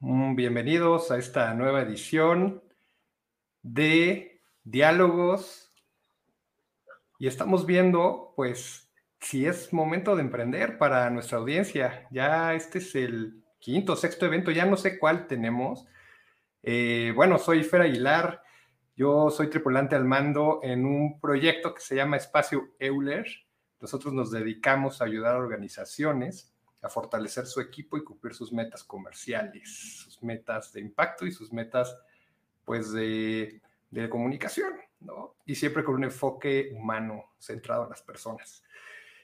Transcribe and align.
Bienvenidos 0.00 1.10
a 1.10 1.18
esta 1.18 1.52
nueva 1.54 1.82
edición 1.82 2.62
de 3.62 4.40
Diálogos. 4.62 5.72
Y 7.18 7.26
estamos 7.26 7.66
viendo, 7.66 8.32
pues, 8.36 8.92
si 9.18 9.44
es 9.44 9.72
momento 9.72 10.14
de 10.14 10.22
emprender 10.22 10.78
para 10.78 11.10
nuestra 11.10 11.38
audiencia. 11.38 12.06
Ya 12.12 12.54
este 12.54 12.78
es 12.78 12.94
el 12.94 13.42
quinto, 13.58 13.96
sexto 13.96 14.26
evento, 14.26 14.52
ya 14.52 14.66
no 14.66 14.76
sé 14.76 15.00
cuál 15.00 15.26
tenemos. 15.26 15.84
Eh, 16.62 17.12
bueno, 17.16 17.36
soy 17.36 17.64
Fer 17.64 17.80
Aguilar, 17.80 18.44
yo 18.94 19.30
soy 19.30 19.50
tripulante 19.50 19.96
al 19.96 20.04
mando 20.04 20.60
en 20.62 20.86
un 20.86 21.18
proyecto 21.18 21.74
que 21.74 21.80
se 21.80 21.96
llama 21.96 22.18
Espacio 22.18 22.68
Euler. 22.78 23.26
Nosotros 23.80 24.14
nos 24.14 24.30
dedicamos 24.30 25.02
a 25.02 25.06
ayudar 25.06 25.34
a 25.34 25.38
organizaciones 25.38 26.54
a 26.82 26.88
fortalecer 26.88 27.46
su 27.46 27.60
equipo 27.60 27.96
y 27.96 28.04
cumplir 28.04 28.34
sus 28.34 28.52
metas 28.52 28.84
comerciales, 28.84 29.98
sus 30.04 30.22
metas 30.22 30.72
de 30.72 30.80
impacto 30.80 31.26
y 31.26 31.32
sus 31.32 31.52
metas, 31.52 31.96
pues, 32.64 32.92
de, 32.92 33.60
de 33.90 34.08
comunicación, 34.08 34.74
¿no? 35.00 35.36
Y 35.44 35.54
siempre 35.54 35.82
con 35.82 35.96
un 35.96 36.04
enfoque 36.04 36.70
humano 36.74 37.32
centrado 37.38 37.84
en 37.84 37.90
las 37.90 38.02
personas. 38.02 38.62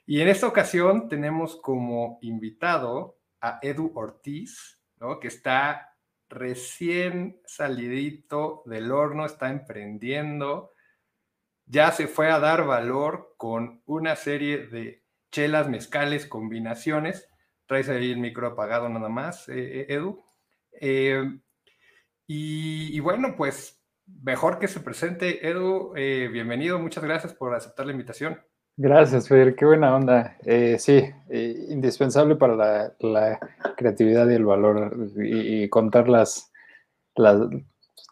Y 0.07 0.21
en 0.21 0.29
esta 0.29 0.47
ocasión 0.47 1.09
tenemos 1.09 1.57
como 1.57 2.19
invitado 2.23 3.19
a 3.41 3.59
Edu 3.63 3.93
Ortiz, 3.95 4.81
¿no? 4.99 5.21
Que 5.21 5.29
está 5.29 5.97
recién 6.29 7.41
salidito 7.47 8.63
del 8.67 8.91
horno, 8.91 9.25
está 9.25 9.51
emprendiendo, 9.51 10.73
ya 11.67 11.93
se 11.93 12.09
fue 12.09 12.31
a 12.31 12.41
dar 12.41 12.67
valor 12.67 13.35
con 13.37 13.83
una 13.87 14.17
serie 14.17 14.67
de 14.67 15.05
chelas, 15.31 15.69
mezcales, 15.69 16.27
combinaciones 16.27 17.29
Traes 17.67 17.89
ahí 17.89 18.13
el 18.13 18.19
micro 18.19 18.47
apagado 18.47 18.89
nada 18.89 19.09
más, 19.09 19.49
eh, 19.49 19.81
eh, 19.81 19.87
Edu. 19.89 20.23
Eh, 20.81 21.23
y, 22.27 22.99
bueno, 23.01 23.35
pues 23.37 23.83
mejor 24.23 24.59
que 24.59 24.69
se 24.69 24.81
presente, 24.81 25.47
Edu. 25.47 25.93
bienvenido, 25.95 26.79
muchas 26.79 27.05
gracias 27.05 27.35
por 27.35 27.55
aceptar 27.55 27.87
la 27.87 27.93
invitación. 27.93 28.41
Gracias, 28.77 29.29
Fer, 29.29 29.55
qué 29.55 29.65
buena 29.65 29.95
onda. 29.95 30.37
sí, 30.79 31.05
indispensable 31.69 32.37
para 32.37 32.95
la, 32.99 33.39
creatividad 33.77 34.29
y 34.29 34.35
el 34.35 34.45
valor 34.45 34.97
y, 35.17 35.69
contar 35.69 36.09
las, 36.09 36.51
las, 37.15 37.39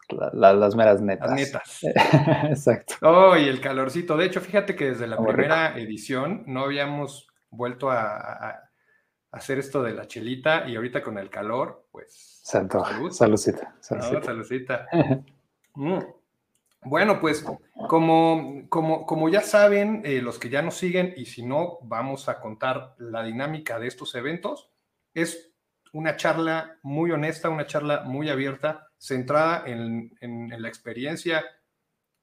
las, 0.09 0.75
meras 0.75 1.01
netas. 1.01 1.29
Las 1.29 1.39
netas. 1.39 1.79
Exacto. 2.49 2.95
Oh, 3.01 3.35
y 3.35 3.47
el 3.47 3.59
calorcito. 3.59 4.15
De 4.15 4.25
hecho, 4.25 4.41
fíjate 4.41 4.75
que 4.75 4.91
desde 4.91 5.07
la 5.07 5.17
primera 5.17 5.77
edición 5.77 6.43
no 6.47 6.61
habíamos 6.61 7.27
vuelto 7.53 7.91
a, 7.91 8.62
hacer 9.33 9.57
esto 9.57 9.81
de 9.81 9.93
la 9.93 10.07
chelita 10.07 10.69
y 10.69 10.75
ahorita 10.75 11.01
con 11.01 11.17
el 11.17 11.29
calor, 11.29 11.87
pues... 11.91 12.39
Santo, 12.43 12.85
salud. 12.85 13.11
saludcita. 13.11 13.75
saludcita. 13.81 14.87
Mm. 15.75 16.03
Bueno, 16.85 17.19
pues 17.19 17.43
como, 17.87 18.69
como, 18.69 19.07
como 19.07 19.27
ya 19.27 19.41
saben, 19.41 20.03
eh, 20.05 20.21
los 20.21 20.37
que 20.37 20.49
ya 20.49 20.61
nos 20.61 20.77
siguen, 20.77 21.15
y 21.17 21.25
si 21.25 21.41
no, 21.41 21.79
vamos 21.81 22.29
a 22.29 22.39
contar 22.39 22.93
la 22.99 23.23
dinámica 23.23 23.79
de 23.79 23.87
estos 23.87 24.13
eventos. 24.13 24.69
Es 25.15 25.51
una 25.93 26.15
charla 26.15 26.77
muy 26.83 27.09
honesta, 27.09 27.49
una 27.49 27.65
charla 27.65 28.03
muy 28.03 28.29
abierta, 28.29 28.91
centrada 28.99 29.63
en, 29.65 30.11
la 30.21 30.67
experiencia 30.67 31.43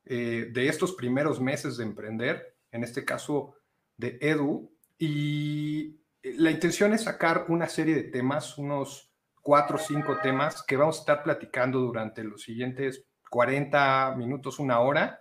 eh, 0.05 0.49
de 0.53 0.69
estos 0.69 0.93
primeros 0.93 1.41
meses 1.41 1.77
de 1.77 1.83
emprender, 1.83 2.57
en 2.71 2.85
este 2.85 3.05
caso 3.05 3.57
de 3.97 4.17
Edu, 4.21 4.71
y 4.97 6.00
la 6.23 6.51
intención 6.51 6.93
es 6.93 7.05
sacar 7.05 7.47
una 7.49 7.69
serie 7.69 7.95
de 7.95 8.05
temas, 8.05 8.59
unos 8.59 9.11
cuatro 9.43 9.77
o 9.77 9.81
cinco 9.81 10.19
temas 10.23 10.63
que 10.63 10.77
vamos 10.77 10.99
a 10.99 11.01
estar 11.01 11.23
platicando 11.23 11.81
durante 11.81 12.23
los 12.23 12.43
siguientes 12.43 13.07
40 13.31 14.15
minutos, 14.17 14.59
una 14.59 14.81
hora. 14.81 15.21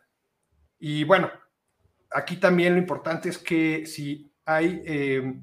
Y 0.78 1.04
bueno, 1.04 1.30
aquí 2.12 2.38
también 2.38 2.74
lo 2.74 2.80
importante 2.80 3.30
es 3.30 3.38
que 3.38 3.86
si 3.86 4.34
hay 4.46 4.82
eh, 4.86 5.42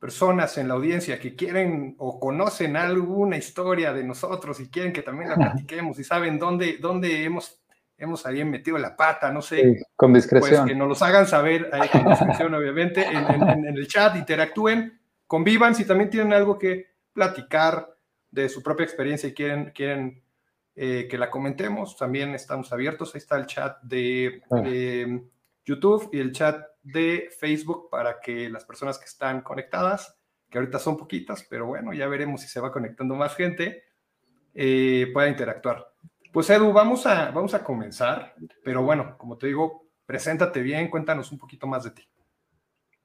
personas 0.00 0.56
en 0.58 0.68
la 0.68 0.74
audiencia 0.74 1.20
que 1.20 1.36
quieren 1.36 1.94
o 1.98 2.18
conocen 2.18 2.76
alguna 2.76 3.36
historia 3.36 3.92
de 3.92 4.04
nosotros 4.04 4.60
y 4.60 4.70
quieren 4.70 4.92
que 4.92 5.02
también 5.02 5.30
la 5.30 5.36
platiquemos 5.52 5.98
y 5.98 6.04
saben 6.04 6.38
dónde, 6.38 6.78
dónde 6.80 7.24
hemos, 7.24 7.60
hemos 7.98 8.26
ahí 8.26 8.44
metido 8.44 8.78
la 8.78 8.96
pata, 8.96 9.32
no 9.32 9.42
sé. 9.42 9.86
con 9.94 10.12
discreción. 10.12 10.62
Pues 10.62 10.72
que 10.72 10.74
nos 10.74 10.88
los 10.88 11.02
hagan 11.02 11.26
saber 11.26 11.70
ahí 11.72 11.88
con 11.88 12.08
discreción, 12.08 12.54
obviamente, 12.54 13.06
en 13.06 13.76
el 13.76 13.86
chat, 13.88 14.16
interactúen 14.16 15.00
convivan, 15.26 15.74
si 15.74 15.84
también 15.84 16.10
tienen 16.10 16.32
algo 16.32 16.58
que 16.58 16.86
platicar 17.12 17.96
de 18.30 18.48
su 18.48 18.62
propia 18.62 18.84
experiencia 18.84 19.28
y 19.28 19.34
quieren, 19.34 19.72
quieren 19.74 20.22
eh, 20.74 21.08
que 21.10 21.18
la 21.18 21.30
comentemos, 21.30 21.96
también 21.96 22.34
estamos 22.34 22.72
abiertos. 22.72 23.14
Ahí 23.14 23.18
está 23.18 23.36
el 23.36 23.46
chat 23.46 23.80
de. 23.82 24.42
YouTube 25.66 26.10
y 26.12 26.20
el 26.20 26.32
chat 26.32 26.64
de 26.84 27.28
Facebook 27.36 27.90
para 27.90 28.20
que 28.20 28.48
las 28.48 28.64
personas 28.64 28.98
que 28.98 29.06
están 29.06 29.40
conectadas, 29.40 30.16
que 30.48 30.58
ahorita 30.58 30.78
son 30.78 30.96
poquitas, 30.96 31.44
pero 31.50 31.66
bueno, 31.66 31.92
ya 31.92 32.06
veremos 32.06 32.40
si 32.40 32.46
se 32.46 32.60
va 32.60 32.70
conectando 32.70 33.16
más 33.16 33.34
gente, 33.34 33.82
eh, 34.54 35.10
pueda 35.12 35.28
interactuar. 35.28 35.92
Pues 36.36 36.50
Edu, 36.50 36.70
vamos 36.70 37.06
a, 37.06 37.30
vamos 37.30 37.54
a 37.54 37.64
comenzar, 37.64 38.34
pero 38.62 38.82
bueno, 38.82 39.16
como 39.16 39.38
te 39.38 39.46
digo, 39.46 39.86
preséntate 40.04 40.60
bien, 40.60 40.90
cuéntanos 40.90 41.32
un 41.32 41.38
poquito 41.38 41.66
más 41.66 41.84
de 41.84 41.92
ti. 41.92 42.02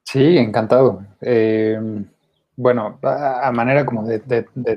Sí, 0.04 0.38
encantado. 0.38 1.06
Eh, 1.22 1.80
bueno, 2.58 3.00
a, 3.02 3.50
manera 3.54 3.86
como 3.86 4.06
de, 4.06 4.20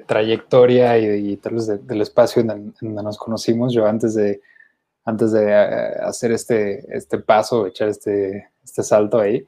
trayectoria 0.06 0.96
y, 0.96 1.36
tal 1.38 1.54
vez 1.54 1.66
del 1.84 2.00
espacio 2.00 2.44
donde 2.44 3.02
nos 3.02 3.18
conocimos, 3.18 3.74
yo 3.74 3.88
antes 3.88 4.14
de, 4.14 4.40
antes 5.04 5.32
de 5.32 5.50
eh, 5.50 5.96
hacer 6.04 6.30
este, 6.30 6.96
este 6.96 7.18
paso, 7.18 7.66
echar 7.66 7.88
este, 7.88 8.50
este 8.62 8.84
salto 8.84 9.18
ahí, 9.18 9.44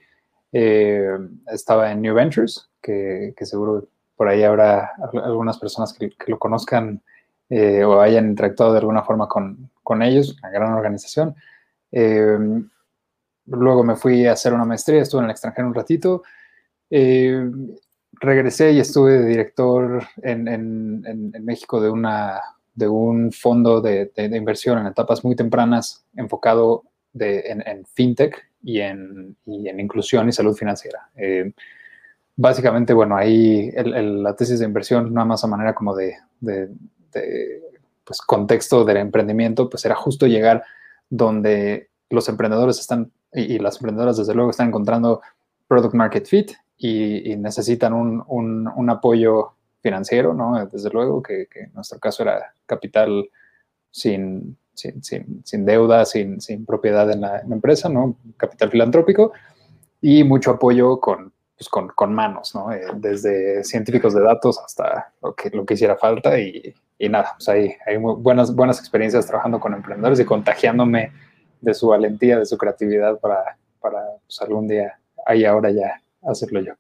eh, 0.51 1.17
estaba 1.47 1.93
en 1.93 2.03
New 2.03 2.13
Ventures, 2.13 2.69
que, 2.83 3.33
seguro 3.43 3.87
por 4.17 4.27
ahí 4.27 4.43
habrá 4.43 4.95
algunas 5.23 5.59
personas 5.59 5.93
que, 5.93 6.11
lo 6.27 6.41
conozcan 6.41 7.01
o 7.49 8.01
hayan 8.01 8.29
interactuado 8.29 8.73
de 8.73 8.79
alguna 8.81 9.03
forma 9.03 9.29
con, 9.29 9.71
con 9.83 10.03
ellos, 10.03 10.37
una 10.43 10.51
gran 10.51 10.73
organización. 10.73 11.35
Luego 13.47 13.85
me 13.85 13.97
fui 13.97 14.27
a 14.27 14.33
hacer 14.33 14.53
una 14.53 14.65
maestría, 14.65 15.03
estuve 15.03 15.21
en 15.21 15.27
el 15.27 15.31
extranjero 15.31 15.69
un 15.69 15.75
ratito. 15.75 16.23
Eh, 16.91 17.49
regresé 18.13 18.73
y 18.73 18.81
estuve 18.81 19.19
de 19.19 19.27
director 19.27 20.03
en, 20.23 20.49
en, 20.49 21.45
México 21.45 21.81
de, 21.81 21.91
una, 21.91 22.41
de 22.75 22.89
un 22.89 23.31
fondo 23.31 23.81
de, 23.81 24.11
de, 24.17 24.37
inversión 24.37 24.79
en 24.79 24.87
etapas 24.87 25.25
muy 25.25 25.37
tempranas 25.37 26.05
enfocado 26.17 26.85
en, 27.15 27.85
fintech 27.87 28.51
y 28.63 28.81
en, 28.81 29.37
y 29.47 29.69
en, 29.69 29.79
inclusión 29.79 30.29
y 30.29 30.33
salud 30.33 30.57
financiera. 30.57 31.09
Eh, 31.15 31.53
básicamente, 32.35 32.93
bueno, 32.95 33.17
ahí 33.17 33.71
la 33.71 34.35
tesis 34.35 34.59
de 34.59 34.67
inversión, 34.67 35.15
nada 35.15 35.27
más 35.27 35.45
a 35.45 35.49
manera 35.49 35.75
como 35.75 35.95
de, 35.95 36.17
pues, 38.05 38.21
contexto 38.21 38.85
del 38.85 38.99
emprendimiento, 38.99 39.69
pues 39.69 39.85
era 39.85 39.95
justo 39.95 40.27
llegar 40.27 40.65
donde 41.09 41.91
los 42.11 42.29
emprendedores 42.29 42.79
están 42.79 43.13
y, 43.33 43.59
las 43.59 43.77
emprendedoras 43.77 44.17
desde 44.17 44.35
luego 44.35 44.51
están 44.51 44.69
encontrando 44.69 45.21
product 45.69 45.95
market 45.95 46.27
fit 46.27 46.53
y, 46.79 47.37
necesitan 47.37 47.93
un, 47.93 48.23
un, 48.29 48.91
apoyo 48.91 49.53
financiero, 49.81 50.35
¿no? 50.35 50.65
Desde 50.67 50.91
luego, 50.91 51.23
que, 51.23 51.49
en 51.55 51.73
nuestro 51.75 51.99
caso 51.99 52.23
era 52.23 52.55
capital 52.67 53.29
sin, 53.91 54.57
sin, 54.75 55.03
sin, 55.45 55.65
deuda, 55.65 56.05
sin, 56.05 56.41
sin, 56.41 56.67
propiedad 56.67 57.11
en 57.11 57.23
la, 57.23 57.41
empresa, 57.41 57.89
¿no? 57.89 58.17
Capital 58.37 58.71
filantrópico 58.71 59.33
y 60.01 60.25
mucho 60.25 60.53
apoyo 60.53 61.01
con, 61.01 61.33
pues 61.57 61.69
con, 61.69 61.89
con, 61.89 62.15
manos, 62.15 62.55
¿no? 62.55 62.73
Eh, 62.73 62.87
desde 62.97 63.65
científicos 63.65 64.15
de 64.15 64.23
datos 64.23 64.59
hasta 64.59 65.13
lo 65.23 65.35
que, 65.35 65.51
lo 65.51 65.65
que 65.65 65.75
hiciera 65.75 65.97
falta 65.97 66.39
y, 66.39 66.75
y 66.99 67.09
nada, 67.09 67.33
pues 67.37 67.49
hay, 67.49 67.75
hay 67.87 67.97
buenas, 67.97 68.55
buenas 68.55 68.79
experiencias 68.79 69.27
trabajando 69.27 69.61
con 69.61 69.75
emprendedores 69.75 70.21
y 70.21 70.25
contagiándome 70.25 71.13
de 71.61 71.75
su 71.75 71.89
valentía, 71.89 72.39
de 72.39 72.47
su 72.47 72.57
creatividad 72.57 73.19
para, 73.21 73.59
para 73.81 74.03
pues, 74.27 74.41
algún 74.43 74.69
día, 74.69 74.99
ahí 75.27 75.45
ahora 75.45 75.71
ya, 75.71 76.03
hacerlo 76.23 76.61
yo. 76.61 76.75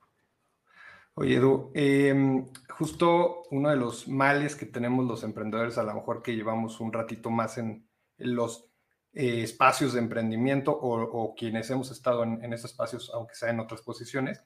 Oye, 1.14 1.36
Edu, 1.36 1.70
em, 1.74 2.46
justo 2.68 3.44
uno 3.50 3.70
de 3.70 3.76
los 3.76 4.06
males 4.06 4.54
que 4.54 4.66
tenemos 4.66 5.06
los 5.06 5.24
emprendedores, 5.24 5.78
a 5.78 5.82
lo 5.82 5.94
mejor 5.94 6.22
que 6.22 6.36
llevamos 6.36 6.80
un 6.80 6.92
ratito 6.92 7.30
más 7.30 7.58
en, 7.58 7.86
los 8.18 8.70
eh, 9.12 9.42
espacios 9.42 9.92
de 9.92 10.00
emprendimiento 10.00 10.72
o, 10.78 11.34
quienes 11.34 11.70
hemos 11.70 11.90
estado 11.90 12.22
en, 12.22 12.52
esos 12.52 12.70
espacios, 12.70 13.10
aunque 13.14 13.34
sea 13.34 13.50
en 13.50 13.60
otras 13.60 13.82
posiciones, 13.82 14.38
es 14.38 14.44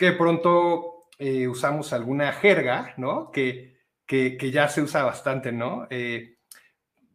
que 0.00 0.06
de 0.06 0.12
pronto 0.12 1.08
eh, 1.18 1.46
usamos 1.46 1.92
alguna 1.92 2.32
jerga, 2.32 2.94
¿no? 2.96 3.30
Que, 3.30 3.76
que, 4.06 4.38
que, 4.38 4.50
ya 4.50 4.66
se 4.66 4.80
usa 4.80 5.04
bastante, 5.04 5.52
¿no? 5.52 5.86
Eh, 5.90 6.38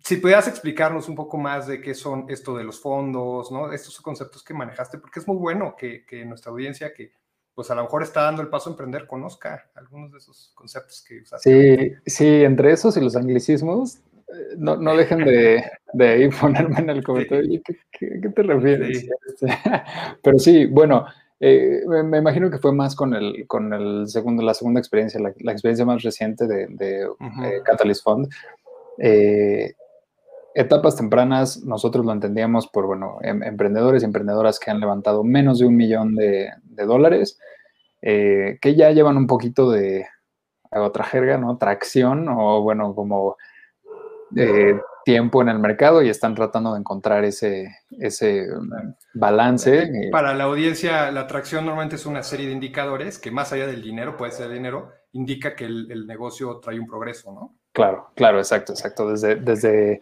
si 0.04 0.18
pudieras 0.18 0.48
explicarnos 0.48 1.10
un 1.10 1.16
poco 1.16 1.36
más 1.40 1.66
de 1.66 1.82
qué 1.82 1.96
son 1.96 2.28
esto 2.30 2.56
de 2.56 2.64
los 2.64 2.80
fondos, 2.80 3.52
¿no? 3.52 3.74
Estos 3.74 4.00
conceptos 4.02 4.44
que 4.44 4.54
manejaste, 4.54 5.00
porque 5.00 5.20
es 5.20 5.28
muy 5.28 5.38
bueno 5.38 5.76
que, 5.76 6.06
nuestra 6.28 6.52
audiencia 6.52 6.94
que, 6.94 7.12
pues 7.56 7.72
a 7.72 7.76
lo 7.76 7.82
mejor 7.82 8.04
está 8.04 8.22
dando 8.22 8.44
el 8.44 8.50
paso 8.50 8.70
a 8.70 8.74
emprender, 8.74 9.08
conozca 9.08 9.72
algunos 9.74 10.12
de 10.12 10.20
esos 10.20 10.52
conceptos 10.54 11.04
que 11.04 11.22
usaste. 11.22 11.98
Sí, 12.06 12.12
sí, 12.18 12.44
entre 12.44 12.72
esos 12.72 12.96
y 12.98 13.02
los 13.02 13.16
anglicismos, 13.16 13.96
eh, 13.96 14.54
no, 14.58 14.76
no 14.76 14.96
dejen 14.96 15.26
de, 15.26 15.64
de 15.94 16.30
ponerme 16.40 16.82
en 16.82 16.90
el 16.92 17.04
comentario, 17.04 17.62
¿qué, 17.66 18.20
qué, 18.22 18.30
te 18.30 18.44
refieres? 18.44 19.08
Pero 20.22 20.38
sí, 20.38 20.68
bueno, 20.68 21.08
eh, 21.40 21.82
me, 21.88 22.18
imagino 22.18 22.50
que 22.50 22.60
fue 22.60 22.72
más 22.74 22.96
con 22.96 23.14
el, 23.14 23.46
con 23.48 23.74
el 23.74 24.08
segundo, 24.08 24.44
la 24.44 24.54
segunda 24.54 24.80
experiencia, 24.80 25.20
la, 25.20 25.52
experiencia 25.52 25.86
más 25.86 26.02
reciente 26.04 26.48
de, 26.48 26.68
de 26.68 27.04
eh, 27.04 27.62
Catalyst 27.64 28.04
Fund. 28.04 28.30
Eh, 29.00 29.74
etapas 30.54 30.96
tempranas, 30.96 31.64
nosotros 31.64 32.06
lo 32.06 32.14
entendíamos 32.14 32.68
por, 32.68 32.86
bueno, 32.86 33.18
em, 33.22 33.44
emprendedores 33.44 34.04
y 34.04 34.06
emprendedoras 34.06 34.60
que 34.60 34.72
han 34.72 34.80
levantado 34.80 35.24
menos 35.24 35.60
de 35.60 35.66
un 35.66 35.76
millón 35.76 36.16
de, 36.16 36.50
dólares, 36.86 37.38
que 38.02 38.76
ya 38.76 38.92
llevan 38.92 39.18
un 39.18 39.28
poquito 39.28 39.72
de, 39.72 40.06
otra 40.72 41.04
jerga, 41.06 41.38
¿no? 41.38 41.58
Tracción 41.58 42.28
o, 42.30 42.62
bueno, 42.62 42.94
como 42.96 43.38
tiempo 45.06 45.42
en 45.42 45.50
el 45.50 45.60
mercado 45.60 46.02
y 46.02 46.10
están 46.10 46.34
tratando 46.34 46.74
de 46.74 46.80
encontrar 46.80 47.24
ese, 47.24 47.78
ese 47.92 48.48
balance. 49.14 49.90
Para 50.12 50.34
la 50.34 50.46
audiencia, 50.46 51.12
la 51.12 51.22
atracción 51.22 51.64
normalmente 51.66 51.96
es 51.96 52.08
una 52.08 52.24
serie 52.24 52.48
de 52.48 52.54
indicadores 52.54 53.20
que 53.20 53.32
más 53.32 53.54
allá 53.54 53.68
del 53.68 53.84
dinero, 53.84 54.18
puede 54.18 54.32
ser 54.32 54.50
dinero, 54.50 54.92
indica 55.14 55.56
que 55.56 55.66
el, 55.66 56.08
negocio 56.08 56.60
trae 56.60 56.80
un 56.80 56.88
progreso, 56.88 57.32
¿no? 57.32 57.56
Claro, 57.72 58.10
claro, 58.16 58.40
exacto, 58.40 58.74
exacto. 58.74 59.10
Desde, 59.12 59.36
desde 59.36 60.02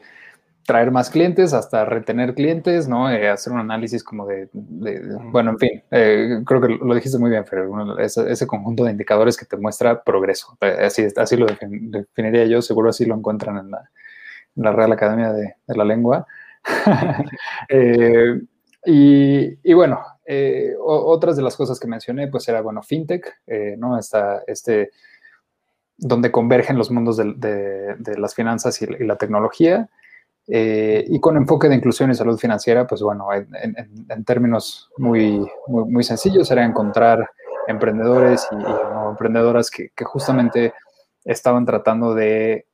traer 0.66 0.90
más 0.92 1.10
clientes 1.10 1.54
hasta 1.54 1.84
retener 1.84 2.34
clientes, 2.34 2.88
¿no? 2.88 3.12
Eh, 3.12 3.28
hacer 3.28 3.52
un 3.52 3.60
análisis 3.60 4.06
como 4.06 4.26
de, 4.26 4.48
bueno, 4.54 5.52
en 5.52 5.60
fin, 5.60 5.84
eh, 5.92 6.42
creo 6.46 6.62
que 6.62 6.70
lo 6.70 6.96
dijiste 6.96 7.20
muy 7.20 7.30
bien, 7.30 7.46
Fer, 7.46 7.66
ese, 8.00 8.32
ese, 8.32 8.48
conjunto 8.48 8.86
de 8.86 8.92
indicadores 8.92 9.36
que 9.36 9.46
te 9.46 9.58
muestra 9.58 10.02
progreso. 10.02 10.58
Eh, 10.62 10.78
así, 10.86 11.06
así 11.18 11.36
lo 11.36 11.48
definiría 11.70 12.46
yo, 12.46 12.62
seguro 12.62 12.90
así 12.90 13.06
lo 13.06 13.16
encuentran 13.16 13.58
en 13.58 13.72
la, 13.72 13.90
la 14.56 14.72
Real 14.72 14.92
Academia 14.92 15.32
de, 15.32 15.56
la 15.68 15.84
Lengua. 15.84 16.26
Eh, 17.70 18.42
y, 18.86 19.74
bueno, 19.74 20.02
eh, 20.26 20.76
otras 20.80 21.38
de 21.38 21.42
las 21.42 21.56
cosas 21.56 21.80
que 21.80 21.88
mencioné, 21.88 22.28
pues 22.28 22.48
era, 22.50 22.62
bueno, 22.62 22.84
FinTech, 22.84 23.42
eh, 23.48 23.76
¿no? 23.78 23.98
Está 23.98 24.44
este, 24.46 24.92
donde 25.98 26.32
convergen 26.32 26.78
los 26.78 26.92
mundos 26.92 27.18
de, 27.18 27.96
las 28.18 28.36
finanzas 28.36 28.82
y, 28.82 28.88
la 29.06 29.16
tecnología. 29.16 29.90
y 30.46 31.20
con 31.22 31.38
enfoque 31.38 31.70
de 31.70 31.76
inclusión 31.76 32.12
y 32.12 32.16
salud 32.16 32.38
financiera, 32.38 32.86
pues 32.86 33.02
bueno, 33.02 33.30
en, 33.34 34.26
términos 34.26 34.90
muy, 34.98 35.50
muy, 35.68 36.04
sencillos, 36.04 36.52
era 36.52 36.66
encontrar 36.66 37.30
emprendedores 37.68 38.46
y, 38.52 39.10
emprendedoras 39.10 39.72
que, 39.72 39.92
que, 39.96 40.04
justamente 40.04 40.74
estaban 41.24 41.66
tratando 41.66 42.14
de 42.14 42.66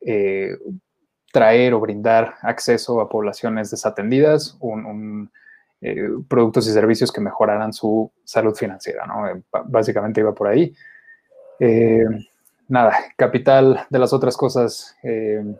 traer 1.31 1.74
o 1.74 1.80
brindar 1.80 2.36
acceso 2.42 3.02
a 3.02 3.10
poblaciones 3.10 3.72
desatendidas, 3.72 4.58
un, 4.60 5.31
eh, 5.81 6.10
productos 6.28 6.68
y 6.68 6.72
servicios 6.72 7.12
que 7.12 7.22
mejoraran 7.22 7.72
su 7.72 8.12
salud 8.24 8.56
financiera, 8.56 9.06
¿no? 9.06 9.28
Eh, 9.28 9.42
básicamente 9.66 10.22
iba 10.22 10.34
por 10.34 10.48
ahí. 10.48 10.74
Eh, 11.60 12.04
nada, 12.68 12.96
capital 13.16 13.86
de 13.90 14.00
las 14.00 14.12
otras 14.14 14.36
cosas, 14.36 14.96
de, 15.04 15.56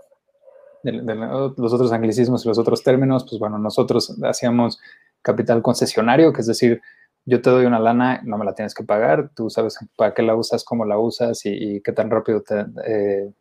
los 0.84 1.74
otros 1.74 1.92
anglicismos 1.92 2.46
y 2.46 2.48
los 2.48 2.58
otros 2.58 2.84
términos, 2.84 3.26
pues 3.30 3.40
bueno, 3.40 3.58
nosotros 3.58 4.18
hacíamos 4.24 4.80
capital 5.22 5.62
concesionario, 5.62 6.32
que 6.32 6.42
es 6.42 6.48
decir, 6.48 6.82
yo 7.26 7.42
te 7.42 7.50
doy 7.50 7.66
una 7.66 7.80
lana, 7.80 8.22
no 8.24 8.38
me 8.38 8.46
la 8.46 8.56
tienes 8.56 8.74
que 8.74 8.84
pagar, 8.84 9.30
tú 9.36 9.50
sabes 9.50 9.78
para 9.98 10.14
qué 10.14 10.22
la 10.22 10.36
usas, 10.36 10.64
cómo 10.64 10.86
la 10.86 10.98
usas 10.98 11.42
y, 11.44 11.82
qué 11.82 11.92
tan 11.92 12.10
rápido 12.10 12.42
te, 12.42 12.66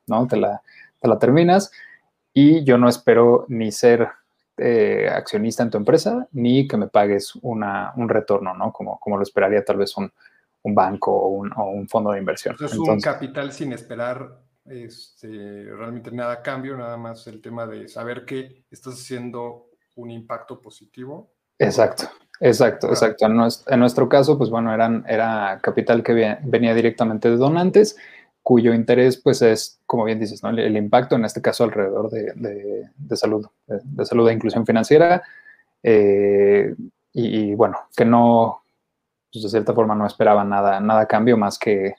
¿no? 0.07 0.27
te, 0.27 0.37
la, 0.37 0.63
te 1.01 1.09
la 1.09 1.19
terminas 1.19 1.71
y 2.33 2.65
yo 2.65 2.79
no 2.79 2.89
espero 2.89 3.47
ni 3.49 3.73
ser 3.73 4.09
eh, 4.57 5.09
accionista 5.09 5.63
en 5.63 5.71
tu 5.71 5.79
empresa, 5.79 6.27
ni 6.33 6.67
que 6.67 6.77
me 6.77 6.89
pagues 6.89 7.35
una, 7.43 7.93
un 7.97 8.09
retorno, 8.09 8.55
¿no? 8.55 8.73
Como, 8.73 8.99
como 8.99 9.17
lo 9.17 9.23
esperaría 9.23 9.65
tal 9.65 9.77
vez 9.77 9.97
un, 9.97 10.11
un 10.63 10.75
banco 10.75 11.13
o 11.13 11.29
un, 11.29 11.53
o 11.57 11.71
un, 11.71 11.89
fondo 11.89 12.13
de 12.13 12.19
inversión. 12.19 12.57
es 12.61 12.75
un 12.75 13.01
capital 13.01 13.53
sin 13.53 13.73
esperar 13.73 14.39
este, 14.65 15.29
realmente 15.29 16.11
nada 16.11 16.35
a 16.35 16.43
cambio, 16.43 16.77
nada 16.77 16.97
más 16.97 17.27
el 17.27 17.41
tema 17.41 17.67
de 17.67 17.89
saber 17.89 18.25
que 18.25 18.65
estás 18.71 18.95
haciendo 18.95 19.69
un 19.97 20.11
impacto 20.11 20.61
positivo. 20.61 21.33
Exacto, 21.59 22.09
exacto, 22.41 22.89
exacto. 22.89 23.27
En 23.27 23.37
nuestro, 23.37 23.73
en 23.73 23.81
nuestro, 23.81 24.09
caso, 24.09 24.39
pues 24.39 24.51
bueno, 24.51 24.73
eran, 24.73 25.05
era 25.09 25.59
capital 25.63 26.03
que 26.03 26.39
venía 26.43 26.75
directamente 26.75 27.31
de 27.31 27.37
donantes 27.37 27.97
cuyo 28.49 28.73
interés 28.73 29.19
pues 29.19 29.43
es, 29.43 29.79
como 29.85 30.05
bien 30.05 30.19
dices, 30.19 30.43
¿no? 30.43 30.49
el, 30.49 30.75
impacto 30.75 31.17
en 31.17 31.27
este 31.27 31.43
caso 31.43 31.65
alrededor 31.65 32.09
de, 32.09 32.33
de, 32.97 33.17
salud, 33.19 33.47
de, 33.67 34.07
salud 34.07 34.27
e 34.27 34.33
inclusión 34.33 34.65
financiera. 34.65 35.23
Eh, 35.83 36.75
y, 37.13 37.55
bueno, 37.55 37.77
que 37.95 38.07
no, 38.07 38.63
pues 39.31 39.43
de 39.43 39.51
cierta 39.51 39.75
forma 39.75 39.95
no 39.95 40.07
esperaban 40.07 40.49
nada, 40.49 40.81
nada 40.81 41.05
cambio 41.05 41.37
más 41.37 41.59
que 41.59 41.97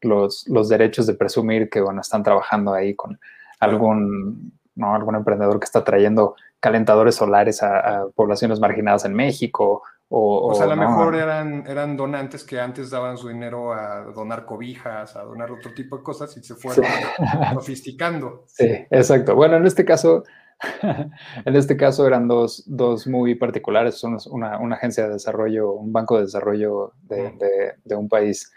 los, 0.00 0.48
los 0.48 0.68
derechos 0.68 1.06
de 1.06 1.14
presumir 1.14 1.70
que 1.70 1.80
bueno, 1.80 2.00
están 2.00 2.24
trabajando 2.24 2.74
ahí 2.74 2.96
con 2.96 3.20
algún, 3.60 4.58
¿no? 4.74 4.96
algún 4.96 5.14
emprendedor 5.14 5.60
que 5.60 5.66
está 5.66 5.84
trayendo 5.84 6.34
calentadores 6.58 7.14
solares 7.14 7.62
a 7.62 8.06
poblaciones 8.16 8.58
marginadas 8.58 9.04
en 9.04 9.14
México 9.14 9.84
o, 10.14 10.54
sea, 10.54 10.66
a 10.66 10.68
lo 10.68 10.76
mejor 10.76 11.14
eran, 11.14 11.64
eran 11.66 11.96
donantes 11.96 12.44
que 12.44 12.60
antes 12.60 12.90
daban 12.90 13.16
su 13.16 13.28
dinero 13.28 13.72
a 13.72 14.02
donar 14.14 14.44
cobijas, 14.44 15.16
a 15.16 15.22
donar 15.22 15.50
otro 15.50 15.72
tipo 15.72 15.96
de 15.96 16.02
cosas 16.02 16.36
y 16.36 16.42
se 16.42 16.54
fueron 16.54 16.84
sofisticando. 17.54 18.44
Sí, 18.46 18.68
exacto. 18.90 19.34
Bueno, 19.34 19.56
en 19.56 19.64
este 19.64 19.86
caso, 19.86 20.24
en 20.82 21.56
este 21.56 21.78
caso 21.78 22.06
eran 22.06 22.28
dos, 22.28 22.64
dos 22.66 23.06
muy 23.06 23.36
particulares. 23.36 23.94
Son 23.94 24.18
una, 24.30 24.58
una, 24.58 24.76
agencia 24.76 25.06
de 25.06 25.14
desarrollo, 25.14 25.72
un 25.72 25.92
banco 25.92 26.18
de 26.18 26.24
desarrollo 26.24 26.92
de, 27.04 27.74
de, 27.82 27.94
un 27.94 28.08
país 28.10 28.52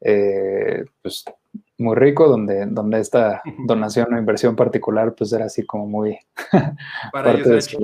eh, 0.00 0.86
pues, 1.02 1.24
muy 1.76 1.96
rico, 1.96 2.28
donde, 2.28 2.64
donde 2.64 3.00
esta 3.00 3.42
donación 3.66 4.14
o 4.14 4.18
inversión 4.18 4.56
particular 4.56 5.14
pues 5.14 5.34
era 5.34 5.44
así 5.44 5.66
como 5.66 5.86
muy... 5.86 6.18
Para 7.12 7.32
ellos 7.32 7.76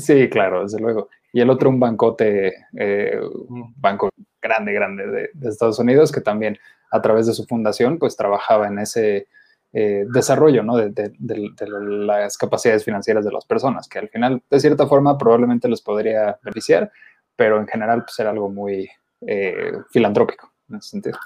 Sí, 0.00 0.28
claro, 0.28 0.62
desde 0.62 0.80
luego 0.80 1.08
y 1.32 1.40
el 1.40 1.50
otro 1.50 1.68
un 1.68 1.78
bancote, 1.78 2.66
eh, 2.76 3.20
un 3.48 3.74
banco 3.76 4.10
grande, 4.40 4.72
grande 4.72 5.30
de, 5.32 5.48
Estados 5.48 5.78
Unidos, 5.78 6.10
que 6.10 6.20
también 6.20 6.58
a 6.90 7.00
través 7.00 7.26
de 7.26 7.34
su 7.34 7.44
fundación, 7.44 7.98
pues 7.98 8.16
trabajaba 8.16 8.66
en 8.66 8.78
ese 8.80 9.28
eh, 9.72 10.04
desarrollo, 10.08 10.62
¿no? 10.62 10.76
De, 10.76 11.12
las 11.20 12.36
capacidades 12.36 12.84
financieras 12.84 13.24
de 13.24 13.32
las 13.32 13.44
personas, 13.44 13.88
que 13.88 14.00
al 14.00 14.08
final, 14.08 14.42
de 14.50 14.60
cierta 14.60 14.86
forma, 14.86 15.16
probablemente 15.16 15.68
los 15.68 15.82
podría 15.82 16.38
beneficiar, 16.42 16.90
pero 17.36 17.60
en 17.60 17.68
general, 17.68 18.04
pues 18.04 18.18
era 18.18 18.30
algo 18.30 18.48
muy 18.48 18.90
eh, 19.20 19.72
filantrópico 19.90 20.52
en 20.68 20.76
ese 20.76 20.90
sentido. 20.90 21.18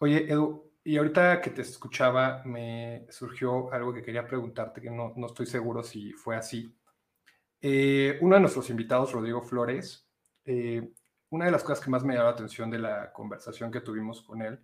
Oye, 0.00 0.30
Edu, 0.30 0.72
y 0.84 0.98
ahorita 0.98 1.40
que 1.40 1.50
te 1.50 1.62
escuchaba, 1.62 2.42
me 2.44 3.06
surgió 3.08 3.72
algo 3.72 3.94
que 3.94 4.02
quería 4.02 4.26
preguntarte, 4.26 4.82
que 4.82 4.90
no, 4.90 5.14
no 5.16 5.26
estoy 5.28 5.46
seguro 5.46 5.82
si 5.82 6.12
fue 6.12 6.36
así. 6.36 6.70
Eh, 7.66 8.18
uno 8.20 8.34
de 8.34 8.42
nuestros 8.42 8.68
invitados, 8.68 9.12
Rodrigo 9.12 9.40
Flores, 9.40 10.06
eh, 10.44 10.86
una 11.30 11.46
de 11.46 11.50
las 11.50 11.62
cosas 11.62 11.82
que 11.82 11.90
más 11.90 12.04
me 12.04 12.12
llamó 12.12 12.26
la 12.26 12.32
atención 12.32 12.70
de 12.70 12.78
la 12.78 13.10
conversación 13.10 13.72
que 13.72 13.80
tuvimos 13.80 14.20
con 14.20 14.42
él 14.42 14.60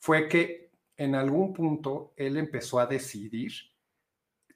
fue 0.00 0.26
que 0.26 0.72
en 0.96 1.14
algún 1.14 1.52
punto 1.52 2.14
él 2.16 2.36
empezó 2.36 2.80
a 2.80 2.86
decidir 2.86 3.52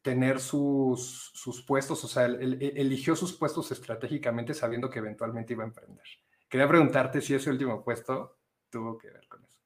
tener 0.02 0.40
sus, 0.40 1.30
sus 1.32 1.64
puestos, 1.64 2.02
o 2.02 2.08
sea, 2.08 2.24
él, 2.24 2.58
eligió 2.60 3.14
sus 3.14 3.32
puestos 3.38 3.70
estratégicamente 3.70 4.52
sabiendo 4.52 4.90
que 4.90 4.98
eventualmente 4.98 5.52
iba 5.52 5.62
a 5.62 5.68
emprender. 5.68 6.06
Quería 6.48 6.66
preguntarte 6.66 7.20
si 7.20 7.34
ese 7.34 7.50
último 7.50 7.84
puesto 7.84 8.40
tuvo 8.68 8.98
que 8.98 9.10
ver 9.10 9.28
con 9.28 9.44
eso. 9.44 9.60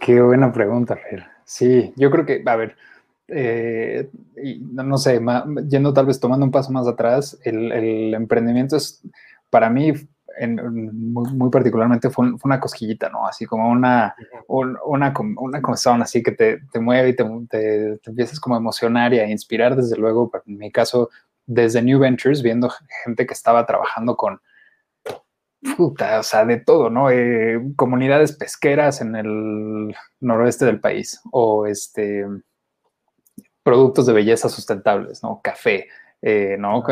Qué 0.00 0.22
buena 0.22 0.50
pregunta, 0.50 0.96
Fer. 0.96 1.26
Sí, 1.44 1.92
yo 1.94 2.10
creo 2.10 2.24
que, 2.24 2.42
a 2.46 2.56
ver, 2.56 2.74
eh, 3.28 4.08
y 4.42 4.58
no, 4.60 4.98
sé, 4.98 5.20
yendo 5.68 5.92
tal 5.92 6.06
vez 6.06 6.20
tomando 6.20 6.44
un 6.44 6.52
paso 6.52 6.70
más 6.72 6.86
atrás, 6.86 7.38
el, 7.42 8.14
emprendimiento 8.14 8.76
es, 8.76 9.02
para 9.50 9.68
mí, 9.70 9.92
muy, 10.46 11.50
particularmente 11.50 12.10
fue, 12.10 12.32
una 12.44 12.60
cosquillita, 12.60 13.08
¿no? 13.08 13.26
Así 13.26 13.46
como 13.46 13.70
una, 13.70 14.14
una, 14.48 15.14
una 15.38 15.62
comezón 15.62 16.02
así 16.02 16.22
que 16.22 16.32
te, 16.32 16.60
te 16.70 16.78
mueve 16.78 17.10
y 17.10 17.16
te, 17.16 17.24
te, 17.48 18.10
empiezas 18.10 18.38
como 18.38 18.54
a 18.54 18.58
emocionar 18.58 19.14
y 19.14 19.18
a 19.18 19.28
inspirar, 19.28 19.74
desde 19.76 19.96
luego, 19.96 20.30
en 20.46 20.58
mi 20.58 20.70
caso, 20.70 21.10
desde 21.46 21.82
New 21.82 21.98
Ventures, 21.98 22.42
viendo 22.42 22.70
gente 23.04 23.26
que 23.26 23.34
estaba 23.34 23.64
trabajando 23.66 24.16
con, 24.16 24.40
puta, 25.76 26.20
o 26.20 26.22
sea, 26.22 26.44
de 26.44 26.58
todo, 26.58 26.90
¿no? 26.90 27.10
Eh, 27.10 27.60
comunidades 27.76 28.32
pesqueras 28.32 29.00
en 29.00 29.16
el 29.16 29.96
noroeste 30.20 30.64
del 30.66 30.80
país 30.80 31.20
o 31.32 31.66
este 31.66 32.26
productos 33.66 34.06
de 34.06 34.12
belleza 34.12 34.48
sustentables, 34.48 35.24
¿no? 35.24 35.40
Café, 35.42 35.88
eh, 36.22 36.56
¿no? 36.56 36.84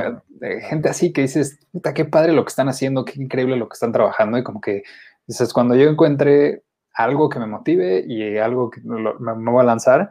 gente 0.69 0.89
así 0.89 1.13
que 1.13 1.23
dices, 1.23 1.61
puta, 1.73 1.95
qué 1.95 2.05
padre 2.05 2.33
lo 2.33 2.45
que 2.45 2.51
están 2.51 2.69
haciendo, 2.69 3.05
qué 3.05 3.23
increíble 3.23 3.57
lo 3.57 3.69
que 3.69 3.75
están 3.75 3.93
trabajando 3.93 4.37
y 4.37 4.43
como 4.43 4.61
que 4.61 4.83
Dices, 5.27 5.53
cuando 5.53 5.75
yo 5.75 5.89
encuentre 5.89 6.63
algo 6.93 7.29
que 7.29 7.39
me 7.39 7.47
motive 7.47 8.05
y 8.07 8.37
algo 8.39 8.71
que 8.71 8.81
me, 8.83 9.51
voy 9.51 9.61
a 9.61 9.65
lanzar, 9.65 10.11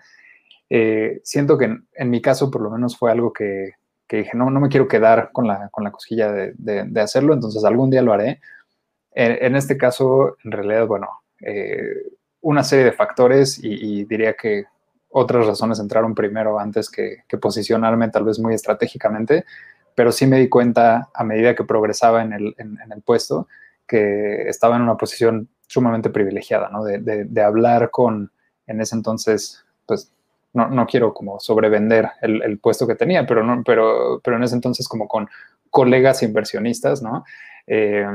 eh, 0.70 1.22
siento 1.24 1.58
que 1.58 1.77
en, 1.93 2.10
mi 2.10 2.22
caso 2.22 2.50
por 2.50 2.62
lo 2.62 2.72
menos 2.72 2.98
fue 2.98 3.12
algo 3.12 3.32
que, 3.32 3.74
dije, 4.10 4.32
no, 4.36 4.50
no 4.50 4.60
me 4.60 4.70
quiero 4.70 4.88
quedar 4.88 5.32
con 5.32 5.48
la, 5.48 5.70
con 5.70 5.84
la 5.84 5.91
cosquilla 5.91 6.32
de, 6.32 7.01
hacerlo, 7.01 7.34
entonces 7.34 7.63
algún 7.63 7.89
día 7.89 8.01
lo 8.01 8.13
haré. 8.13 8.41
En, 9.15 9.55
este 9.55 9.77
caso, 9.77 10.38
en 10.43 10.51
realidad, 10.51 10.88
bueno, 10.88 11.08
eh, 11.39 11.93
una 12.41 12.63
serie 12.63 12.86
de 12.86 12.91
factores 12.91 13.60
y, 13.63 14.05
diría 14.05 14.34
que 14.34 14.65
otras 15.13 15.46
razones 15.46 15.79
entraron 15.79 16.15
primero 16.15 16.60
antes 16.60 16.89
que, 16.89 17.24
posicionarme 17.39 18.10
tal 18.10 18.25
vez 18.25 18.39
muy 18.39 18.53
estratégicamente, 18.53 19.46
pero 19.96 20.12
sí 20.12 20.25
me 20.25 20.39
di 20.39 20.50
cuenta 20.50 21.10
a 21.13 21.24
medida 21.24 21.55
que 21.55 21.63
progresaba 21.63 22.24
en 22.24 22.34
el, 22.34 22.55
puesto 23.05 23.48
que 23.88 24.50
estaba 24.50 24.75
en 24.75 24.82
una 24.82 24.98
posición 24.98 25.50
sumamente 25.67 26.10
privilegiada, 26.10 26.70
¿no? 26.70 26.84
De, 26.84 27.00
de, 27.00 27.41
hablar 27.43 27.91
con, 27.91 28.32
en 28.65 28.82
ese 28.82 28.96
entonces, 28.96 29.63
pues 29.86 30.12
no, 30.53 30.70
no 30.70 30.88
quiero 30.88 31.13
como 31.13 31.39
sobrevender 31.39 32.10
el, 32.22 32.60
puesto 32.60 32.88
que 32.88 32.96
tenía, 32.96 33.27
pero, 33.27 33.43
no, 33.43 33.63
pero, 33.63 34.20
pero 34.24 34.38
en 34.38 34.43
ese 34.43 34.55
entonces 34.55 34.88
como 34.88 35.08
con 35.08 35.29
colegas 35.70 36.24
inversionistas, 36.24 37.03
¿no? 37.03 37.24
Eh, 37.67 38.05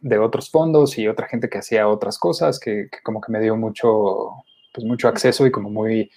de 0.00 0.18
otros 0.18 0.50
fondos 0.50 0.98
y 0.98 1.08
otra 1.08 1.28
gente 1.28 1.48
que 1.48 1.58
hacía 1.58 1.88
otras 1.88 2.18
cosas, 2.18 2.60
que, 2.60 2.88
como 3.02 3.20
que 3.20 3.32
me 3.32 3.40
dio 3.40 3.56
mucho, 3.56 4.44
pues 4.72 4.86
mucho 4.86 5.08
acceso 5.08 5.46
y 5.46 5.50
como 5.50 5.70
muy, 5.70 6.10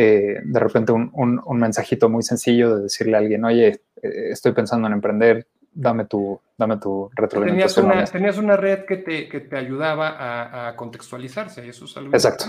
eh, 0.00 0.38
de 0.44 0.60
repente 0.60 0.92
un, 0.92 1.10
un, 1.12 1.40
un, 1.44 1.58
mensajito 1.58 2.08
muy 2.08 2.22
sencillo 2.22 2.76
de 2.76 2.82
decirle 2.84 3.16
a 3.16 3.18
alguien, 3.18 3.44
oye, 3.44 3.80
eh, 4.00 4.30
estoy 4.30 4.52
pensando 4.52 4.86
en 4.86 4.92
emprender, 4.92 5.48
dame 5.72 6.04
tu, 6.04 6.40
dame 6.56 6.76
tu 6.76 7.10
retroalimentación. 7.16 7.88
Tenías 7.88 8.04
una, 8.04 8.12
tenías 8.12 8.38
una 8.38 8.56
red 8.56 8.84
que 8.84 8.98
te, 8.98 9.28
que 9.28 9.40
te 9.40 9.56
ayudaba 9.56 10.10
a, 10.10 10.68
a, 10.68 10.76
contextualizarse, 10.76 11.68
eso 11.68 11.86
es 11.86 11.96
algo 11.96 12.12
Exacto, 12.12 12.44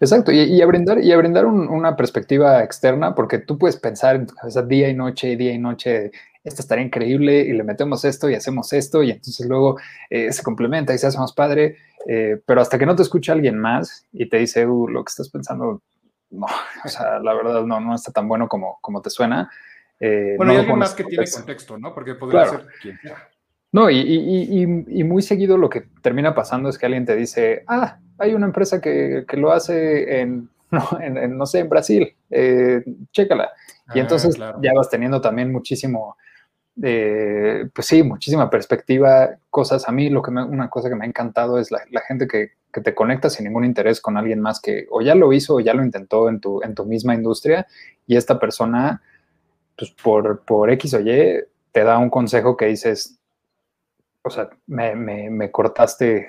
exacto, 0.00 0.32
y, 0.32 0.40
y, 0.40 0.62
a 0.62 0.66
brindar, 0.66 1.04
y 1.04 1.12
a 1.12 1.18
brindar 1.18 1.44
una 1.44 1.94
perspectiva 1.94 2.64
externa, 2.64 3.14
porque 3.14 3.36
tú 3.36 3.58
puedes 3.58 3.76
pensar 3.76 4.16
en 4.16 4.26
tu 4.26 4.34
cabeza 4.34 4.62
día 4.62 4.88
y 4.88 4.94
noche, 4.94 5.36
día 5.36 5.52
y 5.52 5.58
noche, 5.58 6.10
esto 6.42 6.62
estaría 6.62 6.86
increíble, 6.86 7.40
y 7.40 7.52
le 7.52 7.64
metemos 7.64 8.02
esto 8.06 8.30
y 8.30 8.34
hacemos 8.34 8.72
esto, 8.72 9.02
y 9.02 9.10
entonces 9.10 9.46
luego 9.46 9.76
eh, 10.08 10.32
se 10.32 10.42
complementa 10.42 10.94
y 10.94 10.98
se 10.98 11.08
hace 11.08 11.18
más 11.18 11.34
padre, 11.34 11.76
eh, 12.06 12.40
pero 12.46 12.62
hasta 12.62 12.78
que 12.78 12.86
no 12.86 12.96
te 12.96 13.02
escucha 13.02 13.32
alguien 13.32 13.58
más 13.58 14.06
y 14.10 14.26
te 14.30 14.38
dice, 14.38 14.66
uh, 14.66 14.88
lo 14.88 15.04
que 15.04 15.10
estás 15.10 15.28
pensando, 15.28 15.82
no, 16.30 16.46
o 16.84 16.88
sea, 16.88 17.18
la 17.18 17.34
verdad 17.34 17.62
no, 17.64 17.80
no 17.80 17.94
está 17.94 18.12
tan 18.12 18.28
bueno 18.28 18.48
como, 18.48 18.78
como 18.80 19.00
te 19.00 19.10
suena, 19.10 19.50
eh, 20.00 20.34
bueno, 20.36 20.52
hay 20.52 20.58
alguien 20.58 20.78
más 20.78 20.94
que 20.94 21.04
tiene 21.04 21.24
contexto, 21.30 21.78
¿no? 21.78 21.92
Porque 21.92 22.14
podría 22.14 22.46
ser 22.46 22.66
quien 22.80 22.98
sea. 22.98 23.28
No, 23.70 23.90
y, 23.90 23.98
y, 23.98 24.62
y, 24.86 25.04
muy 25.04 25.20
seguido 25.20 25.58
lo 25.58 25.68
que 25.68 25.88
termina 26.00 26.34
pasando 26.34 26.70
es 26.70 26.78
que 26.78 26.86
alguien 26.86 27.04
te 27.04 27.14
dice, 27.14 27.64
ah, 27.66 27.98
hay 28.16 28.32
una 28.32 28.46
empresa 28.46 28.80
que, 28.80 29.26
que 29.28 29.36
lo 29.36 29.52
hace 29.52 30.20
en, 30.20 30.48
no, 30.70 30.82
en, 31.00 31.36
no 31.36 31.44
sé, 31.44 31.60
en 31.60 31.68
Brasil, 31.68 32.16
eh, 32.30 32.82
chécala. 33.12 33.50
y 33.94 33.98
ah, 33.98 34.02
entonces 34.02 34.38
ya 34.38 34.72
vas 34.74 34.88
teniendo 34.88 35.20
también 35.20 35.52
muchísimo, 35.52 36.16
eh, 36.82 37.68
pues 37.74 37.86
sí, 37.86 38.02
muchísima 38.02 38.48
perspectiva, 38.48 39.36
cosas. 39.50 39.86
A 39.86 39.92
mí 39.92 40.08
lo 40.08 40.22
que 40.22 40.30
una 40.30 40.70
cosa 40.70 40.88
que 40.88 40.94
me 40.94 41.04
ha 41.04 41.08
encantado 41.08 41.58
es 41.58 41.70
la, 41.70 41.82
la 41.90 42.00
gente 42.00 42.26
que, 42.26 42.52
que, 42.72 42.80
te 42.80 42.94
conecta 42.94 43.30
sin 43.30 43.46
ningún 43.46 43.64
interés 43.64 44.00
con 44.00 44.16
alguien 44.16 44.40
más 44.40 44.60
que 44.60 44.86
o 44.90 45.00
ya 45.00 45.14
lo 45.14 45.32
hizo 45.32 45.56
o 45.56 45.60
ya 45.60 45.74
lo 45.74 45.84
intentó 45.84 46.28
en 46.28 46.40
tu, 46.40 46.62
en 46.62 46.74
tu 46.74 46.84
misma 46.84 47.14
industria 47.14 47.66
y 48.06 48.16
esta 48.16 48.38
persona 48.38 49.02
pues 49.78 49.92
por, 49.92 50.44
por 50.44 50.70
X 50.72 50.94
o 50.94 51.00
Y, 51.00 51.44
te 51.70 51.84
da 51.84 51.98
un 51.98 52.10
consejo 52.10 52.56
que 52.56 52.66
dices, 52.66 53.18
o 54.22 54.30
sea, 54.30 54.50
me, 54.66 54.96
me, 54.96 55.30
me 55.30 55.50
cortaste, 55.52 56.26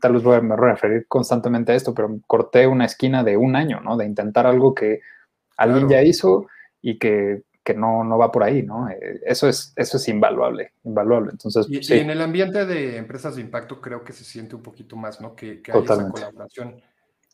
tal 0.00 0.12
vez 0.12 0.22
voy 0.22 0.36
a, 0.36 0.40
me 0.40 0.54
voy 0.54 0.68
a 0.68 0.72
referir 0.72 1.06
constantemente 1.08 1.72
a 1.72 1.74
esto, 1.74 1.92
pero 1.92 2.20
corté 2.26 2.66
una 2.68 2.84
esquina 2.84 3.24
de 3.24 3.36
un 3.36 3.56
año, 3.56 3.80
¿no? 3.80 3.96
De 3.96 4.06
intentar 4.06 4.46
algo 4.46 4.74
que 4.74 5.00
alguien 5.56 5.88
ya 5.88 6.02
hizo 6.02 6.46
y 6.80 6.98
que, 6.98 7.42
que 7.68 7.74
no, 7.74 8.02
no, 8.02 8.16
va 8.16 8.32
por 8.32 8.44
ahí, 8.44 8.62
¿no? 8.62 8.88
Eh, 8.88 9.20
eso 9.26 9.46
es, 9.46 9.74
eso 9.76 9.98
es 9.98 10.08
invaluable, 10.08 10.72
invaluable. 10.84 11.32
Entonces, 11.32 11.66
y, 11.68 11.80
y, 11.80 11.98
en 11.98 12.08
el 12.08 12.22
ambiente 12.22 12.64
de 12.64 12.96
empresas 12.96 13.36
de 13.36 13.42
impacto 13.42 13.78
creo 13.78 14.02
que 14.02 14.14
se 14.14 14.24
siente 14.24 14.56
un 14.56 14.62
poquito 14.62 14.96
más, 14.96 15.20
¿no? 15.20 15.36
Que, 15.36 15.60
que 15.60 15.70
hay 15.70 15.82
esa 15.82 16.10
colaboración. 16.10 16.80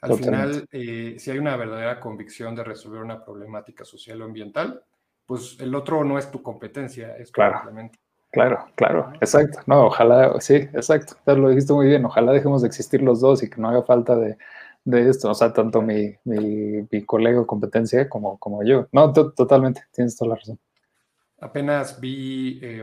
Al 0.00 0.18
final, 0.18 0.66
eh, 0.72 1.14
si 1.20 1.30
hay 1.30 1.38
una 1.38 1.56
verdadera 1.56 2.00
convicción 2.00 2.56
de 2.56 2.64
resolver 2.64 3.00
una 3.00 3.24
problemática 3.24 3.84
social 3.84 4.22
o 4.22 4.24
ambiental, 4.24 4.82
pues 5.24 5.56
el 5.60 5.72
otro 5.72 6.02
no 6.02 6.18
es 6.18 6.28
tu 6.32 6.42
competencia, 6.42 7.16
es 7.16 7.30
claro, 7.30 7.60
Claro, 8.32 8.66
claro, 8.74 9.12
exacto. 9.20 9.60
No, 9.66 9.86
ojalá, 9.86 10.34
sí, 10.40 10.54
exacto. 10.54 11.14
Lo 11.26 11.50
dijiste 11.50 11.72
muy 11.72 11.86
bien. 11.86 12.04
Ojalá 12.04 12.32
dejemos 12.32 12.62
de 12.62 12.66
existir 12.66 13.00
los 13.00 13.20
dos 13.20 13.44
y 13.44 13.48
que 13.48 13.60
no 13.60 13.68
haga 13.68 13.84
falta 13.84 14.16
de, 14.16 14.36
de 14.84 15.08
esto. 15.08 15.30
O 15.30 15.34
sea, 15.34 15.52
tanto 15.52 15.82
mi, 15.82 16.14
mi, 16.24 16.86
mi 16.90 17.04
colega 17.04 17.44
competencia 17.46 18.08
como, 18.08 18.38
como 18.38 18.62
yo. 18.62 18.88
No, 18.92 19.12
totalmente, 19.12 19.82
tienes 19.92 20.16
toda 20.16 20.30
la 20.30 20.36
razón. 20.36 20.58
Apenas 21.40 22.00
vi 22.00 22.58
eh, 22.62 22.82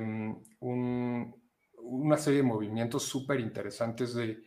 un, 0.60 1.36
una 1.78 2.18
serie 2.18 2.42
de 2.42 2.48
movimientos 2.48 3.04
súper 3.04 3.40
interesantes 3.40 4.14
de, 4.14 4.44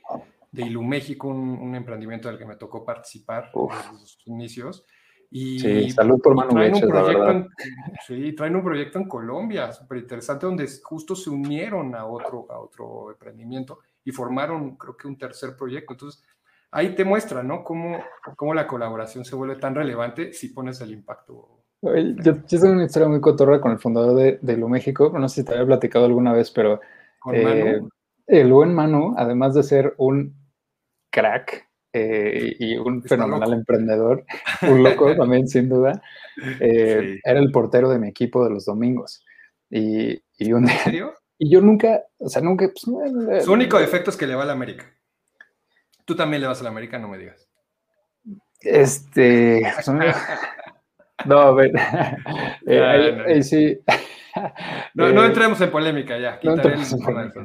de 0.53 0.63
Iluméxico, 0.63 1.29
un, 1.29 1.59
un, 1.59 1.75
emprendimiento 1.75 2.29
del 2.29 2.39
que 2.39 2.47
me 2.47 2.57
tocó 2.57 2.85
participar 2.85 3.51
en 3.55 3.99
sus 3.99 4.19
inicios 4.27 4.85
y 5.37 5.59
sí, 5.59 5.91
salud 5.91 6.21
por 6.23 6.37
Manu 6.37 6.51
traen, 6.51 6.75
un 6.77 6.89
proyecto 6.89 7.31
en, 7.31 7.49
sí, 8.07 8.33
traen 8.37 8.55
un 8.55 8.63
proyecto 8.63 9.01
en 9.01 9.09
Colombia, 9.09 9.73
súper 9.73 9.99
interesante, 9.99 10.47
donde 10.47 10.69
justo 10.81 11.17
se 11.17 11.29
unieron 11.29 11.93
a 11.97 12.07
otro, 12.07 12.47
a 12.51 12.61
otro 12.61 13.11
emprendimiento 13.11 13.81
y 14.05 14.13
formaron, 14.13 14.77
creo 14.77 14.97
que 14.97 15.09
un 15.09 15.19
tercer 15.19 15.57
proyecto. 15.57 15.95
Entonces, 15.95 16.23
ahí 16.75 16.95
te 16.95 17.05
muestra, 17.05 17.43
¿no? 17.43 17.65
Cómo, 17.65 18.05
cómo 18.37 18.53
la 18.53 18.67
colaboración 18.67 19.25
se 19.25 19.37
vuelve 19.37 19.57
tan 19.57 19.75
relevante 19.75 20.33
si 20.33 20.49
pones 20.49 20.81
el 20.81 20.91
impacto. 20.91 21.63
Yo, 21.81 21.93
yo 22.47 22.61
tengo 22.61 22.73
una 22.73 22.85
historia 22.85 23.09
muy 23.09 23.21
cotorra 23.21 23.61
con 23.61 23.73
el 23.73 23.79
fundador 23.79 24.17
de, 24.17 24.39
de 24.43 24.57
Lo 24.57 24.69
México, 24.69 25.13
no 25.17 25.29
sé 25.29 25.43
si 25.43 25.47
te 25.47 25.53
había 25.53 25.67
platicado 25.67 26.07
alguna 26.07 26.33
vez, 26.33 26.51
pero 26.51 26.81
eh, 27.33 27.81
el 28.27 28.53
buen 28.53 28.75
Manu, 28.75 29.15
además 29.17 29.55
de 29.55 29.63
ser 29.63 29.95
un 29.99 30.35
crack 31.11 31.69
eh, 31.93 32.57
y 32.59 32.77
un 32.77 33.03
fenomenal 33.03 33.53
emprendedor, 33.53 34.25
un 34.63 34.83
loco 34.83 35.15
también, 35.17 35.47
sin 35.47 35.69
duda. 35.69 36.03
Eh, 36.59 37.21
era 37.23 37.39
el 37.39 37.53
portero 37.53 37.89
de 37.89 37.99
mi 37.99 38.09
equipo 38.09 38.43
de 38.45 38.51
los 38.51 38.65
domingos. 38.65 39.25
Y, 39.71 40.21
y 40.39 40.53
un 40.53 40.69
¿En 40.69 40.79
serio? 40.79 41.15
Y 41.37 41.51
yo 41.51 41.61
nunca, 41.61 42.05
o 42.19 42.29
sea, 42.29 42.41
nunca. 42.41 42.69
Pues, 42.69 43.45
Su 43.45 43.53
único 43.53 43.81
defecto 43.81 44.11
es 44.11 44.17
que 44.17 44.29
le 44.29 44.37
va 44.37 44.45
a 44.45 44.47
la 44.47 44.53
América. 44.53 44.94
Tú 46.05 46.15
también 46.15 46.43
le 46.43 46.49
vas 46.49 46.61
a 46.61 46.65
la 46.65 46.71
América, 46.71 46.99
no 46.99 47.09
me 47.09 47.19
digas. 47.19 47.49
Este. 48.61 49.63
no, 51.27 51.39
a 51.39 51.55
ver. 51.55 51.73
Eh, 52.67 53.43
sí. 53.43 53.79
No, 54.95 55.13
no, 55.13 55.23
eh, 55.23 55.27
entremos 55.27 55.61
en 55.61 55.71
polémica 55.71 56.19
ya. 56.19 56.41
No 56.43 56.55
entremos 56.55 56.93
en 56.93 57.01
polémica, 57.01 57.43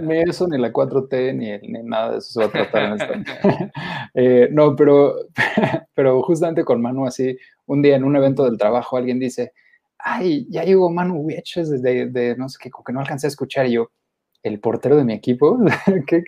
ni, 0.00 0.20
eso, 0.20 0.46
ni 0.46 0.58
la 0.58 0.72
4T, 0.72 1.34
ni, 1.34 1.58
ni 1.68 1.82
nada 1.82 2.12
de 2.12 2.18
eso 2.18 2.32
se 2.32 2.40
va 2.40 2.46
a 2.46 2.50
tratar. 2.50 2.98
eh, 4.14 4.48
no, 4.52 4.76
pero, 4.76 5.16
pero 5.94 6.22
justamente 6.22 6.64
con 6.64 6.80
Manu 6.80 7.06
así, 7.06 7.36
un 7.66 7.82
día 7.82 7.96
en 7.96 8.04
un 8.04 8.16
evento 8.16 8.44
del 8.44 8.58
trabajo 8.58 8.96
alguien 8.96 9.18
dice, 9.18 9.52
ay, 9.98 10.46
ya 10.48 10.62
llegó 10.64 10.90
Manu 10.90 11.16
Hueches 11.20 11.70
desde 11.70 12.06
de, 12.06 12.36
no 12.36 12.48
sé 12.48 12.58
qué, 12.62 12.70
que 12.70 12.92
no 12.92 13.00
alcancé 13.00 13.26
a 13.26 13.28
escuchar 13.28 13.66
y 13.66 13.72
yo, 13.72 13.90
el 14.42 14.60
portero 14.60 14.96
de 14.96 15.04
mi 15.04 15.14
equipo, 15.14 15.58
¿qué, 16.06 16.22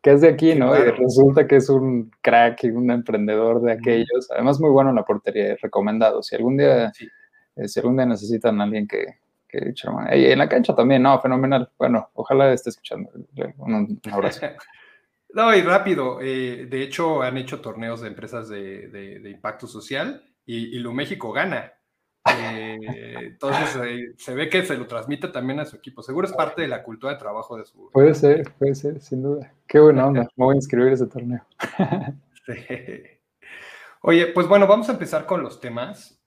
qué 0.00 0.10
hace 0.10 0.28
aquí, 0.28 0.54
no? 0.54 0.76
Y 0.76 0.90
resulta 0.90 1.46
que 1.46 1.56
es 1.56 1.68
un 1.68 2.10
crack 2.20 2.64
y 2.64 2.70
un 2.70 2.90
emprendedor 2.90 3.62
de 3.62 3.72
aquellos, 3.72 4.30
además 4.30 4.60
muy 4.60 4.70
bueno 4.70 4.90
en 4.90 4.96
la 4.96 5.04
portería, 5.04 5.56
recomendado. 5.60 6.22
Si 6.22 6.34
algún 6.36 6.56
día... 6.56 6.92
Sí 6.92 7.08
eh, 7.56 7.68
si 7.68 7.80
algún 7.80 7.96
día 7.96 8.06
necesitan 8.06 8.60
a 8.60 8.64
alguien 8.64 8.86
que, 8.86 9.04
que 9.48 9.74
y 10.14 10.24
en 10.26 10.38
la 10.38 10.48
cancha 10.48 10.74
también, 10.74 11.02
no, 11.02 11.20
fenomenal. 11.20 11.70
Bueno, 11.78 12.10
ojalá 12.14 12.52
esté 12.52 12.70
escuchando. 12.70 13.10
Un, 13.58 14.00
abrazo. 14.10 14.46
no, 15.34 15.54
y 15.54 15.62
rápido. 15.62 16.20
Eh, 16.20 16.66
de 16.68 16.82
hecho, 16.82 17.22
han 17.22 17.36
hecho 17.36 17.60
torneos 17.60 18.00
de 18.00 18.08
empresas 18.08 18.48
de, 18.48 18.88
de, 18.88 19.30
impacto 19.30 19.66
social 19.66 20.24
y, 20.46 20.76
y, 20.76 20.78
lo 20.78 20.92
México 20.92 21.32
gana. 21.32 21.72
Eh, 22.24 22.78
entonces 23.18 24.14
se 24.16 24.34
ve 24.34 24.48
que 24.48 24.64
se 24.64 24.76
lo 24.76 24.86
transmite 24.86 25.28
también 25.28 25.60
a 25.60 25.64
su 25.64 25.76
equipo. 25.76 26.02
Seguro 26.02 26.26
es 26.26 26.32
parte 26.32 26.62
de 26.62 26.68
la 26.68 26.82
cultura 26.82 27.12
de 27.12 27.18
trabajo 27.18 27.56
de 27.56 27.64
su. 27.64 27.90
Puede 27.90 28.14
ser, 28.14 28.52
puede 28.58 28.74
ser, 28.74 29.00
sin 29.00 29.22
duda. 29.22 29.52
Qué 29.66 29.80
buena 29.80 30.06
onda. 30.06 30.22
Me 30.36 30.44
voy 30.44 30.54
a 30.54 30.56
inscribir 30.56 30.90
a 30.90 30.94
ese 30.94 31.06
torneo. 31.06 31.44
sí. 32.46 32.54
Oye, 34.02 34.26
pues 34.28 34.46
bueno, 34.48 34.66
vamos 34.66 34.88
a 34.88 34.92
empezar 34.92 35.26
con 35.26 35.42
los 35.42 35.60
temas. 35.60 36.20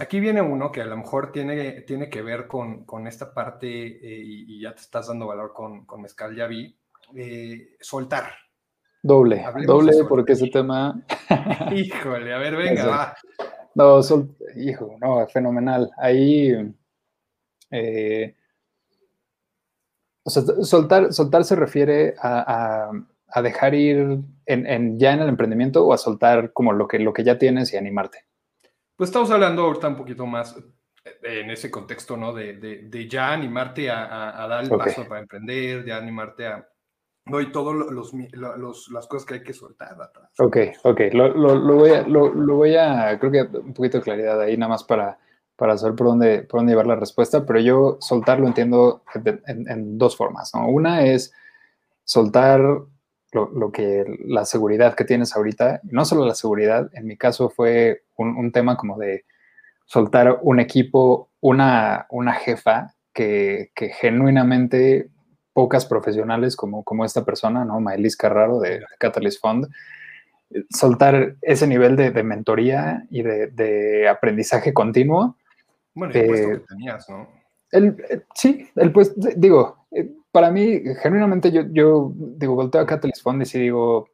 Aquí 0.00 0.18
viene 0.18 0.42
uno 0.42 0.72
que 0.72 0.82
a 0.82 0.86
lo 0.86 0.96
mejor 0.96 1.30
tiene, 1.30 1.82
tiene 1.82 2.10
que 2.10 2.22
ver 2.22 2.48
con, 2.48 2.84
con 2.84 3.06
esta 3.06 3.32
parte 3.32 3.68
eh, 3.68 4.22
y, 4.24 4.56
y, 4.56 4.60
ya 4.60 4.74
te 4.74 4.80
estás 4.80 5.06
dando 5.06 5.28
valor 5.28 5.52
con, 5.52 5.84
con 5.86 6.02
Mezcal, 6.02 6.34
ya 6.34 6.48
vi, 6.48 6.76
eh, 7.14 7.76
soltar. 7.80 8.32
Doble, 9.04 9.44
doble 9.66 9.92
porque 10.08 10.32
ese 10.32 10.48
tema... 10.48 10.98
Híjole, 11.76 12.32
a 12.32 12.38
ver, 12.38 12.56
venga, 12.56 12.86
va. 12.86 13.16
No, 13.74 14.02
sol... 14.02 14.34
hijo, 14.56 14.96
no, 14.98 15.26
fenomenal. 15.26 15.90
Ahí, 15.98 16.54
eh, 17.70 18.34
O 20.22 20.30
sea, 20.30 20.42
soltar, 20.62 21.12
soltar 21.12 21.44
se 21.44 21.54
refiere 21.54 22.14
a, 22.18 22.92
dejar 23.42 23.74
ir 23.74 24.20
en, 24.46 24.98
ya 24.98 25.12
en 25.12 25.20
el 25.20 25.28
emprendimiento 25.28 25.84
o 25.84 25.92
a 25.92 25.98
soltar 25.98 26.54
como 26.54 26.72
lo 26.72 26.88
que, 26.88 26.98
lo 26.98 27.12
que 27.12 27.24
ya 27.24 27.36
tienes 27.38 27.74
y 27.74 27.76
animarte. 27.76 28.24
Pues 28.96 29.10
estamos 29.10 29.30
hablando 29.30 29.66
ahorita 29.66 29.88
un 29.88 29.96
poquito 29.96 30.24
más 30.24 30.56
eh, 31.04 31.40
en 31.40 31.50
ese 31.50 31.70
contexto, 31.70 32.16
¿no? 32.16 32.32
De, 32.32 33.06
ya 33.06 33.34
animarte 33.34 33.90
a, 33.90 34.46
dar 34.48 34.64
el 34.64 34.70
paso 34.70 35.06
para 35.06 35.20
emprender, 35.20 35.84
ya 35.84 35.98
animarte 35.98 36.46
a, 36.46 36.66
no, 37.26 37.40
y 37.40 37.50
todas 37.50 37.74
los, 37.74 38.90
las 38.90 39.06
cosas 39.06 39.26
que 39.26 39.34
hay 39.34 39.42
que 39.42 39.54
soltar 39.54 40.00
atrás. 40.00 40.28
Ok, 40.38 40.58
ok. 40.82 41.00
Lo, 41.12 41.28
lo, 41.34 41.74
voy 41.76 41.90
a, 41.90 42.02
lo, 42.02 42.30
voy 42.56 42.76
a, 42.76 43.18
creo 43.18 43.32
que 43.32 43.58
un 43.58 43.72
poquito 43.72 43.98
de 43.98 44.04
claridad 44.04 44.38
ahí, 44.40 44.58
nada 44.58 44.68
más 44.68 44.84
para, 44.84 45.18
para 45.56 45.78
saber 45.78 45.96
por 45.96 46.08
dónde, 46.08 46.42
por 46.42 46.60
dónde 46.60 46.72
llevar 46.72 46.86
la 46.86 46.96
respuesta, 46.96 47.46
pero 47.46 47.60
yo 47.60 47.96
soltar 48.00 48.40
lo 48.40 48.46
entiendo 48.46 49.04
en, 49.46 49.96
dos 49.96 50.16
formas, 50.16 50.52
¿no? 50.54 50.68
Una 50.68 51.06
es 51.06 51.32
soltar 52.04 52.60
lo, 53.32 53.72
que, 53.72 54.04
la 54.26 54.44
seguridad 54.44 54.94
que 54.94 55.04
tienes 55.04 55.34
ahorita, 55.34 55.80
no 55.84 56.04
solo 56.04 56.26
la 56.26 56.34
seguridad, 56.34 56.90
en 56.92 57.06
mi 57.06 57.16
caso 57.16 57.48
fue 57.48 58.04
un, 58.16 58.52
tema 58.52 58.76
como 58.76 58.98
de 58.98 59.24
soltar 59.86 60.40
un 60.42 60.60
equipo, 60.60 61.30
una, 61.40 62.06
una 62.10 62.34
jefa 62.34 62.94
que, 63.14 63.70
que, 63.74 63.88
genuinamente 63.88 65.08
pocas 65.54 65.86
profesionales 65.86 66.56
como, 66.56 66.84
como 66.84 67.04
esta 67.04 67.24
persona, 67.24 67.64
¿no? 67.64 67.80
Maelis 67.80 68.16
Carraro 68.16 68.60
de, 68.60 68.84
Catalyst 68.98 69.40
Fund, 69.40 69.68
soltar 70.68 71.36
ese 71.40 71.66
nivel 71.66 71.96
de, 71.96 72.22
mentoría 72.22 73.06
y 73.10 73.22
de, 73.22 74.06
aprendizaje 74.08 74.74
continuo 74.74 75.36
bueno, 75.94 76.12
el 76.12 76.26
puesto 76.26 76.48
que 76.48 76.58
tenías, 76.68 77.08
¿no? 77.08 77.28
El, 77.70 77.96
eh, 78.10 78.20
sí, 78.34 78.68
el 78.76 78.92
puesto, 78.92 79.14
digo, 79.36 79.86
eh, 79.90 80.10
para 80.30 80.50
mí, 80.50 80.82
genuinamente, 81.00 81.50
yo, 81.50 81.62
yo 81.70 82.12
digo, 82.14 82.56
volteo 82.56 82.80
a 82.80 82.86
Catalyst 82.86 83.22
Fund 83.22 83.42
y 83.42 83.46
sí 83.46 83.60
digo, 83.60 84.08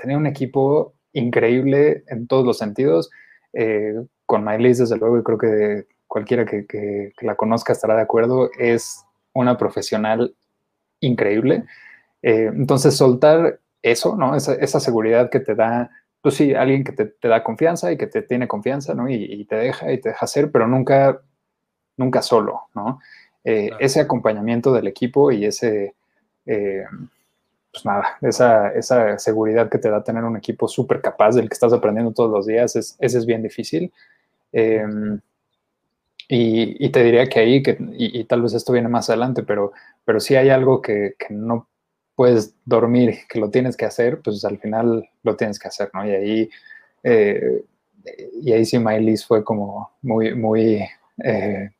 tenía 0.00 0.16
un 0.16 0.26
equipo 0.26 0.94
increíble 1.12 2.04
en 2.08 2.26
todos 2.26 2.44
los 2.44 2.58
sentidos. 2.58 3.10
Eh, 3.52 3.94
con 4.26 4.44
Mylis, 4.44 4.78
desde 4.78 4.96
luego, 4.96 5.18
y 5.18 5.22
creo 5.22 5.38
que 5.38 5.86
cualquiera 6.06 6.44
que, 6.46 6.66
que, 6.66 7.12
la 7.20 7.34
conozca 7.34 7.72
estará 7.72 7.96
de 7.96 8.02
acuerdo, 8.02 8.50
es 8.58 9.04
una 9.32 9.58
profesional 9.58 10.34
increíble. 11.00 11.64
entonces, 12.22 12.96
soltar 12.96 13.60
eso, 13.82 14.16
¿no? 14.16 14.36
Esa, 14.36 14.54
esa, 14.54 14.80
seguridad 14.80 15.30
que 15.30 15.40
te 15.40 15.54
da 15.54 15.90
pues 16.22 16.34
sí, 16.34 16.54
alguien 16.54 16.84
que 16.84 16.92
te, 16.92 17.28
da 17.28 17.42
confianza 17.42 17.90
y 17.92 17.96
que 17.96 18.06
te 18.06 18.22
tiene 18.22 18.46
confianza, 18.46 18.94
¿no? 18.94 19.08
Y, 19.08 19.44
te 19.46 19.56
deja 19.56 19.92
y 19.92 20.00
te 20.00 20.10
deja 20.10 20.24
hacer, 20.24 20.50
pero 20.52 20.66
nunca, 20.66 21.20
nunca 21.96 22.22
solo, 22.22 22.62
¿no? 22.74 23.00
Eh, 23.44 23.70
ese 23.78 24.00
acompañamiento 24.00 24.72
del 24.72 24.86
equipo 24.86 25.32
y 25.32 25.46
ese, 25.46 25.94
eh, 26.44 26.84
pues 27.72 27.84
nada, 27.86 28.18
esa, 28.20 28.68
esa, 28.72 29.18
seguridad 29.18 29.70
que 29.70 29.78
te 29.78 29.88
da 29.90 30.04
tener 30.04 30.24
un 30.24 30.36
equipo 30.36 30.68
súper 30.68 31.00
capaz 31.00 31.36
del 31.36 31.48
que 31.48 31.54
estás 31.54 31.72
aprendiendo 31.72 32.12
todos 32.12 32.30
los 32.30 32.46
días, 32.46 32.76
es, 32.76 32.96
ese 33.00 33.18
es 33.18 33.24
bien 33.26 33.42
difícil. 33.42 33.90
Em, 34.52 35.20
y, 36.32 36.90
te 36.90 37.02
diría 37.02 37.26
que 37.28 37.40
ahí, 37.40 37.62
que, 37.62 37.76
y, 37.98 38.22
tal 38.24 38.42
vez 38.42 38.54
esto 38.54 38.72
viene 38.72 38.88
más 38.88 39.10
adelante, 39.10 39.42
pero, 39.42 39.72
pero 40.04 40.20
sí 40.20 40.36
hay 40.36 40.48
algo 40.48 40.80
que, 40.80 41.14
que 41.18 41.34
no 41.34 41.68
puedes 42.14 42.54
dormir, 42.64 43.18
que 43.28 43.40
lo 43.40 43.50
tienes 43.50 43.76
que 43.76 43.84
hacer, 43.84 44.20
pues 44.22 44.44
al 44.44 44.58
final 44.58 45.08
lo 45.24 45.34
tienes 45.36 45.58
que 45.58 45.66
hacer, 45.66 45.90
¿no? 45.92 46.06
Y 46.06 46.10
ahí, 46.10 46.50
eh, 47.02 47.64
y 48.42 48.52
ahí 48.52 48.64
sí 48.64 48.78
Mylis 48.78 49.26
fue 49.26 49.42
como 49.42 49.90
muy, 50.02 50.34
muy, 50.36 50.84
eh, 51.24 51.70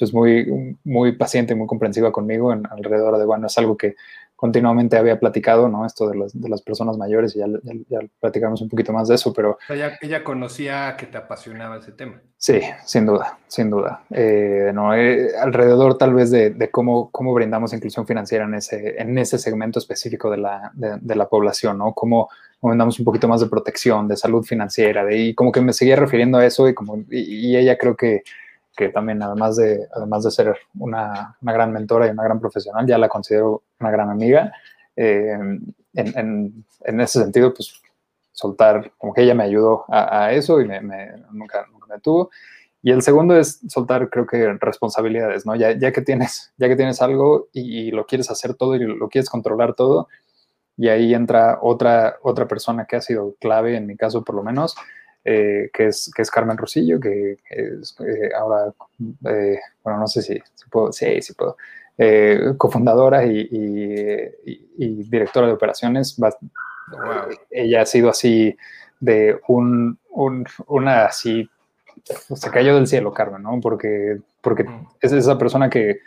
pues 0.00 0.14
muy, 0.14 0.78
muy 0.82 1.12
paciente, 1.12 1.54
muy 1.54 1.66
comprensiva 1.66 2.10
conmigo 2.10 2.54
en, 2.54 2.66
alrededor 2.70 3.18
de, 3.18 3.26
bueno, 3.26 3.48
es 3.48 3.58
algo 3.58 3.76
que 3.76 3.96
continuamente 4.34 4.96
había 4.96 5.20
platicado, 5.20 5.68
¿no? 5.68 5.84
Esto 5.84 6.08
de, 6.08 6.26
de 6.32 6.48
las 6.48 6.62
personas 6.62 6.96
mayores, 6.96 7.36
y 7.36 7.40
ya, 7.40 7.46
ya, 7.86 7.98
platicamos 8.18 8.62
un 8.62 8.70
poquito 8.70 8.94
más 8.94 9.08
de 9.08 9.16
eso, 9.16 9.34
pero... 9.34 9.58
Ella, 9.68 9.98
ella 10.00 10.24
conocía 10.24 10.96
que 10.96 11.04
te 11.04 11.18
apasionaba 11.18 11.76
ese 11.76 11.92
tema. 11.92 12.22
Sí, 12.38 12.62
sin 12.86 13.04
duda, 13.04 13.38
sin 13.46 13.68
duda. 13.68 14.04
Eh, 14.08 14.70
no, 14.72 14.94
eh, 14.94 15.36
alrededor 15.38 15.98
tal 15.98 16.14
vez 16.14 16.30
de, 16.30 16.48
de, 16.48 16.70
cómo, 16.70 17.10
cómo 17.10 17.34
brindamos 17.34 17.74
inclusión 17.74 18.06
financiera 18.06 18.46
en 18.46 18.54
ese, 18.54 18.98
en 18.98 19.18
ese 19.18 19.36
segmento 19.36 19.78
específico 19.78 20.30
de 20.30 20.38
la, 20.38 20.72
de, 20.72 21.14
la 21.14 21.28
población, 21.28 21.76
¿no? 21.76 21.92
Cómo, 21.92 22.30
brindamos 22.62 22.98
un 22.98 23.04
poquito 23.04 23.28
más 23.28 23.42
de 23.42 23.48
protección, 23.48 24.08
de 24.08 24.16
salud 24.16 24.42
financiera, 24.42 25.04
de, 25.04 25.18
y 25.18 25.34
como 25.34 25.52
que 25.52 25.60
me 25.60 25.74
seguía 25.74 25.96
refiriendo 25.96 26.38
a 26.38 26.46
eso 26.46 26.66
y, 26.66 26.72
como, 26.72 27.04
y 27.10 27.54
ella 27.54 27.76
creo 27.76 27.94
que 27.94 28.22
que 28.80 28.88
también 28.88 29.22
además 29.22 29.56
de, 29.56 29.86
además 29.94 30.24
de 30.24 30.30
ser 30.30 30.56
una, 30.78 31.36
una, 31.42 31.52
gran 31.52 31.70
mentora 31.70 32.06
y 32.06 32.10
una 32.10 32.24
gran 32.24 32.40
profesional, 32.40 32.86
ya 32.86 32.96
la 32.96 33.10
considero 33.10 33.62
una 33.78 33.90
gran 33.90 34.08
amiga. 34.08 34.54
Eh, 34.96 35.36
en, 35.92 36.64
en, 36.84 37.00
ese 37.00 37.20
sentido, 37.20 37.52
pues 37.52 37.78
soltar, 38.32 38.90
como 38.96 39.12
que 39.12 39.22
ella 39.22 39.34
me 39.34 39.44
ayudó 39.44 39.84
a, 39.88 40.32
eso 40.32 40.62
y 40.62 40.66
me, 40.66 40.80
nunca, 41.30 41.66
nunca, 41.70 41.86
me 41.90 42.00
tuvo. 42.00 42.30
Y 42.82 42.90
el 42.90 43.02
segundo 43.02 43.36
es 43.36 43.60
soltar, 43.68 44.08
creo 44.08 44.26
que 44.26 44.54
responsabilidades, 44.54 45.44
¿no? 45.44 45.54
Ya, 45.56 45.72
ya, 45.72 45.92
que, 45.92 46.00
tienes, 46.00 46.54
ya 46.56 46.66
que 46.68 46.76
tienes 46.76 47.02
algo 47.02 47.48
y, 47.52 47.90
lo 47.90 48.06
quieres 48.06 48.30
hacer 48.30 48.54
todo 48.54 48.76
y 48.76 48.78
lo 48.78 49.10
quieres 49.10 49.28
controlar 49.28 49.74
todo, 49.74 50.08
y 50.78 50.88
ahí 50.88 51.12
entra 51.12 51.58
otra, 51.60 52.16
otra 52.22 52.48
persona 52.48 52.86
que 52.86 52.96
ha 52.96 53.02
sido 53.02 53.34
clave, 53.40 53.76
en 53.76 53.86
mi 53.86 53.98
caso 53.98 54.24
por 54.24 54.34
lo 54.34 54.42
menos, 54.42 54.74
eh, 55.24 55.70
que, 55.72 55.86
es, 55.88 56.10
que 56.14 56.22
es 56.22 56.30
Carmen 56.30 56.56
Rosillo, 56.56 56.98
que, 56.98 57.38
es 57.50 57.94
eh, 58.00 58.30
ahora, 58.34 58.72
eh, 59.28 59.58
bueno, 59.84 60.00
no 60.00 60.06
sé 60.06 60.22
si, 60.22 60.40
puedo, 60.70 60.92
sí, 60.92 61.20
sí 61.20 61.34
puedo, 61.34 61.56
cofundadora 62.56 63.26
y, 63.26 63.48
y, 64.76 65.02
directora 65.04 65.46
de 65.46 65.52
operaciones. 65.52 66.16
Ella 67.50 67.82
ha 67.82 67.86
sido 67.86 68.08
así 68.08 68.56
de 68.98 69.38
un, 69.48 69.98
un, 70.10 70.46
una 70.66 71.04
así, 71.04 71.48
se 72.02 72.50
cayó 72.50 72.74
del 72.74 72.86
cielo, 72.86 73.12
Carmen, 73.12 73.42
¿no? 73.42 73.60
Porque, 73.60 74.18
porque 74.40 74.64
es 75.00 75.12
esa 75.12 75.36
persona 75.36 75.68
que 75.68 76.00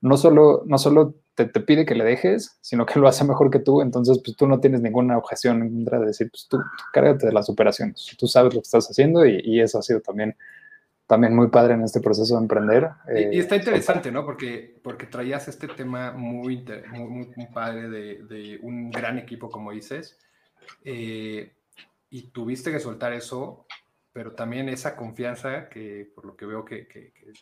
no 0.00 0.16
solo, 0.16 0.62
no 0.66 0.78
solo 0.78 1.14
te, 1.46 1.60
pide 1.60 1.84
que 1.84 1.94
le 1.94 2.04
dejes, 2.04 2.58
sino 2.60 2.86
que 2.86 2.98
lo 2.98 3.08
hace 3.08 3.24
mejor 3.24 3.50
que 3.50 3.58
tú, 3.58 3.82
entonces 3.82 4.20
pues 4.24 4.36
tú 4.36 4.46
no 4.46 4.60
tienes 4.60 4.80
ninguna 4.80 5.18
objeción 5.18 5.62
en 5.62 5.74
contra 5.74 6.00
de 6.00 6.06
decir, 6.06 6.30
pues 6.30 6.46
tú, 6.48 6.60
cárgate 6.92 7.26
de 7.26 7.32
las 7.32 7.48
operaciones, 7.48 8.14
tú 8.18 8.26
sabes 8.26 8.54
lo 8.54 8.60
que 8.60 8.66
estás 8.66 8.88
haciendo 8.88 9.24
y, 9.26 9.60
eso 9.60 9.78
ha 9.78 9.82
sido 9.82 10.00
también, 10.00 10.36
también 11.06 11.34
muy 11.34 11.48
padre 11.48 11.74
en 11.74 11.82
este 11.82 12.00
proceso 12.00 12.34
de 12.36 12.42
emprender. 12.42 12.90
y, 13.14 13.38
está 13.38 13.56
eh, 13.56 13.58
interesante, 13.58 14.10
¿no? 14.10 14.24
Porque, 14.24 14.80
porque 14.82 15.06
traías 15.06 15.48
este 15.48 15.68
tema 15.68 16.12
muy, 16.12 16.64
muy, 16.92 17.32
muy, 17.36 17.46
padre 17.52 17.88
de, 17.88 18.24
de, 18.24 18.58
un 18.62 18.90
gran 18.90 19.18
equipo, 19.18 19.50
como 19.50 19.72
dices, 19.72 20.18
eh, 20.84 21.52
y 22.10 22.22
tuviste 22.30 22.72
que 22.72 22.80
soltar 22.80 23.12
eso, 23.12 23.66
pero 24.12 24.32
también 24.32 24.68
esa 24.68 24.96
confianza 24.96 25.68
que 25.68 26.10
por 26.14 26.24
lo 26.24 26.36
que 26.36 26.46
veo 26.46 26.64
que, 26.64 26.86
que, 26.86 27.12
que, 27.12 27.32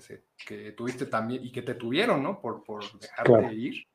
se, 0.00 0.24
que 0.46 0.72
tuviste 0.72 1.06
también 1.06 1.44
y 1.44 1.52
que 1.52 1.62
te 1.62 1.74
tuvieron, 1.74 2.22
¿no? 2.22 2.40
Por, 2.40 2.62
por 2.64 2.82
dejarte 2.98 3.48
de 3.48 3.54
ir. 3.54 3.86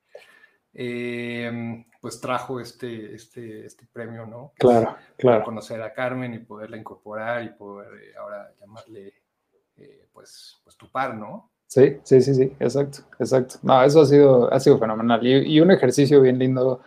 Eh, 0.80 1.86
pues 2.00 2.22
trajo 2.22 2.60
este, 2.60 3.16
este, 3.16 3.66
este 3.66 3.88
premio, 3.92 4.26
¿no? 4.26 4.54
Claro, 4.60 4.96
claro. 5.18 5.44
Conocer 5.44 5.82
a 5.82 5.94
Carmen 5.94 6.34
y 6.36 6.40
poderla 6.40 6.78
incorporar 6.78 7.44
y 7.44 7.50
poder 7.50 7.88
eh, 7.96 8.14
ahora 8.20 8.54
llamarle, 8.60 9.14
eh, 9.78 10.08
pues, 10.14 10.56
pues 10.64 10.78
tu 10.78 10.92
par, 10.92 11.16
¿no? 11.16 11.52
Sí, 11.66 11.98
sí, 12.04 12.22
sí, 12.22 12.36
sí, 12.36 12.56
exacto, 12.60 13.00
exacto. 13.20 13.56
No, 13.64 13.84
eso 13.84 14.02
ha 14.02 14.06
sido, 14.06 14.54
ha 14.54 14.60
sido 14.60 14.78
fenomenal 14.78 15.26
y, 15.26 15.56
y 15.56 15.60
un 15.60 15.72
ejercicio 15.72 16.22
bien 16.22 16.38
lindo 16.38 16.82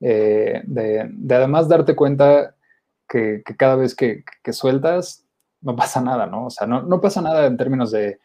de, 0.00 0.62
de, 0.64 1.34
además 1.34 1.68
darte 1.68 1.94
cuenta 1.94 2.56
que, 3.08 3.42
que 3.44 3.56
cada 3.56 3.76
vez 3.76 3.94
que, 3.94 4.24
que, 4.42 4.52
sueltas 4.52 5.24
no 5.60 5.76
pasa 5.76 6.00
nada, 6.00 6.26
¿no? 6.26 6.46
O 6.46 6.50
sea, 6.50 6.66
no, 6.66 6.82
no 6.82 7.00
pasa 7.00 7.20
nada 7.20 7.46
en 7.46 7.56
términos 7.56 7.90
de, 7.90 8.18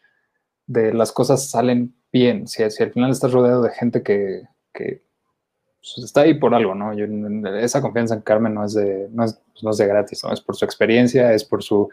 de 0.66 0.94
las 0.94 1.12
cosas 1.12 1.48
salen 1.48 1.94
bien, 2.12 2.46
si, 2.46 2.68
si 2.70 2.82
al 2.82 2.92
final 2.92 3.10
estás 3.10 3.32
rodeado 3.32 3.62
de 3.62 3.70
gente 3.70 4.02
que, 4.02 4.42
que 4.72 5.02
pues, 5.80 6.04
está 6.04 6.22
ahí 6.22 6.34
por 6.34 6.54
algo, 6.54 6.74
¿no? 6.74 6.92
Yo, 6.94 7.06
esa 7.58 7.80
confianza 7.80 8.14
en 8.14 8.22
Carmen 8.22 8.54
no 8.54 8.64
es, 8.64 8.74
de, 8.74 9.08
no 9.10 9.24
es, 9.24 9.40
pues, 9.52 9.62
no 9.62 9.70
es 9.70 9.78
de 9.78 9.86
gratis, 9.86 10.22
¿no? 10.24 10.32
Es 10.32 10.40
por 10.40 10.56
su 10.56 10.64
experiencia, 10.64 11.32
es 11.32 11.44
por 11.44 11.62
su, 11.62 11.88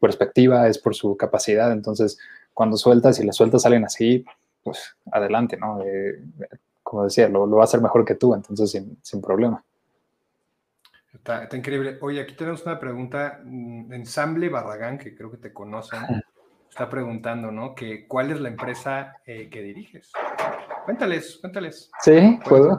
perspectiva, 0.00 0.68
es 0.68 0.78
por 0.78 0.94
su 0.94 1.16
capacidad. 1.16 1.72
Entonces, 1.72 2.18
cuando 2.52 2.76
sueltas 2.76 3.20
y 3.20 3.24
las 3.24 3.36
sueltas 3.36 3.62
salen 3.62 3.84
así, 3.84 4.24
pues 4.62 4.96
adelante, 5.12 5.56
¿no? 5.56 5.80
como 6.82 7.04
decía, 7.04 7.28
lo, 7.28 7.46
lo, 7.46 7.56
va 7.56 7.62
a 7.62 7.64
hacer 7.64 7.82
mejor 7.82 8.04
que 8.04 8.14
tú, 8.14 8.34
entonces 8.34 8.70
sin, 8.70 8.98
sin 9.02 9.20
problema. 9.20 9.62
Está, 11.12 11.42
está, 11.42 11.56
increíble. 11.56 11.98
Oye, 12.00 12.20
aquí 12.20 12.34
tenemos 12.34 12.64
una 12.64 12.80
pregunta. 12.80 13.40
Mm, 13.44 13.92
Ensamble 13.92 14.48
Barragán, 14.48 14.96
que 14.96 15.14
creo 15.14 15.30
que 15.30 15.36
te 15.36 15.52
conocen 15.52 16.00
está 16.78 16.88
preguntando, 16.88 17.50
¿no? 17.50 17.74
Que 17.74 18.06
cuál 18.06 18.30
es 18.30 18.40
la 18.40 18.50
empresa 18.50 19.16
eh, 19.26 19.48
que 19.50 19.62
diriges. 19.62 20.12
Cuéntales, 20.84 21.38
cuéntales. 21.40 21.90
Sí, 22.02 22.38
puedo. 22.48 22.78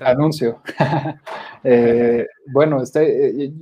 anuncio. 0.00 0.62
Eh, 1.66 2.26
bueno, 2.52 2.82
este, 2.82 3.44
eh, 3.46 3.52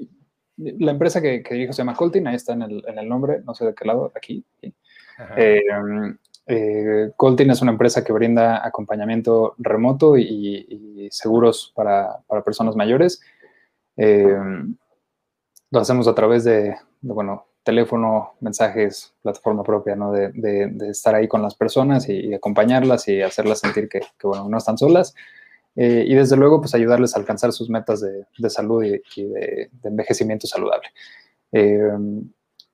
la 0.56 0.90
empresa 0.90 1.22
que, 1.22 1.40
que, 1.40 1.54
dirijo 1.54 1.72
se 1.72 1.82
llama 1.82 1.94
Coltin, 1.94 2.26
ahí 2.26 2.34
está 2.34 2.52
en 2.52 2.62
el, 2.62 2.84
en 2.88 2.98
el, 2.98 3.08
nombre, 3.08 3.42
no 3.44 3.54
sé 3.54 3.64
de 3.64 3.76
qué 3.76 3.84
lado, 3.84 4.10
aquí. 4.16 4.44
Coltin 7.16 7.50
es 7.52 7.62
una 7.62 7.70
empresa 7.70 8.02
que 8.02 8.12
brinda 8.12 8.66
acompañamiento 8.66 9.54
remoto 9.58 10.18
y, 10.18 11.08
seguros 11.12 11.72
para, 11.76 12.18
personas 12.44 12.74
mayores. 12.74 13.22
Lo 13.96 15.78
hacemos 15.80 16.08
a 16.08 16.14
través 16.16 16.42
de, 16.42 16.74
bueno, 17.02 17.46
teléfono, 17.62 18.34
mensajes, 18.40 19.14
plataforma 19.22 19.62
propia, 19.62 19.96
¿no? 19.96 20.12
De, 20.12 20.72
estar 20.90 21.14
ahí 21.14 21.28
con 21.28 21.42
las 21.42 21.54
personas 21.54 22.08
y, 22.08 22.34
acompañarlas 22.34 23.08
y 23.08 23.22
hacerlas 23.22 23.60
sentir 23.60 23.88
que, 23.88 24.00
bueno, 24.22 24.48
no 24.48 24.58
están 24.58 24.78
solas. 24.78 25.14
Eh, 25.74 26.04
y 26.06 26.14
desde 26.14 26.36
luego, 26.36 26.60
pues 26.60 26.74
ayudarles 26.74 27.14
a 27.14 27.18
alcanzar 27.18 27.52
sus 27.52 27.70
metas 27.70 28.00
de, 28.00 28.50
salud 28.50 28.84
y, 28.84 29.24
de, 29.24 29.70
envejecimiento 29.84 30.46
saludable. 30.46 30.88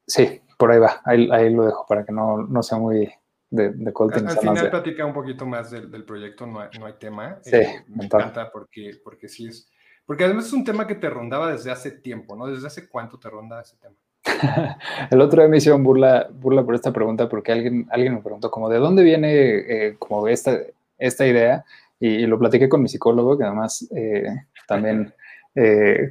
sí, 0.06 0.40
por 0.56 0.72
ahí 0.72 0.78
va, 0.80 1.00
ahí, 1.04 1.54
lo 1.54 1.66
dejo 1.66 1.86
para 1.86 2.04
que 2.04 2.12
no, 2.12 2.38
no 2.38 2.62
sea 2.62 2.78
muy 2.78 3.08
de, 3.50 3.70
de 3.70 3.92
Al, 3.96 4.38
final 4.38 4.70
platica 4.70 5.06
un 5.06 5.14
poquito 5.14 5.46
más 5.46 5.70
del, 5.70 5.90
del 5.90 6.04
proyecto, 6.04 6.46
no 6.46 6.60
hay, 6.60 6.68
no 6.78 6.86
hay 6.86 6.94
tema. 6.94 7.38
Sí, 7.42 7.56
eh, 7.56 7.84
me 7.88 8.04
encanta 8.04 8.50
porque, 8.50 9.00
porque 9.02 9.28
sí 9.28 9.46
es, 9.46 9.70
porque 10.04 10.24
además 10.24 10.46
es 10.46 10.52
un 10.52 10.64
tema 10.64 10.86
que 10.86 10.94
te 10.94 11.08
rondaba 11.08 11.50
desde 11.50 11.70
hace 11.70 11.90
tiempo, 11.90 12.36
¿no? 12.36 12.46
¿Desde 12.46 12.66
hace 12.66 12.88
cuánto 12.88 13.18
te 13.18 13.30
ronda 13.30 13.60
ese 13.60 13.76
tema? 13.76 13.96
el 15.10 15.20
otro 15.20 15.42
día 15.42 15.48
me 15.48 15.58
hicieron 15.58 15.82
burla, 15.82 16.28
burla 16.32 16.64
por 16.64 16.74
esta 16.74 16.92
pregunta 16.92 17.28
porque 17.28 17.52
alguien, 17.52 17.86
alguien 17.90 18.14
me 18.14 18.22
preguntó 18.22 18.50
como 18.50 18.68
de 18.68 18.78
dónde 18.78 19.02
viene 19.02 19.32
eh, 19.32 19.96
como 19.98 20.28
esta, 20.28 20.58
esta 20.98 21.26
idea 21.26 21.64
y, 22.00 22.26
lo 22.26 22.38
platiqué 22.38 22.68
con 22.68 22.82
mi 22.82 22.88
psicólogo 22.88 23.36
que 23.36 23.44
además 23.44 23.88
eh, 23.94 24.24
también 24.66 25.12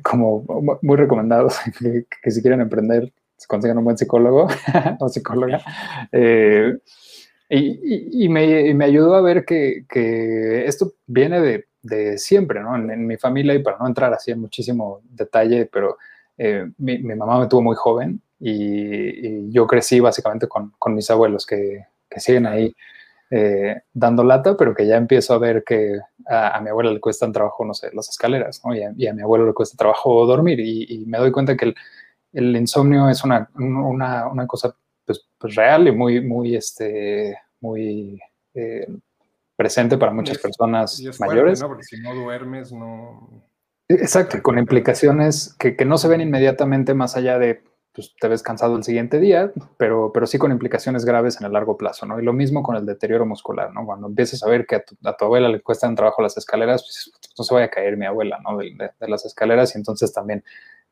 como 0.04 0.44
muy 0.82 0.98
recomendados 0.98 1.58
que, 1.80 2.06
que, 2.22 2.32
si 2.32 2.42
quieren 2.42 2.60
emprender 2.60 3.14
se 3.38 3.48
consigan 3.48 3.78
un 3.78 3.86
buen 3.86 3.98
psicólogo 3.98 4.48
o 5.00 5.10
psicóloga. 5.10 5.62
Eh, 6.12 6.78
y, 7.50 8.28
me, 8.28 8.84
ayudó 8.84 9.16
a 9.16 9.22
ver 9.22 9.46
que, 9.46 9.86
esto 10.66 10.94
viene 11.06 11.64
de, 11.82 12.18
siempre, 12.18 12.60
¿no? 12.62 12.76
En, 12.76 13.08
mi 13.08 13.16
familia, 13.16 13.54
y 13.54 13.64
para 13.64 13.78
no 13.78 13.88
entrar 13.88 14.14
así 14.14 14.32
en 14.32 14.42
muchísimo 14.42 15.02
detalle, 15.10 15.70
pero 15.72 15.98
eh, 16.38 16.70
mi, 16.78 17.00
mamá 17.00 17.40
me 17.40 17.48
tuvo 17.48 17.62
muy 17.62 17.76
joven 17.76 18.22
y, 18.40 19.52
yo 19.52 19.66
crecí 19.66 20.00
básicamente 20.00 20.48
con, 20.48 20.74
mis 20.90 21.10
abuelos 21.10 21.46
que, 21.46 21.86
siguen 22.18 22.48
ahí 22.48 22.76
eh, 23.30 23.82
dando 23.94 24.24
lata, 24.24 24.58
pero 24.58 24.74
que 24.74 24.88
ya 24.88 24.98
empiezo 24.98 25.34
a 25.34 25.38
ver 25.38 25.64
que 25.64 26.00
a, 26.28 26.60
mi 26.62 26.70
abuela 26.70 26.92
le 26.92 27.00
cuesta 27.00 27.32
trabajo, 27.32 27.64
no 27.66 27.74
sé, 27.74 27.90
las 27.94 28.10
escaleras, 28.10 28.62
¿no? 28.66 28.74
Y 28.74 29.08
a, 29.08 29.14
mi 29.14 29.22
abuelo 29.22 29.46
le 29.46 29.54
cuesta 29.54 29.78
trabajo 29.78 30.26
dormir 30.26 30.60
y, 30.60 31.06
me 31.06 31.18
doy 31.18 31.32
cuenta 31.32 31.56
que 31.56 31.66
el, 31.66 31.76
el 32.34 32.56
insomnio 32.56 33.10
es 33.10 33.24
una, 33.24 33.50
una, 33.56 34.28
una 34.28 34.48
cosa 34.48 34.76
pues, 35.06 35.26
pues, 35.38 35.56
real 35.56 35.88
y 35.88 35.92
muy, 35.92 36.22
muy, 36.22 36.56
este, 36.56 37.38
muy 37.62 38.20
eh, 38.54 38.88
presente 39.56 39.98
para 39.98 40.12
muchas 40.12 40.38
personas 40.38 41.02
mayores. 41.20 41.62
¿no? 41.62 41.68
Porque 41.70 41.84
si 41.84 42.00
no 42.02 42.14
duermes, 42.14 42.72
no... 42.72 43.47
Exacto, 43.90 44.42
con 44.42 44.58
implicaciones 44.58 45.56
que, 45.58 45.76
que, 45.76 45.86
no 45.86 45.98
se 45.98 46.10
ven 46.10 46.22
inmediatamente 46.22 46.94
más 46.94 47.16
allá 47.16 47.40
de, 47.40 47.64
pues 47.98 48.14
te 48.22 48.28
ves 48.28 48.44
cansado 48.44 48.78
el 48.78 48.84
siguiente 48.84 49.20
día, 49.20 49.52
pero, 49.78 50.12
pero 50.14 50.28
sí 50.28 50.38
con 50.38 50.52
implicaciones 50.52 51.04
graves 51.04 51.40
en 51.40 51.48
el 51.48 51.54
largo 51.54 51.78
plazo, 51.78 52.06
¿no? 52.06 52.20
Y 52.20 52.24
lo 52.24 52.32
mismo 52.32 52.62
con 52.62 52.76
el 52.76 52.86
deterioro 52.86 53.26
muscular, 53.26 53.74
¿no? 53.74 53.88
Cuando 53.88 54.06
empiezas 54.06 54.44
a 54.44 54.50
ver 54.50 54.68
que 54.68 54.76
a 54.76 54.84
tu, 54.84 54.96
a 55.04 55.18
tu 55.18 55.26
abuela 55.26 55.50
le 55.50 55.62
cuestan 55.62 55.96
trabajo 55.96 56.22
las 56.22 56.38
escaleras, 56.38 56.84
pues 56.84 57.12
no 57.36 57.44
se 57.44 57.54
vaya 57.56 57.66
a 57.66 57.70
caer 57.72 57.98
mi 57.98 58.06
abuela, 58.06 58.40
¿no? 58.44 58.56
De, 58.58 58.70
las 59.00 59.26
escaleras 59.26 59.74
y 59.74 59.80
entonces 59.80 60.14
también 60.14 60.44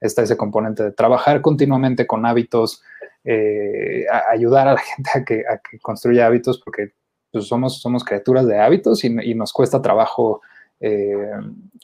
está 0.01 0.23
ese 0.23 0.35
componente 0.35 0.81
de 0.81 0.91
trabajar 0.93 1.41
continuamente 1.41 2.07
con 2.07 2.25
hábitos, 2.25 2.81
eh, 3.23 4.05
ayudar 4.31 4.67
a 4.67 4.73
la 4.73 4.79
gente 4.95 5.11
a 5.13 5.23
que, 5.23 5.43
a 5.47 5.59
que 5.59 5.77
construya 5.79 6.25
hábitos, 6.25 6.59
porque 6.59 6.93
pues, 7.31 7.45
somos, 7.45 7.81
somos 7.81 8.03
criaturas 8.03 8.47
de 8.47 8.59
hábitos 8.59 9.03
y, 9.03 9.35
nos 9.35 9.53
cuesta 9.53 9.79
trabajo 9.79 10.41
eh, 10.79 11.29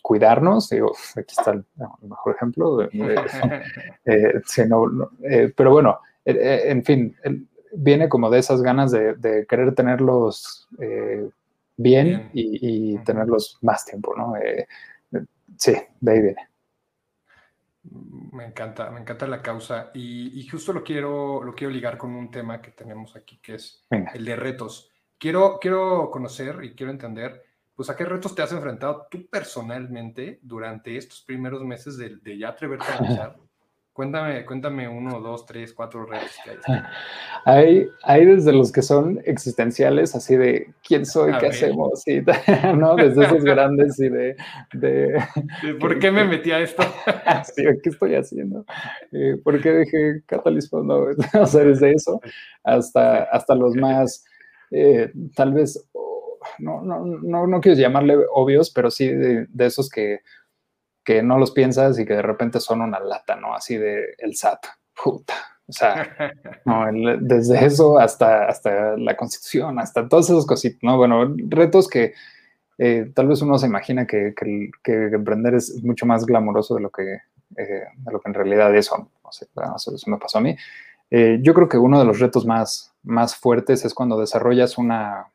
cuidarnos. 0.02 0.70
Digo, 0.70 0.92
aquí 1.16 1.34
está 1.38 1.52
el, 1.52 1.66
mejor 2.02 2.36
ejemplo. 2.36 2.90
Eh, 4.04 5.54
pero 5.56 5.72
bueno, 5.72 6.00
en 6.26 6.84
fin, 6.84 7.16
viene 7.74 8.10
como 8.10 8.30
de 8.30 8.40
esas 8.40 8.62
ganas 8.62 8.92
de, 8.92 9.46
querer 9.48 9.74
tenerlos 9.76 10.68
bien, 11.78 12.30
y, 12.34 12.94
y, 12.94 12.98
tenerlos 13.00 13.58
más 13.62 13.86
tiempo, 13.86 14.16
¿no? 14.16 14.34
sí, 15.58 15.76
de 16.00 16.12
ahí 16.12 16.22
viene. 16.22 16.52
Me 17.84 18.46
encanta, 18.46 18.92
me 18.92 19.00
encanta 19.00 19.26
la 19.26 19.42
causa 19.42 19.90
y, 19.94 20.48
justo 20.48 20.72
lo 20.72 20.84
quiero, 20.84 21.44
lo 21.44 21.54
quiero 21.54 21.74
ligar 21.74 21.98
con 21.98 22.16
un 22.16 22.30
tema 22.30 22.62
que 22.62 22.72
tenemos 22.72 23.16
aquí, 23.16 23.40
que 23.42 23.56
es 23.56 23.86
el 24.14 24.24
de 24.24 24.36
retos. 24.36 24.92
Quiero, 25.18 25.58
quiero 25.60 26.10
conocer 26.12 26.64
y 26.64 26.76
quiero 26.76 26.92
entender, 26.92 27.44
pues, 27.82 27.90
a 27.90 27.96
qué 27.96 28.06
retos 28.06 28.36
te 28.36 28.44
has 28.44 28.52
enfrentado 28.52 29.08
tú 29.10 29.28
personalmente 29.28 30.40
durante 30.44 30.96
estos 30.98 31.22
primeros 31.22 31.64
meses 31.64 31.98
de, 31.98 32.18
de 32.18 32.38
ya 32.38 32.50
atreverte 32.50 32.86
a 32.86 32.98
realizar 32.98 33.36
Cuéntame, 33.94 34.46
cuéntame 34.46 34.88
uno, 34.88 35.20
dos, 35.20 35.46
tres, 35.46 35.74
cuatro 35.74 36.06
retos 36.06 36.32
que 36.46 36.52
hay. 37.46 37.88
hay. 38.04 38.26
desde 38.26 38.54
los 38.54 38.72
que 38.72 38.82
son 38.82 39.20
existenciales, 39.26 40.16
así 40.16 40.38
de 40.38 40.74
quién 40.82 41.06
soy, 41.06 41.34
qué 41.40 41.48
hacemos, 41.48 42.08
y, 42.08 42.22
¿no? 42.78 42.96
Desde 42.96 43.26
esos 43.26 43.44
grandes 43.44 44.00
y 44.00 44.08
de... 44.08 44.36
¿Por 45.80 46.00
qué 46.00 46.10
me 46.10 46.24
metí 46.24 46.52
a 46.52 46.62
esto? 46.62 46.84
sí, 47.54 47.64
¿qué 47.84 47.90
estoy 47.90 48.16
haciendo? 48.16 48.64
Eh, 49.12 49.36
¿Por 49.44 49.60
qué 49.62 49.72
dejé 49.72 50.22
catalismo? 50.26 50.82
No, 50.84 51.08
o 51.42 51.46
sea, 51.46 51.66
desde 51.66 51.92
eso 51.92 52.22
hasta, 52.64 53.24
hasta 53.24 53.56
los 53.56 53.76
más, 53.76 54.24
eh, 54.72 55.12
tal 55.36 55.54
vez, 55.54 55.86
no, 56.62 56.82
no, 56.82 57.06
no, 57.06 57.48
no 57.48 57.62
quiero 57.62 57.80
llamarle 57.80 58.18
obvios, 58.32 58.70
pero 58.72 58.90
sí 58.92 59.08
de, 59.08 59.48
de 59.50 59.66
esos 59.66 59.90
que 59.90 60.22
que 61.04 61.24
no 61.24 61.38
los 61.38 61.52
piensas 61.52 61.98
y 62.00 62.06
que 62.06 62.14
de 62.14 62.22
repente 62.22 62.60
son 62.60 62.82
una 62.82 63.00
lata, 63.00 63.36
¿no? 63.36 63.56
Así 63.56 63.78
de 63.78 64.16
el 64.18 64.36
SAT, 64.36 64.66
puta. 65.04 65.34
O 65.68 65.74
sea, 65.74 66.16
desde 67.22 67.66
eso 67.66 67.98
hasta, 67.98 68.46
hasta 68.46 68.98
la 68.98 69.16
constitución, 69.16 69.80
hasta 69.80 70.08
todas 70.08 70.30
esas 70.30 70.46
cositas, 70.46 70.80
¿no? 70.84 70.98
Bueno, 70.98 71.34
retos 71.48 71.88
que 71.88 72.14
eh, 72.78 73.12
tal 73.14 73.28
vez 73.28 73.42
uno 73.42 73.58
se 73.58 73.68
imagina 73.68 74.06
que, 74.06 74.34
emprender 74.86 75.56
es 75.56 75.84
mucho 75.84 76.06
más 76.06 76.26
glamoroso 76.26 76.76
de 76.76 76.82
lo 76.82 76.90
que, 76.90 77.14
eh, 77.58 77.84
de 77.96 78.12
lo 78.12 78.20
que 78.20 78.30
en 78.30 78.34
realidad 78.34 78.76
es, 78.76 78.92
no 78.92 79.32
sé, 79.32 79.48
eso 79.96 80.10
me 80.10 80.18
pasó 80.18 80.40
a 80.40 80.42
mí. 80.42 80.56
Eh, 81.10 81.40
yo 81.42 81.54
creo 81.54 81.68
que 81.68 81.78
uno 81.78 82.00
de 82.00 82.06
los 82.06 82.20
retos 82.20 82.46
más, 82.46 82.94
más 83.04 83.36
fuertes 83.36 83.86
es 83.86 83.94
cuando 83.94 84.20
desarrollas 84.20 84.78
una, 84.78 85.28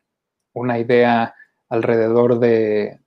una 0.57 0.79
idea 0.79 1.35
alrededor 1.69 2.39
de, 2.39 2.99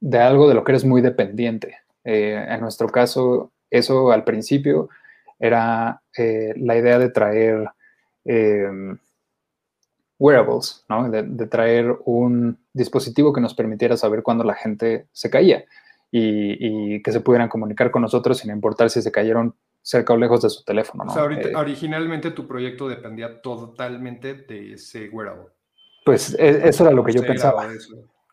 de 0.00 0.18
algo 0.18 0.48
de 0.48 0.54
lo 0.54 0.64
que 0.64 0.72
eres 0.72 0.84
muy 0.84 1.00
dependiente. 1.00 1.78
Eh, 2.04 2.44
en 2.48 2.60
nuestro 2.60 2.88
caso, 2.88 3.52
eso 3.70 4.12
al 4.12 4.24
principio 4.24 4.88
era 5.38 6.02
eh, 6.16 6.52
la 6.56 6.76
idea 6.76 6.98
de 6.98 7.08
traer 7.08 7.68
em, 8.24 8.98
wearables, 10.18 10.84
¿no? 10.88 11.10
de, 11.10 11.46
traer 11.46 11.96
un 12.04 12.58
dispositivo 12.72 13.32
que 13.32 13.40
nos 13.40 13.54
permitiera 13.54 13.96
saber 13.96 14.22
cuándo 14.22 14.44
la 14.44 14.54
gente 14.54 15.06
se 15.12 15.30
caía 15.30 15.64
y, 16.10 17.02
que 17.02 17.10
se 17.10 17.20
pudieran 17.20 17.48
comunicar 17.48 17.90
con 17.90 18.02
nosotros 18.02 18.38
sin 18.38 18.52
importar 18.52 18.88
si 18.88 19.02
se 19.02 19.10
cayeron 19.10 19.54
cerca 19.82 20.12
o 20.12 20.16
lejos 20.16 20.42
de 20.42 20.50
su 20.50 20.64
teléfono. 20.64 21.04
¿no? 21.04 21.30
Eh, 21.30 21.52
originalmente 21.56 22.30
tu 22.30 22.46
proyecto 22.46 22.88
dependía 22.88 23.42
totalmente 23.42 24.34
de 24.34 24.74
ese 24.74 25.08
wearable. 25.08 25.48
Pues 26.04 26.36
e, 26.38 26.68
eso 26.68 26.84
era 26.84 26.92
lo 26.92 27.04
que 27.04 27.12
yo 27.12 27.22
pensaba. 27.22 27.66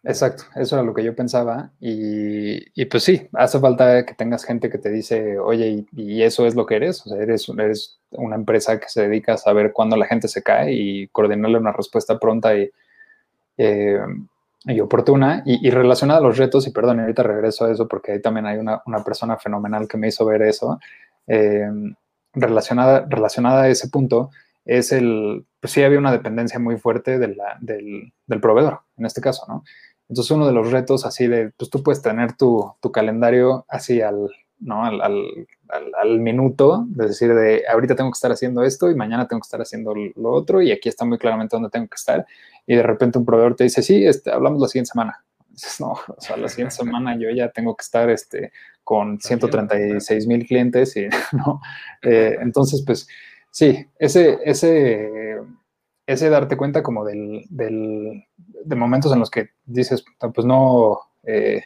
Exacto, 0.03 0.45
eso 0.55 0.75
era 0.75 0.83
lo 0.83 0.93
que 0.93 1.03
yo 1.03 1.15
pensaba. 1.15 1.71
Y, 1.79 2.85
pues 2.85 3.03
sí, 3.03 3.29
hace 3.33 3.59
falta 3.59 4.05
que 4.05 4.15
tengas 4.15 4.43
gente 4.43 4.69
que 4.69 4.79
te 4.79 4.89
dice, 4.89 5.37
oye, 5.37 5.85
y, 5.95 6.23
eso 6.23 6.45
es 6.47 6.55
lo 6.55 6.65
que 6.65 6.75
eres. 6.75 7.05
O 7.05 7.09
sea, 7.09 7.21
eres, 7.21 7.47
eres, 7.49 7.99
una 8.11 8.35
empresa 8.35 8.79
que 8.79 8.89
se 8.89 9.03
dedica 9.07 9.33
a 9.33 9.37
saber 9.37 9.73
cuándo 9.73 9.95
la 9.95 10.07
gente 10.07 10.27
se 10.27 10.43
cae 10.43 10.73
y 10.73 11.07
coordinarle 11.09 11.57
una 11.57 11.71
respuesta 11.71 12.19
pronta 12.19 12.55
y, 12.57 12.69
eh, 13.57 13.99
y 14.65 14.79
oportuna. 14.79 15.43
Y, 15.45 15.69
relacionada 15.69 16.19
a 16.19 16.23
los 16.23 16.37
retos, 16.37 16.67
y 16.67 16.71
perdón, 16.71 16.99
ahorita 16.99 17.23
regreso 17.23 17.65
a 17.65 17.71
eso 17.71 17.87
porque 17.87 18.13
ahí 18.13 18.21
también 18.21 18.47
hay 18.47 18.57
una, 18.57 18.81
persona 19.05 19.37
fenomenal 19.37 19.87
que 19.87 19.97
me 19.97 20.07
hizo 20.07 20.25
ver 20.25 20.41
eso. 20.41 20.79
Eh, 21.27 21.69
relacionada, 22.33 23.05
relacionada 23.07 23.63
a 23.63 23.69
ese 23.69 23.89
punto, 23.89 24.31
es 24.65 24.91
el, 24.91 25.45
pues 25.59 25.73
sí 25.73 25.83
había 25.83 25.99
una 25.99 26.11
dependencia 26.11 26.59
muy 26.59 26.77
fuerte 26.77 27.19
del, 27.19 27.37
del 27.61 28.41
proveedor, 28.41 28.81
en 28.97 29.05
este 29.05 29.21
caso, 29.21 29.45
¿no? 29.47 29.63
Entonces 30.11 30.31
uno 30.31 30.45
de 30.45 30.51
los 30.51 30.71
retos 30.71 31.05
así 31.05 31.27
de, 31.27 31.51
pues 31.51 31.69
tú 31.69 31.81
puedes 31.81 32.01
tener 32.01 32.33
tu, 32.33 32.75
calendario 32.93 33.65
así 33.69 34.01
al, 34.01 34.29
¿no? 34.59 34.83
Al, 34.83 35.01
al, 35.01 36.19
minuto, 36.19 36.83
de 36.89 37.07
decir, 37.07 37.33
de 37.33 37.63
ahorita 37.71 37.95
tengo 37.95 38.11
que 38.11 38.17
estar 38.17 38.29
haciendo 38.29 38.61
esto 38.63 38.91
y 38.91 38.95
mañana 38.95 39.25
tengo 39.25 39.39
que 39.39 39.45
estar 39.45 39.61
haciendo 39.61 39.93
lo 39.95 40.31
otro 40.31 40.61
y 40.61 40.73
aquí 40.73 40.89
está 40.89 41.05
muy 41.05 41.17
claramente 41.17 41.55
dónde 41.55 41.69
tengo 41.69 41.87
que 41.87 41.95
estar. 41.95 42.25
Y 42.67 42.75
de 42.75 42.83
repente 42.83 43.19
un 43.19 43.25
proveedor 43.25 43.55
te 43.55 43.63
dice, 43.63 43.81
sí, 43.81 44.05
este, 44.05 44.31
hablamos 44.31 44.61
la 44.61 44.67
siguiente 44.67 44.91
semana. 44.91 45.23
Dices, 45.47 45.79
no, 45.79 45.91
o 45.91 46.19
sea, 46.19 46.35
la 46.35 46.49
siguiente 46.49 46.75
semana 46.75 47.17
yo 47.17 47.29
ya 47.29 47.49
tengo 47.49 47.77
que 47.77 47.83
estar 47.83 48.09
este, 48.09 48.51
con 48.83 49.17
136 49.17 50.27
mil 50.27 50.45
clientes 50.45 50.97
y, 50.97 51.07
¿no? 51.31 51.61
Eh, 52.01 52.37
entonces, 52.41 52.83
pues 52.85 53.07
sí, 53.51 53.85
ese, 53.99 54.39
ese 54.43 55.41
ese 56.11 56.29
darte 56.29 56.57
cuenta 56.57 56.83
como 56.83 57.05
del, 57.05 57.45
del, 57.49 58.25
de 58.37 58.75
momentos 58.75 59.11
en 59.13 59.19
los 59.19 59.29
que 59.29 59.49
dices, 59.65 60.03
pues 60.33 60.45
no, 60.45 60.99
eh, 61.23 61.63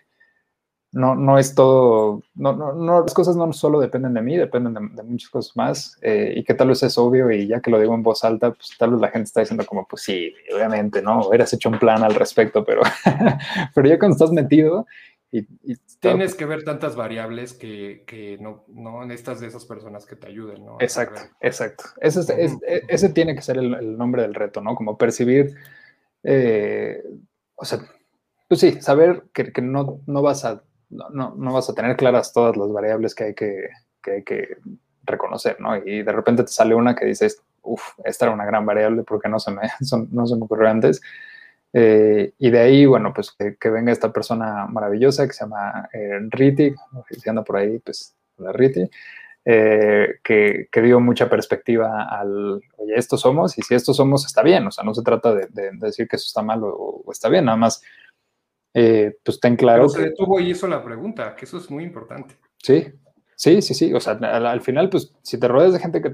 no, 0.91 1.15
no 1.15 1.37
es 1.37 1.55
todo, 1.55 2.21
no, 2.35 2.53
no, 2.53 2.73
no, 2.73 3.01
las 3.01 3.13
cosas 3.13 3.35
no 3.35 3.51
solo 3.53 3.79
dependen 3.79 4.13
de 4.13 4.21
mí, 4.21 4.37
dependen 4.37 4.73
de, 4.95 5.03
muchas 5.03 5.29
cosas 5.29 5.55
más, 5.55 5.97
eh, 6.01 6.33
y 6.35 6.43
que 6.43 6.53
tal 6.53 6.69
vez 6.69 6.83
es 6.83 6.97
obvio, 6.97 7.31
y 7.31 7.47
ya 7.47 7.59
que 7.59 7.71
lo 7.71 7.79
digo 7.79 7.93
en 7.95 8.03
voz 8.03 8.23
alta, 8.23 8.51
pues 8.51 8.71
tal 8.77 8.91
vez 8.91 9.01
la 9.01 9.09
gente 9.09 9.25
está 9.25 9.41
diciendo 9.41 9.65
como, 9.65 9.87
pues 9.87 10.03
sí, 10.03 10.33
obviamente, 10.53 11.01
¿no? 11.01 11.27
Hubieras 11.27 11.51
hecho 11.53 11.69
un 11.69 11.79
plan 11.79 12.03
al 12.03 12.15
respecto, 12.15 12.63
pero, 12.63 12.81
pero 13.75 13.87
ya 13.87 13.99
cuando 13.99 14.15
estás 14.15 14.31
metido... 14.31 14.85
Y, 15.37 15.75
Tienes 15.99 16.35
que 16.35 16.45
ver 16.45 16.63
tantas 16.63 16.95
variables 16.95 17.53
que, 17.53 18.03
que, 18.05 18.37
no, 18.39 18.63
no 18.67 19.03
necesitas 19.05 19.39
de 19.39 19.47
esas 19.47 19.65
personas 19.65 20.05
que 20.05 20.15
te 20.15 20.27
ayuden, 20.27 20.65
¿no? 20.65 20.77
Exacto, 20.79 21.19
exacto. 21.41 21.85
Ese, 21.99 22.21
es, 22.43 22.57
ese, 22.87 23.09
tiene 23.09 23.35
que 23.35 23.41
ser 23.41 23.57
el, 23.57 23.97
nombre 23.97 24.21
del 24.21 24.33
reto, 24.33 24.61
¿no? 24.61 24.75
Como 24.75 24.97
percibir, 24.97 25.55
eh, 26.23 27.03
o 27.55 27.65
sea, 27.65 27.79
pues 28.47 28.59
sí, 28.59 28.79
saber 28.81 29.23
que, 29.33 29.51
que 29.51 29.61
no, 29.61 30.01
no 30.05 30.21
vas 30.21 30.45
a 30.45 30.63
no, 30.89 31.33
no, 31.35 31.53
vas 31.53 31.69
a 31.69 31.73
tener 31.73 31.97
claras 31.97 32.31
todas 32.31 32.55
las 32.55 32.71
variables 32.71 33.15
que 33.15 33.23
hay 33.25 33.33
que, 33.33 33.69
que, 34.01 34.23
que 34.23 34.57
reconocer, 35.03 35.59
¿no? 35.59 35.75
Y 35.75 36.03
de 36.03 36.11
repente 36.11 36.43
te 36.43 36.51
sale 36.51 36.75
una 36.75 36.95
que 36.95 37.05
dices, 37.05 37.41
uff, 37.61 37.81
esta 38.03 38.25
era 38.25 38.33
una 38.33 38.45
gran 38.45 38.65
variable 38.65 39.03
porque 39.03 39.29
no 39.29 39.39
se 39.39 39.51
me, 39.51 39.61
son, 39.81 40.07
no 40.11 40.25
se 40.25 40.35
me 40.35 40.43
ocurrió 40.43 40.69
antes. 40.69 41.01
Eh, 41.77 42.33
y 42.39 42.49
de 42.51 42.59
ahí, 42.59 42.85
bueno, 42.85 43.11
pues 43.13 43.35
que, 43.59 43.69
venga 43.69 43.91
esta 43.91 44.13
persona 44.13 44.65
maravillosa 44.65 45.27
que 45.27 45.33
se 45.33 45.43
llama 45.43 45.89
eh, 45.91 46.19
Riti, 46.29 46.73
si 47.09 47.29
anda 47.29 47.43
por 47.43 47.57
ahí, 47.57 47.79
pues 47.79 48.15
la 48.37 48.53
Riti, 48.53 48.89
eh, 49.43 50.19
que, 50.23 50.69
que, 50.71 50.81
dio 50.81 51.01
mucha 51.01 51.29
perspectiva 51.29 52.07
al, 52.09 52.61
oye, 52.77 52.95
estos 52.95 53.19
somos, 53.19 53.57
y 53.57 53.61
si 53.61 53.75
estos 53.75 53.97
somos, 53.97 54.25
está 54.25 54.41
bien, 54.41 54.65
o 54.65 54.71
sea, 54.71 54.85
no 54.85 54.93
se 54.93 55.03
trata 55.03 55.35
de, 55.35 55.47
de, 55.49 55.71
decir 55.73 56.07
que 56.07 56.15
eso 56.15 56.27
está 56.27 56.41
mal 56.41 56.63
o, 56.63 57.03
o, 57.05 57.11
está 57.11 57.27
bien, 57.27 57.43
nada 57.43 57.57
más 57.57 57.81
eh, 58.73 59.17
pues 59.21 59.39
ten 59.39 59.57
claro. 59.57 59.87
Pero 59.87 59.89
se 59.89 60.09
detuvo 60.09 60.39
y 60.39 60.51
hizo 60.51 60.67
la 60.67 60.83
pregunta, 60.83 61.35
que 61.35 61.43
eso 61.43 61.57
es 61.57 61.69
muy 61.69 61.83
importante. 61.83 62.35
Sí, 62.61 62.85
sí, 63.35 63.61
sí, 63.61 63.73
sí. 63.73 63.93
O 63.93 63.99
sea, 63.99 64.13
al, 64.13 64.61
final, 64.61 64.89
pues 64.89 65.13
si 65.23 65.37
te 65.37 65.47
rodeas 65.47 65.73
de 65.73 65.79
gente 65.79 66.01
que, 66.01 66.13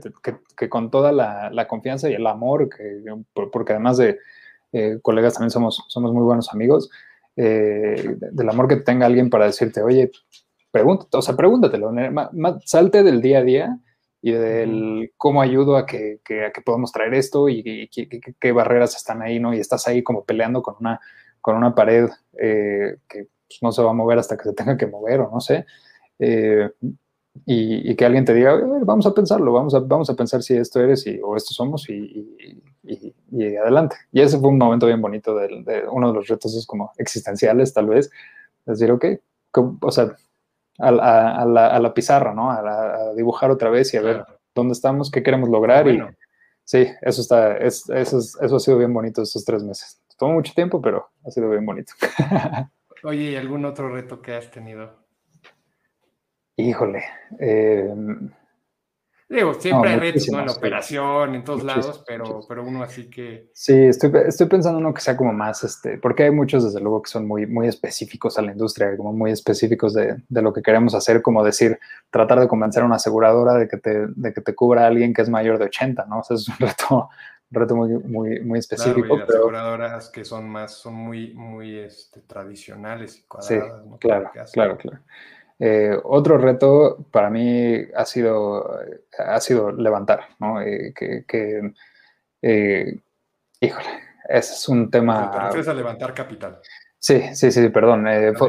que, 0.55 0.69
con 0.69 0.89
toda 0.91 1.11
la, 1.11 1.49
la, 1.51 1.67
confianza 1.67 2.09
y 2.09 2.13
el 2.13 2.25
amor, 2.27 2.69
que, 2.69 3.03
porque 3.33 3.73
además 3.73 3.97
de 3.97 4.19
eh, 4.71 4.99
colegas 5.01 5.33
también 5.33 5.51
somos, 5.51 5.83
somos 5.87 6.13
muy 6.13 6.23
buenos 6.23 6.53
amigos, 6.53 6.89
eh, 7.35 8.17
del 8.19 8.49
amor 8.49 8.67
que 8.67 8.77
tenga 8.77 9.05
alguien 9.05 9.29
para 9.29 9.45
decirte, 9.45 9.81
oye, 9.81 10.11
pregúntate, 10.71 11.17
o 11.17 11.21
sea, 11.21 11.35
pregúntatelo, 11.35 11.91
salte 12.65 13.03
del 13.03 13.21
día 13.21 13.39
a 13.39 13.43
día 13.43 13.79
y 14.21 14.31
del 14.31 15.11
cómo 15.17 15.41
ayudo 15.41 15.77
a 15.77 15.85
que, 15.85 16.19
a 16.47 16.51
que 16.51 16.61
podamos 16.61 16.91
traer 16.91 17.13
esto 17.13 17.49
y, 17.49 17.89
qué 18.39 18.51
barreras 18.51 18.95
están 18.95 19.21
ahí, 19.21 19.39
¿no? 19.39 19.53
Y 19.53 19.59
estás 19.59 19.87
ahí 19.87 20.03
como 20.03 20.23
peleando 20.23 20.61
con 20.61 20.75
una 20.79 20.99
con 21.41 21.57
una 21.57 21.75
pared 21.75 22.07
eh, 22.39 22.97
que 23.09 23.27
pues, 23.47 23.59
no 23.61 23.71
se 23.71 23.81
va 23.81 23.89
a 23.89 23.95
mover 23.95 24.19
hasta 24.19 24.37
que 24.37 24.43
se 24.43 24.53
tenga 24.53 24.77
que 24.77 24.87
mover 24.87 25.19
o 25.21 25.31
no 25.31 25.41
sé, 25.41 25.65
eh, 26.19 26.69
y, 27.45 27.95
que 27.95 28.05
alguien 28.05 28.25
te 28.25 28.33
diga, 28.33 28.59
vamos 28.83 29.05
a 29.05 29.13
pensarlo, 29.13 29.53
vamos 29.53 29.73
a, 29.73 29.79
vamos 29.79 30.09
a 30.09 30.15
pensar 30.15 30.43
si 30.43 30.55
esto 30.55 30.79
eres 30.81 31.07
y, 31.07 31.19
o 31.23 31.35
esto 31.35 31.53
somos 31.53 31.89
y, 31.89 32.37
adelante. 33.59 33.95
Y 34.11 34.21
ese 34.21 34.37
fue 34.37 34.49
un 34.49 34.57
momento 34.57 34.85
bien 34.85 35.01
bonito 35.01 35.35
de, 35.35 35.85
uno 35.89 36.09
de 36.09 36.13
los 36.13 36.27
retos 36.27 36.55
es 36.55 36.65
como 36.65 36.91
existenciales 36.97 37.73
tal 37.73 37.87
vez, 37.87 38.11
decir, 38.65 38.91
ok, 38.91 39.05
o 39.81 39.91
sea, 39.91 40.15
a, 40.79 40.91
la, 40.91 41.93
pizarra, 41.93 42.33
¿no? 42.33 42.51
A, 42.51 43.13
dibujar 43.15 43.51
otra 43.51 43.69
vez 43.69 43.93
y 43.93 43.97
a 43.97 44.01
ver 44.01 44.25
dónde 44.53 44.73
estamos, 44.73 45.09
qué 45.09 45.23
queremos 45.23 45.49
lograr 45.49 45.87
y 45.87 46.01
sí, 46.63 46.87
eso 47.01 47.21
está, 47.21 47.57
eso, 47.57 47.93
eso 47.93 48.55
ha 48.55 48.59
sido 48.59 48.77
bien 48.77 48.93
bonito 48.93 49.21
estos 49.21 49.45
tres 49.45 49.63
meses. 49.63 50.01
Tomó 50.17 50.33
mucho 50.33 50.53
tiempo, 50.53 50.81
pero 50.81 51.09
ha 51.25 51.31
sido 51.31 51.49
bien 51.49 51.65
bonito. 51.65 51.93
Oye, 53.03 53.31
¿y 53.31 53.35
algún 53.35 53.65
otro 53.65 53.89
reto 53.89 54.21
que 54.21 54.35
has 54.35 54.51
tenido? 54.51 55.00
Híjole. 56.57 57.03
Eh, 57.39 57.93
Digo, 59.31 59.53
siempre 59.53 59.91
hay 59.91 59.97
retos, 59.97 60.27
¿no? 60.29 60.41
En 60.41 60.45
la 60.47 60.51
operación, 60.51 61.35
en 61.35 61.43
todos 61.45 61.63
lados, 61.63 62.03
pero, 62.05 62.41
pero 62.49 62.65
uno 62.65 62.83
así 62.83 63.09
que... 63.09 63.49
Sí, 63.53 63.73
estoy, 63.73 64.11
estoy 64.27 64.47
pensando 64.47 64.77
uno 64.79 64.93
que 64.93 64.99
sea 64.99 65.15
como 65.15 65.31
más, 65.31 65.63
este, 65.63 65.97
porque 65.97 66.23
hay 66.23 66.31
muchos, 66.31 66.65
desde 66.65 66.81
luego, 66.81 67.01
que 67.01 67.09
son 67.09 67.25
muy, 67.25 67.47
muy 67.47 67.69
específicos 67.69 68.37
a 68.37 68.41
la 68.41 68.51
industria, 68.51 68.97
como 68.97 69.13
muy 69.13 69.31
específicos 69.31 69.93
de, 69.93 70.21
de 70.27 70.41
lo 70.41 70.51
que 70.51 70.61
queremos 70.61 70.93
hacer, 70.95 71.21
como 71.21 71.45
decir, 71.45 71.79
tratar 72.09 72.41
de 72.41 72.49
convencer 72.49 72.83
a 72.83 72.87
una 72.87 72.97
aseguradora 72.97 73.53
de 73.53 73.69
que 73.69 73.77
te, 73.77 74.07
de 74.07 74.33
que 74.33 74.41
te 74.41 74.53
cubra 74.53 74.83
a 74.83 74.87
alguien 74.87 75.13
que 75.13 75.21
es 75.21 75.29
mayor 75.29 75.59
de 75.59 75.65
80, 75.65 76.07
¿no? 76.07 76.19
O 76.19 76.23
sea, 76.23 76.35
es 76.35 76.49
un 76.49 76.55
reto 76.59 77.09
un 77.51 77.59
reto 77.59 77.75
muy, 77.75 77.89
muy, 77.89 78.39
muy 78.41 78.59
específico. 78.59 79.01
Claro, 79.01 79.15
y 79.15 79.19
las 79.19 79.29
aseguradoras 79.29 80.09
que 80.09 80.25
son 80.25 80.49
más, 80.49 80.73
son 80.73 80.93
muy, 80.93 81.33
muy 81.33 81.79
este, 81.79 82.21
tradicionales 82.21 83.17
y 83.17 83.21
cuadradas. 83.23 83.81
Sí, 83.81 83.97
claro, 83.99 84.31
claro, 84.53 84.77
claro. 84.77 84.99
Eh, 85.63 85.95
otro 86.05 86.39
reto 86.39 87.05
para 87.11 87.29
mí 87.29 87.77
ha 87.95 88.03
sido, 88.05 88.79
ha 89.19 89.39
sido 89.39 89.71
levantar, 89.71 90.29
¿no? 90.39 90.59
Eh, 90.59 90.91
que, 90.95 91.23
que 91.27 91.71
eh, 92.41 92.99
híjole, 93.59 93.89
ese 94.27 94.53
es 94.53 94.67
un 94.67 94.89
tema... 94.89 95.51
Te 95.51 95.69
a 95.69 95.73
levantar 95.73 96.15
capital. 96.15 96.59
Sí, 96.97 97.21
sí, 97.35 97.51
sí, 97.51 97.69
perdón. 97.69 98.07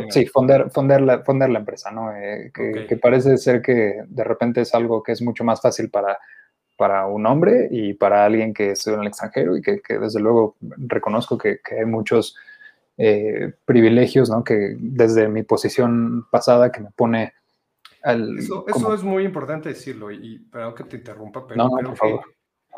sí, 0.08 0.24
fonder, 0.26 0.70
fonder, 0.70 1.02
la, 1.02 1.22
fonder 1.22 1.50
la 1.50 1.58
empresa, 1.58 1.90
¿no? 1.90 2.12
Que, 2.52 2.86
que, 2.86 2.96
parece 2.96 3.36
ser 3.36 3.60
que 3.60 4.04
de 4.06 4.24
repente 4.24 4.62
es 4.62 4.74
algo 4.74 5.02
que 5.02 5.12
es 5.12 5.20
mucho 5.20 5.44
más 5.44 5.60
fácil 5.60 5.90
para 5.90 6.18
para 6.82 7.06
un 7.06 7.26
hombre 7.26 7.68
y 7.70 7.94
para 7.94 8.24
alguien 8.24 8.52
que 8.52 8.72
estudia 8.72 8.96
en 8.96 9.02
el 9.02 9.08
extranjero 9.08 9.56
y 9.56 9.62
que, 9.62 9.80
desde 10.00 10.18
luego 10.18 10.56
reconozco 10.78 11.38
que, 11.38 11.60
hay 11.78 11.84
muchos 11.84 12.36
eh, 12.96 13.54
privilegios, 13.64 14.30
¿no? 14.30 14.44
Que 14.44 14.76
desde 14.78 15.28
mi 15.28 15.42
posición 15.42 16.26
pasada 16.30 16.70
que 16.70 16.80
me 16.80 16.90
pone 16.90 17.32
al... 18.02 18.38
Eso, 18.38 18.64
eso 18.68 18.94
es 18.94 19.02
muy 19.02 19.24
importante 19.24 19.70
decirlo 19.70 20.10
y, 20.10 20.38
perdón 20.38 20.74
que 20.74 20.84
te 20.84 20.96
interrumpa, 20.96 21.46
pero 21.46 21.68
por 21.68 21.96
favor. 21.96 22.22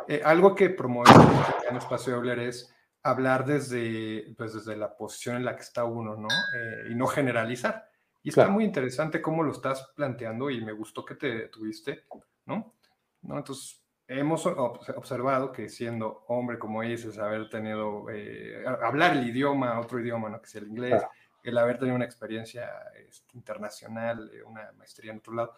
Eh, 0.09 0.21
algo 0.25 0.55
que 0.55 0.71
promovemos 0.71 1.27
en 1.69 1.77
Espacio 1.77 2.13
de 2.13 2.19
Hablar 2.19 2.39
es 2.39 2.75
hablar 3.03 3.45
desde, 3.45 4.35
pues 4.37 4.55
desde 4.55 4.77
la 4.77 4.97
posición 4.97 5.37
en 5.37 5.45
la 5.45 5.57
que 5.57 5.63
está 5.63 5.85
uno, 5.85 6.17
¿no? 6.17 6.29
Eh, 6.29 6.91
y 6.91 6.95
no 6.95 7.07
generalizar. 7.07 7.89
Y 8.23 8.31
está 8.31 8.49
muy 8.49 8.65
interesante 8.65 9.21
cómo 9.21 9.43
lo 9.43 9.53
estás 9.53 9.93
planteando 9.95 10.49
y 10.49 10.65
me 10.65 10.73
gustó 10.73 11.05
que 11.05 11.15
te 11.15 11.49
tuviste, 11.49 12.05
¿no? 12.47 12.75
¿no? 13.21 13.37
Entonces, 13.37 13.84
hemos 14.09 14.47
observado 14.47 15.53
que 15.53 15.69
siendo 15.69 16.25
hombre, 16.29 16.59
como 16.59 16.83
dices, 16.83 17.19
haber 17.19 17.49
tenido, 17.49 18.07
eh, 18.11 18.65
hablar 18.83 19.17
el 19.17 19.29
idioma, 19.29 19.81
otro 19.81 20.01
idioma, 20.01 20.29
¿no? 20.29 20.41
que 20.41 20.49
sea 20.49 20.61
el 20.61 20.69
inglés, 20.69 21.03
el 21.43 21.59
haber 21.59 21.79
tenido 21.79 21.97
una 21.97 22.05
experiencia 22.05 22.71
este, 23.09 23.37
internacional, 23.37 24.31
eh, 24.33 24.43
una 24.43 24.73
maestría 24.77 25.13
en 25.13 25.19
otro 25.19 25.35
lado, 25.35 25.55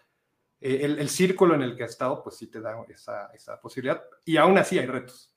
eh, 0.60 0.80
el, 0.84 1.08
círculo 1.08 1.54
en 1.54 1.62
el 1.62 1.76
que 1.76 1.84
has 1.84 1.90
estado, 1.90 2.22
pues 2.22 2.36
sí 2.36 2.46
te 2.46 2.60
da 2.60 2.76
esa, 2.88 3.30
esa, 3.34 3.60
posibilidad. 3.60 4.02
Y 4.24 4.36
aún 4.36 4.56
así 4.56 4.78
hay 4.78 4.86
retos. 4.86 5.32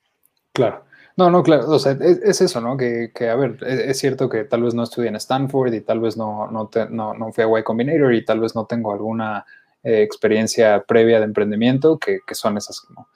Claro. 0.54 0.86
No, 1.18 1.30
no, 1.30 1.44
claro. 1.44 1.70
O 1.70 1.80
sea, 1.80 1.92
es, 1.92 2.42
eso, 2.42 2.62
¿no? 2.62 2.78
Que, 2.78 3.12
que 3.14 3.30
a 3.30 3.36
ver, 3.36 3.58
es, 3.62 4.00
cierto 4.00 4.30
que 4.30 4.46
tal 4.46 4.64
vez 4.64 4.74
no 4.74 4.84
estudié 4.84 5.10
en 5.10 5.18
Stanford 5.18 5.74
y 5.74 5.82
tal 5.82 6.00
vez 6.00 6.16
no, 6.16 6.50
no, 6.50 6.70
no, 6.90 7.14
no 7.14 7.32
fui 7.34 7.44
a 7.44 7.60
Y 7.60 7.64
Combinator 7.64 8.14
y 8.14 8.24
tal 8.24 8.40
vez 8.40 8.56
no 8.56 8.66
tengo 8.66 8.94
alguna 8.94 9.46
eh, 9.82 10.02
experiencia 10.02 10.84
previa 10.86 11.20
de 11.20 11.26
emprendimiento, 11.26 11.98
que, 11.98 12.20
son 12.34 12.58
esas 12.58 12.82
como, 12.82 13.08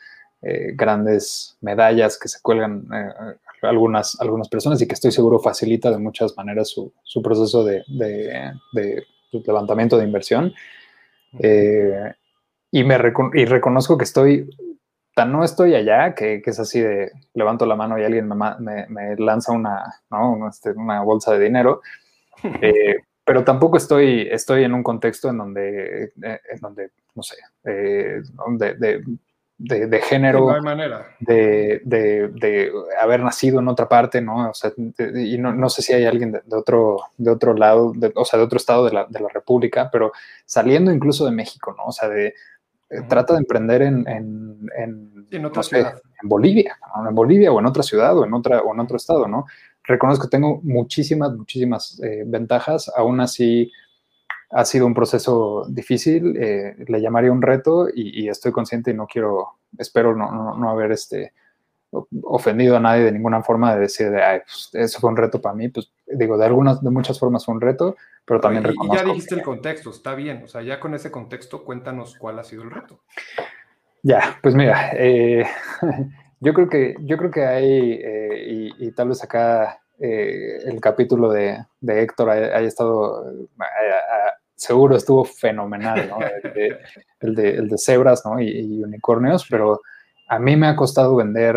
eh, 0.41 0.71
grandes 0.75 1.57
medallas 1.59 2.17
que 2.17 2.29
se 2.29 2.41
cuelgan 2.41 2.87
eh, 2.93 3.35
algunas, 3.63 4.19
algunas 4.21 4.47
personas 4.47 4.81
y 4.81 4.87
que 4.87 4.93
estoy 4.93 5.11
seguro 5.11 5.39
facilita 5.39 5.91
de 5.91 5.97
muchas 5.97 6.37
maneras 6.37 6.69
su, 6.69 7.21
proceso 7.21 7.65
de, 7.65 7.83
pues, 8.71 9.45
levantamiento 9.45 9.97
de 9.97 10.05
inversión. 10.05 10.53
y, 12.71 12.83
me 12.83 12.95
y 13.33 13.45
reconozco 13.45 13.97
que 13.97 14.05
estoy, 14.05 14.49
tan 15.15 15.33
no 15.33 15.43
estoy 15.43 15.75
allá, 15.75 16.15
que, 16.15 16.41
es 16.45 16.59
así 16.59 16.79
de 16.79 17.11
levanto 17.33 17.65
la 17.65 17.75
mano 17.75 17.99
y 17.99 18.05
alguien 18.05 18.29
me, 18.29 18.87
me, 18.87 19.15
lanza 19.17 19.51
una, 19.51 20.01
¿no? 20.09 20.47
Este, 20.47 20.71
una 20.71 21.01
bolsa 21.01 21.33
de 21.33 21.43
dinero 21.43 21.81
pero 23.25 23.43
tampoco 23.43 23.77
estoy, 23.77 24.27
estoy 24.29 24.63
en 24.63 24.73
un 24.73 24.83
contexto 24.83 25.29
en 25.29 25.37
donde, 25.37 26.03
eh, 26.21 26.39
en 26.51 26.59
donde 26.59 26.91
no 27.15 27.23
sé, 27.23 27.35
eh, 27.63 28.21
de, 28.57 29.03
de, 29.57 29.87
de, 29.87 30.01
género, 30.01 30.39
no 30.39 30.55
hay 30.55 30.61
manera. 30.61 31.15
De, 31.19 31.81
de, 31.85 32.71
haber 32.99 33.21
nacido 33.21 33.59
en 33.59 33.67
otra 33.67 33.87
parte, 33.87 34.19
¿no? 34.19 34.49
O 34.49 34.53
sea, 34.53 34.71
y 35.15 35.37
no, 35.37 35.53
no, 35.53 35.69
sé 35.69 35.81
si 35.81 35.93
hay 35.93 36.05
alguien 36.05 36.31
de, 36.31 36.41
otro, 36.55 36.99
de 37.17 37.31
otro 37.31 37.53
lado, 37.53 37.93
o 38.15 38.25
sea, 38.25 38.39
de 38.39 38.45
otro 38.45 38.57
estado 38.57 38.85
de 38.85 38.93
la, 38.93 39.05
de 39.05 39.19
la 39.19 39.29
República, 39.29 39.89
pero 39.91 40.11
saliendo 40.45 40.91
incluso 40.91 41.25
de 41.25 41.31
México, 41.31 41.73
¿no? 41.77 41.85
O 41.85 41.91
sea, 41.91 42.09
de, 42.09 42.33
eh, 42.89 43.01
trata 43.07 43.33
de 43.33 43.39
emprender 43.39 43.83
en, 43.83 44.07
en, 44.07 44.69
en, 44.77 45.27
en 45.31 45.45
otra 45.45 45.63
ciudad. 45.63 46.01
en 46.21 46.29
Bolivia, 46.29 46.77
en 47.07 47.15
Bolivia 47.15 47.51
o 47.51 47.59
en 47.59 47.65
otra 47.65 47.83
ciudad 47.83 48.17
o 48.17 48.25
en, 48.25 48.33
otra, 48.33 48.61
o 48.61 48.73
en 48.73 48.79
otro 48.79 48.97
estado, 48.97 49.27
¿no? 49.27 49.45
Reconozco 49.83 50.25
que 50.25 50.31
tengo 50.31 50.61
muchísimas, 50.63 51.33
muchísimas 51.33 51.99
eh, 52.03 52.23
ventajas. 52.25 52.91
Aún 52.95 53.21
así, 53.21 53.71
ha 54.53 54.65
sido 54.65 54.85
un 54.85 54.93
proceso 54.93 55.65
difícil, 55.67 56.37
eh, 56.37 56.75
le 56.87 57.01
llamaría 57.01 57.31
un 57.31 57.41
reto 57.41 57.87
y, 57.93 58.29
estoy 58.29 58.51
consciente 58.51 58.91
y 58.91 58.93
no 58.93 59.07
quiero, 59.07 59.57
espero 59.77 60.15
no, 60.15 60.55
no, 60.55 60.69
haber 60.69 60.91
este, 60.91 61.33
ofendido 62.21 62.77
a 62.77 62.79
nadie 62.79 63.03
de 63.03 63.11
ninguna 63.11 63.41
forma 63.41 63.73
de 63.73 63.81
decir 63.81 64.11
de, 64.11 64.23
ay, 64.23 64.39
pues, 64.45 64.69
eso 64.73 64.99
fue 64.99 65.09
un 65.09 65.17
reto 65.17 65.41
para 65.41 65.55
mí, 65.55 65.69
pues 65.69 65.91
digo, 66.05 66.37
de 66.37 66.45
algunas, 66.45 66.83
de 66.83 66.89
muchas 66.91 67.19
formas 67.19 67.45
fue 67.45 67.55
un 67.55 67.61
reto, 67.61 67.95
pero 68.25 68.39
también 68.39 68.63
y, 68.65 68.95
ya 68.95 69.03
dijiste 69.03 69.35
el 69.35 69.41
contexto, 69.41 69.89
está 69.89 70.13
bien, 70.13 70.43
o 70.43 70.47
sea, 70.47 70.61
ya 70.61 70.79
con 70.79 70.93
ese 70.93 71.09
contexto 71.09 71.63
cuéntanos 71.63 72.15
cuál 72.17 72.37
ha 72.37 72.43
sido 72.43 72.61
el 72.61 72.71
reto. 72.71 73.01
Ya, 74.03 74.37
pues 74.41 74.53
mira, 74.53 74.91
eh, 74.93 75.45
yo 76.43 76.53
creo 76.53 76.69
que, 76.69 76.95
yo 77.01 77.17
creo 77.17 77.31
que 77.31 77.45
hay, 77.45 78.01
eh, 78.03 78.69
y, 78.77 78.91
tal 78.91 79.09
vez 79.09 79.23
acá 79.23 79.79
eh, 79.99 80.57
el 80.65 80.81
capítulo 80.81 81.31
de, 81.31 81.57
Héctor 81.81 82.29
haya, 82.29 82.59
estado, 82.59 83.33
seguro 84.55 84.95
estuvo 84.95 85.23
fenomenal, 85.23 86.09
¿no? 86.09 86.17
El 87.21 87.35
de, 87.35 87.49
el 87.51 87.69
de, 87.69 87.77
cebras, 87.77 88.23
¿no? 88.25 88.39
y 88.39 88.83
unicornios, 88.83 89.47
pero 89.49 89.81
a 90.27 90.39
mí 90.39 90.55
me 90.55 90.67
ha 90.67 90.75
costado 90.75 91.15
vender 91.15 91.55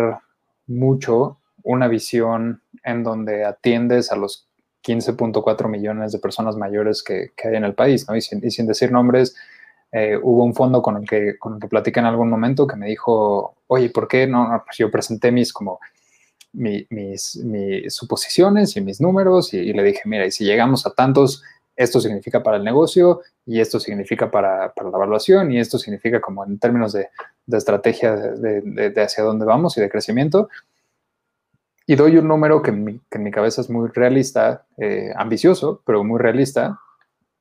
mucho 0.67 1.39
una 1.63 1.87
visión 1.87 2.61
en 2.83 3.03
donde 3.03 3.43
atiendes 3.43 4.11
a 4.11 4.15
los 4.15 4.47
15.4 4.87 5.67
millones 5.67 6.13
de 6.13 6.19
personas 6.19 6.55
mayores 6.55 7.03
que, 7.03 7.31
hay 7.43 7.55
en 7.55 7.65
el 7.65 7.75
país, 7.75 8.07
¿no? 8.07 8.15
Y 8.15 8.21
sin, 8.21 8.67
decir 8.67 8.91
nombres, 8.91 9.35
eh, 9.97 10.19
hubo 10.21 10.43
un 10.43 10.53
fondo 10.53 10.81
con 10.81 10.97
el, 10.97 11.07
que, 11.07 11.37
con 11.37 11.55
el 11.55 11.59
que 11.59 11.67
platiqué 11.67 11.99
en 11.99 12.05
algún 12.05 12.29
momento 12.29 12.67
que 12.67 12.75
me 12.75 12.87
dijo, 12.87 13.55
oye, 13.67 13.89
¿por 13.89 14.07
qué 14.07 14.27
no? 14.27 14.61
Pues 14.65 14.77
yo 14.77 14.91
presenté 14.91 15.31
mis 15.31 15.51
como 15.51 15.79
mis, 16.53 16.87
mis, 16.89 17.93
suposiciones 17.93 18.75
y 18.77 18.81
mis 18.81 19.01
números 19.01 19.53
y, 19.53 19.73
le 19.73 19.83
dije, 19.83 20.01
mira, 20.05 20.25
y 20.25 20.31
si 20.31 20.45
llegamos 20.45 20.85
a 20.85 20.91
tantos, 20.91 21.43
esto 21.75 21.99
significa 21.99 22.41
para 22.41 22.57
el 22.57 22.63
negocio 22.63 23.21
y 23.45 23.59
esto 23.59 23.79
significa 23.79 24.31
para, 24.31 24.73
para 24.73 24.89
la 24.89 24.97
evaluación 24.97 25.51
y 25.51 25.59
esto 25.59 25.77
significa 25.77 26.19
como 26.19 26.43
en 26.45 26.57
términos 26.57 26.93
de, 26.93 27.09
de 27.45 27.57
estrategia 27.57 28.15
de, 28.15 28.61
de, 28.61 29.01
hacia 29.01 29.23
dónde 29.23 29.45
vamos 29.45 29.77
y 29.77 29.81
de 29.81 29.89
crecimiento. 29.89 30.49
Y 31.85 31.95
doy 31.95 32.17
un 32.17 32.27
número 32.27 32.61
que 32.61 32.71
en 32.71 32.83
mi, 32.83 32.99
que 33.09 33.17
en 33.17 33.23
mi 33.23 33.31
cabeza 33.31 33.61
es 33.61 33.69
muy 33.69 33.89
realista, 33.89 34.65
eh, 34.77 35.11
ambicioso, 35.15 35.81
pero 35.85 36.03
muy 36.03 36.19
realista, 36.19 36.79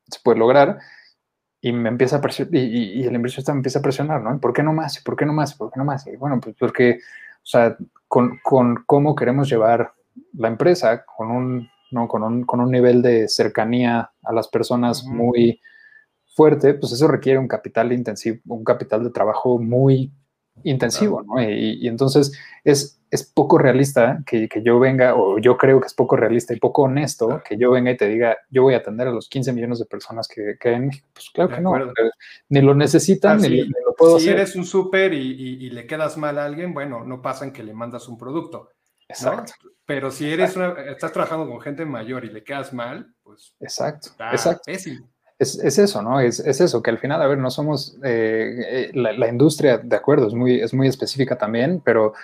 se 0.08 0.20
puede 0.22 0.38
lograr. 0.38 0.78
Y 1.60 1.72
me 1.72 1.88
empieza 1.88 2.16
a 2.16 2.20
presionar, 2.20 2.54
y, 2.54 3.00
y, 3.00 3.04
el 3.04 3.14
inversionista 3.14 3.52
me 3.52 3.58
empieza 3.58 3.78
a 3.78 3.82
presionar, 3.82 4.22
¿no? 4.22 4.38
¿Por 4.40 4.52
qué 4.52 4.62
no 4.62 4.72
más? 4.72 5.02
¿Por 5.02 5.16
qué 5.16 5.26
no 5.26 5.32
más? 5.32 5.54
¿Por 5.54 5.70
qué 5.72 5.78
no 5.78 5.84
más? 5.84 6.06
Y 6.06 6.16
bueno, 6.16 6.38
pues 6.40 6.54
porque, 6.58 6.98
o 7.36 7.46
sea, 7.46 7.76
con, 8.08 8.38
con 8.42 8.84
cómo 8.86 9.14
queremos 9.14 9.48
llevar 9.48 9.92
la 10.34 10.48
empresa, 10.48 11.04
con 11.04 11.30
un, 11.30 11.68
¿no? 11.90 12.08
con 12.08 12.22
un, 12.22 12.44
con 12.44 12.60
un 12.60 12.70
nivel 12.70 13.02
de 13.02 13.28
cercanía 13.28 14.10
a 14.22 14.32
las 14.32 14.48
personas 14.48 15.04
muy 15.04 15.60
fuerte, 16.34 16.74
pues 16.74 16.92
eso 16.92 17.08
requiere 17.08 17.38
un 17.38 17.48
capital 17.48 17.92
intensivo, 17.92 18.38
un 18.46 18.64
capital 18.64 19.02
de 19.04 19.10
trabajo 19.10 19.58
muy 19.58 20.12
intensivo, 20.62 21.22
¿no? 21.22 21.42
Y, 21.42 21.86
entonces 21.86 22.32
es, 22.64 23.00
es 23.10 23.24
poco 23.24 23.58
realista 23.58 24.22
que, 24.26 24.48
que, 24.48 24.62
yo 24.62 24.78
venga, 24.78 25.14
o 25.14 25.38
yo 25.38 25.56
creo 25.56 25.80
que 25.80 25.86
es 25.86 25.94
poco 25.94 26.16
realista 26.16 26.54
y 26.54 26.58
poco 26.58 26.82
honesto 26.82 27.42
que 27.46 27.56
yo 27.56 27.70
venga 27.70 27.90
y 27.90 27.96
te 27.96 28.08
diga, 28.08 28.36
yo 28.50 28.62
voy 28.62 28.74
a 28.74 28.78
atender 28.78 29.08
a 29.08 29.12
los 29.12 29.28
15 29.28 29.52
millones 29.52 29.78
de 29.78 29.86
personas 29.86 30.28
que, 30.28 30.56
que 30.58 30.68
hay 30.68 30.74
en 30.76 30.86
México. 30.88 31.08
Pues 31.12 31.30
claro 31.30 31.54
que 31.54 31.60
no, 31.60 31.74
ni 32.48 32.60
lo 32.60 32.74
necesitan, 32.74 33.40
ni, 33.40 33.64
lo 33.64 33.94
puedo 33.96 34.18
si 34.18 34.28
eres 34.28 34.56
un 34.56 34.64
súper 34.64 35.12
y, 35.12 35.64
y, 35.64 35.70
le 35.70 35.86
quedas 35.86 36.16
mal 36.16 36.38
a 36.38 36.44
alguien, 36.44 36.74
bueno, 36.74 37.04
no 37.04 37.22
pasa 37.22 37.44
en 37.44 37.52
que 37.52 37.62
le 37.62 37.74
mandas 37.74 38.08
un 38.08 38.18
producto. 38.18 38.70
Exacto. 39.08 39.52
Pero 39.84 40.10
si 40.10 40.28
eres 40.28 40.56
una, 40.56 40.72
estás 40.90 41.12
trabajando 41.12 41.48
con 41.48 41.60
gente 41.60 41.84
mayor 41.84 42.24
y 42.24 42.30
le 42.30 42.42
quedas 42.42 42.72
mal, 42.72 43.14
pues... 43.22 43.54
Exacto, 43.60 44.10
exacto 44.32 44.72
es, 45.38 45.58
es, 45.58 45.78
eso, 45.78 46.02
¿no? 46.02 46.20
Es, 46.20 46.40
es, 46.40 46.60
eso, 46.60 46.82
que 46.82 46.90
al 46.90 46.98
final, 46.98 47.20
a 47.20 47.26
ver, 47.26 47.38
no 47.38 47.50
somos, 47.50 47.98
eh, 48.02 48.90
eh, 48.90 48.90
la, 48.94 49.28
industria, 49.28 49.78
de 49.78 49.96
acuerdo, 49.96 50.28
es 50.28 50.34
muy, 50.34 50.60
es 50.60 50.72
muy 50.72 50.88
específica 50.88 51.36
también, 51.36 51.82
pero 51.84 52.14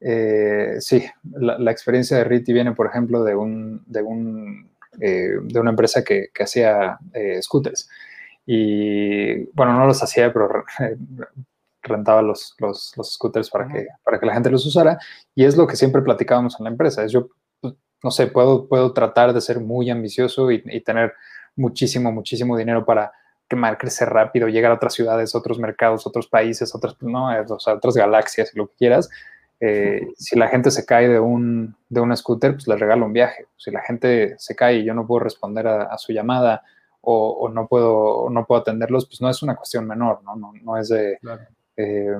eh, 0.00 0.76
sí, 0.80 1.04
la, 1.32 1.70
experiencia 1.70 2.16
de 2.16 2.24
Riti 2.24 2.52
viene, 2.52 2.72
por 2.72 2.86
ejemplo, 2.86 3.22
de, 3.22 3.34
un, 3.34 3.82
de, 3.86 4.02
un, 4.02 4.70
de 4.92 5.60
una 5.60 5.70
empresa 5.70 6.02
que, 6.02 6.28
que 6.32 6.44
hacía 6.44 6.98
scooters. 7.42 7.88
Y 8.46 9.44
bueno, 9.52 9.78
no 9.78 9.86
los 9.86 10.02
hacía, 10.02 10.32
pero 10.32 10.64
rentaba 11.82 12.22
los, 12.22 12.54
los, 12.58 12.94
los 12.96 13.12
scooters 13.14 13.50
para 13.50 13.68
que, 13.68 13.86
para 14.02 14.18
que 14.18 14.26
la 14.26 14.34
gente 14.34 14.50
los 14.50 14.64
usara. 14.66 14.98
Y 15.34 15.44
es 15.44 15.56
lo 15.56 15.66
que 15.66 15.76
siempre 15.76 16.02
platicábamos 16.02 16.58
en 16.58 16.64
la 16.64 16.70
empresa. 16.70 17.04
Es 17.04 17.12
yo, 17.12 17.28
pues, 17.60 17.74
no 18.02 18.10
sé, 18.10 18.26
puedo, 18.26 18.68
puedo 18.68 18.92
tratar 18.92 19.34
de 19.34 19.40
ser 19.40 19.60
muy 19.60 19.90
ambicioso 19.90 20.50
y, 20.50 20.62
y 20.66 20.80
tener 20.80 21.12
muchísimo, 21.56 22.12
muchísimo 22.12 22.56
dinero 22.56 22.84
para 22.84 23.12
quemar, 23.48 23.78
crecer 23.78 24.08
rápido, 24.08 24.48
llegar 24.48 24.72
a 24.72 24.74
otras 24.74 24.94
ciudades, 24.94 25.34
otros 25.34 25.58
mercados, 25.58 26.06
otros 26.06 26.26
países, 26.26 26.74
otras, 26.74 26.96
no, 27.00 27.28
o 27.28 27.60
sea, 27.60 27.74
otras 27.74 27.94
galaxias, 27.94 28.52
lo 28.54 28.68
que 28.68 28.74
quieras. 28.76 29.10
Eh, 29.60 30.08
si 30.16 30.38
la 30.38 30.48
gente 30.48 30.70
se 30.70 30.84
cae 30.84 31.08
de 31.08 31.20
un, 31.20 31.76
de 31.88 32.00
un 32.00 32.16
scooter, 32.16 32.52
pues 32.52 32.66
le 32.68 32.76
regalo 32.76 33.06
un 33.06 33.12
viaje. 33.12 33.46
Si 33.56 33.70
la 33.70 33.82
gente 33.82 34.34
se 34.38 34.54
cae 34.54 34.78
y 34.78 34.84
yo 34.84 34.94
no 34.94 35.06
puedo 35.06 35.20
responder 35.24 35.66
a, 35.66 35.96
su 35.98 36.12
llamada 36.12 36.62
o, 37.00 37.48
no, 37.48 37.66
puedo, 37.66 38.28
no 38.30 38.46
puedo 38.46 38.62
atenderlos, 38.62 39.06
pues 39.06 39.20
no 39.20 39.28
es 39.28 39.42
una 39.42 39.56
cuestión 39.56 39.86
menor, 39.86 40.22
¿no? 40.24 40.36
No, 40.36 40.52
no 40.62 40.76
es 40.76 40.88
de... 40.88 41.18
Eh, 41.76 42.16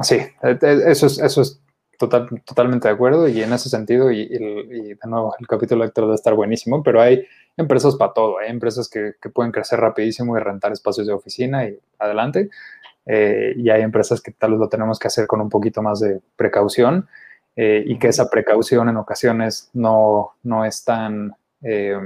sí, 0.00 0.16
e, 0.16 0.58
e, 0.60 0.90
eso 0.90 1.06
es, 1.06 1.18
eso 1.18 1.42
es 1.42 1.61
total, 2.08 2.42
totalmente 2.44 2.88
de 2.88 2.94
acuerdo 2.94 3.28
y 3.28 3.42
en 3.42 3.52
ese 3.52 3.68
sentido, 3.68 4.10
y, 4.10 4.26
de 4.26 4.98
nuevo, 5.04 5.34
el 5.38 5.46
capítulo 5.46 5.84
lector 5.84 6.04
debe 6.04 6.16
estar 6.16 6.34
buenísimo, 6.34 6.82
pero 6.82 7.00
hay 7.00 7.24
empresas 7.56 7.94
para 7.94 8.12
todo, 8.12 8.38
hay 8.38 8.50
empresas 8.50 8.88
que, 8.88 9.14
pueden 9.32 9.52
crecer 9.52 9.78
rapidísimo 9.78 10.36
y 10.36 10.40
rentar 10.40 10.72
espacios 10.72 11.06
de 11.06 11.12
oficina 11.12 11.64
y 11.64 11.78
adelante, 12.00 12.50
eh, 13.06 13.54
y 13.56 13.70
hay 13.70 13.82
empresas 13.82 14.20
que 14.20 14.32
tal 14.32 14.52
vez 14.52 14.60
lo 14.60 14.68
tenemos 14.68 14.98
que 14.98 15.06
hacer 15.06 15.28
con 15.28 15.40
un 15.40 15.48
poquito 15.48 15.80
más 15.80 16.00
de 16.00 16.20
precaución 16.36 17.08
eh, 17.54 17.84
y 17.86 17.98
que 17.98 18.08
esa 18.08 18.28
precaución 18.28 18.88
en 18.88 18.96
ocasiones 18.96 19.70
no, 19.72 20.32
no 20.42 20.64
es 20.64 20.84
tan, 20.84 21.36
eh, 21.62 21.96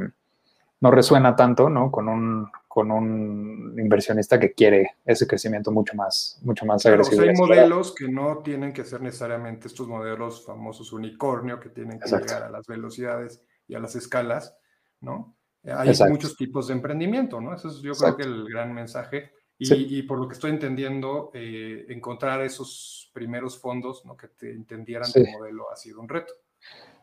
no 0.81 0.91
resuena 0.91 1.37
tanto, 1.37 1.71
¿no? 1.71 1.91
Con 1.91 2.09
un, 2.09 2.51
con 2.77 2.91
un 2.91 3.75
inversionista 3.79 4.39
que 4.39 4.53
quiere 4.53 4.97
ese 5.03 5.27
crecimiento 5.27 5.73
mucho 5.73 5.97
más, 5.97 6.39
mucho 6.43 6.67
más 6.67 6.85
agresivo. 6.85 7.23
hay 7.23 7.33
modelos 7.33 7.95
que 7.95 8.07
no 8.07 8.43
tienen 8.43 8.71
que 8.71 8.85
ser 8.85 9.01
necesariamente 9.01 9.69
estos 9.69 9.89
modelos 9.89 10.45
famosos 10.45 10.93
unicornio, 10.93 11.59
que 11.59 11.71
tienen 11.71 11.99
que 11.99 12.07
llegar 12.07 12.43
a 12.43 12.51
las 12.51 12.67
velocidades 12.67 13.41
y 13.67 13.77
a 13.77 13.79
las 13.79 13.97
escalas, 13.97 14.55
¿no? 15.01 15.39
Hay 15.65 15.91
muchos 16.11 16.37
tipos 16.37 16.67
de 16.67 16.75
emprendimiento, 16.75 17.41
¿no? 17.41 17.55
Eso 17.55 17.69
es 17.69 17.81
yo 17.81 17.95
creo 17.95 18.15
que 18.15 18.25
el 18.25 18.45
gran 18.47 18.75
mensaje. 18.75 19.33
Y, 19.57 20.03
por 20.03 20.19
lo 20.19 20.29
que 20.29 20.35
estoy 20.35 20.51
entendiendo, 20.51 21.31
eh, 21.33 21.87
encontrar 21.89 22.43
esos 22.43 23.11
primeros 23.15 23.59
fondos 23.59 24.05
¿no? 24.05 24.15
que 24.15 24.29
te 24.29 24.53
entendieran 24.53 25.11
tu 25.11 25.25
modelo 25.25 25.71
ha 25.73 25.77
sido 25.77 26.03
un 26.03 26.11
reto. 26.11 26.35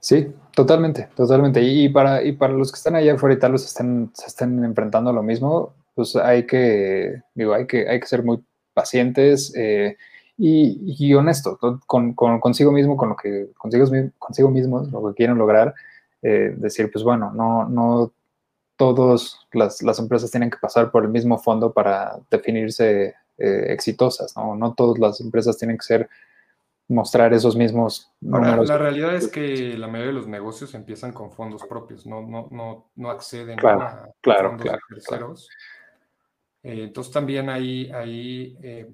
Sí, 0.04 0.36
totalmente, 0.54 1.08
totalmente. 1.16 1.62
Y, 1.62 1.88
para, 1.88 2.22
y 2.24 2.34
para 2.34 2.52
los 2.52 2.74
que 2.74 2.76
están 2.76 2.96
allá 2.96 3.14
afuera 3.14 3.36
y 3.36 3.40
tal 3.40 3.54
vez 3.54 3.64
estén, 3.64 4.12
se 4.14 4.28
estén 4.28 4.62
enfrentando 4.66 5.12
a 5.12 5.14
lo 5.14 5.24
mismo, 5.24 5.76
pues 5.96 6.18
hay 6.18 6.46
que, 6.46 7.22
digo, 7.34 7.54
hay 7.54 7.66
que, 7.68 7.88
hay 7.88 8.02
que 8.02 8.08
ser 8.08 8.22
muy 8.22 8.44
pacientes 8.74 9.54
eh, 9.56 9.96
y, 10.38 10.94
y, 11.00 11.14
honestos 11.14 11.58
con, 11.88 12.14
consigo 12.16 12.74
mismo, 12.74 12.98
con 12.98 13.10
lo 13.10 13.16
que 13.16 13.52
consigo, 13.58 13.86
consigo 14.20 14.50
mismo, 14.50 14.82
lo 14.92 15.08
que 15.08 15.16
quieren 15.16 15.38
lograr. 15.38 15.74
Eh, 16.22 16.54
decir, 16.58 16.92
pues 16.92 17.06
bueno, 17.06 17.32
no, 17.34 17.70
no 17.70 18.12
todas 18.76 19.40
las, 19.54 19.82
las, 19.84 20.00
empresas 20.00 20.32
tienen 20.32 20.50
que 20.50 20.58
pasar 20.58 20.92
por 20.92 21.06
el 21.06 21.12
mismo 21.12 21.38
fondo 21.38 21.72
para 21.72 22.20
definirse 22.30 23.16
eh, 23.38 23.66
exitosas, 23.70 24.36
¿no? 24.36 24.54
No 24.58 24.74
todas 24.74 25.00
las 25.00 25.22
empresas 25.22 25.58
tienen 25.58 25.78
que 25.78 25.86
ser 25.86 26.10
mostrar 26.94 27.34
esos 27.34 27.56
mismos 27.56 28.12
números. 28.22 28.68
la 28.68 28.78
realidad 28.78 29.16
es 29.16 29.28
que 29.28 29.78
la 29.78 29.88
mayoría 29.88 30.14
de 30.14 30.20
los 30.20 30.28
negocios 30.28 30.74
empiezan 30.74 31.12
con 31.12 31.32
fondos 31.32 31.64
propios, 31.66 32.06
no, 32.06 32.22
no, 32.22 32.48
no, 32.52 32.90
no 32.96 33.10
acceden 33.10 33.60
a 33.60 34.10
claro, 34.22 34.50
fondos 34.58 34.80
terceros. 34.90 35.50
Eh, 36.64 36.84
entonces 36.84 37.12
también 37.12 37.50
ahí, 37.50 37.92
ahí 37.92 38.58
eh, 38.64 38.90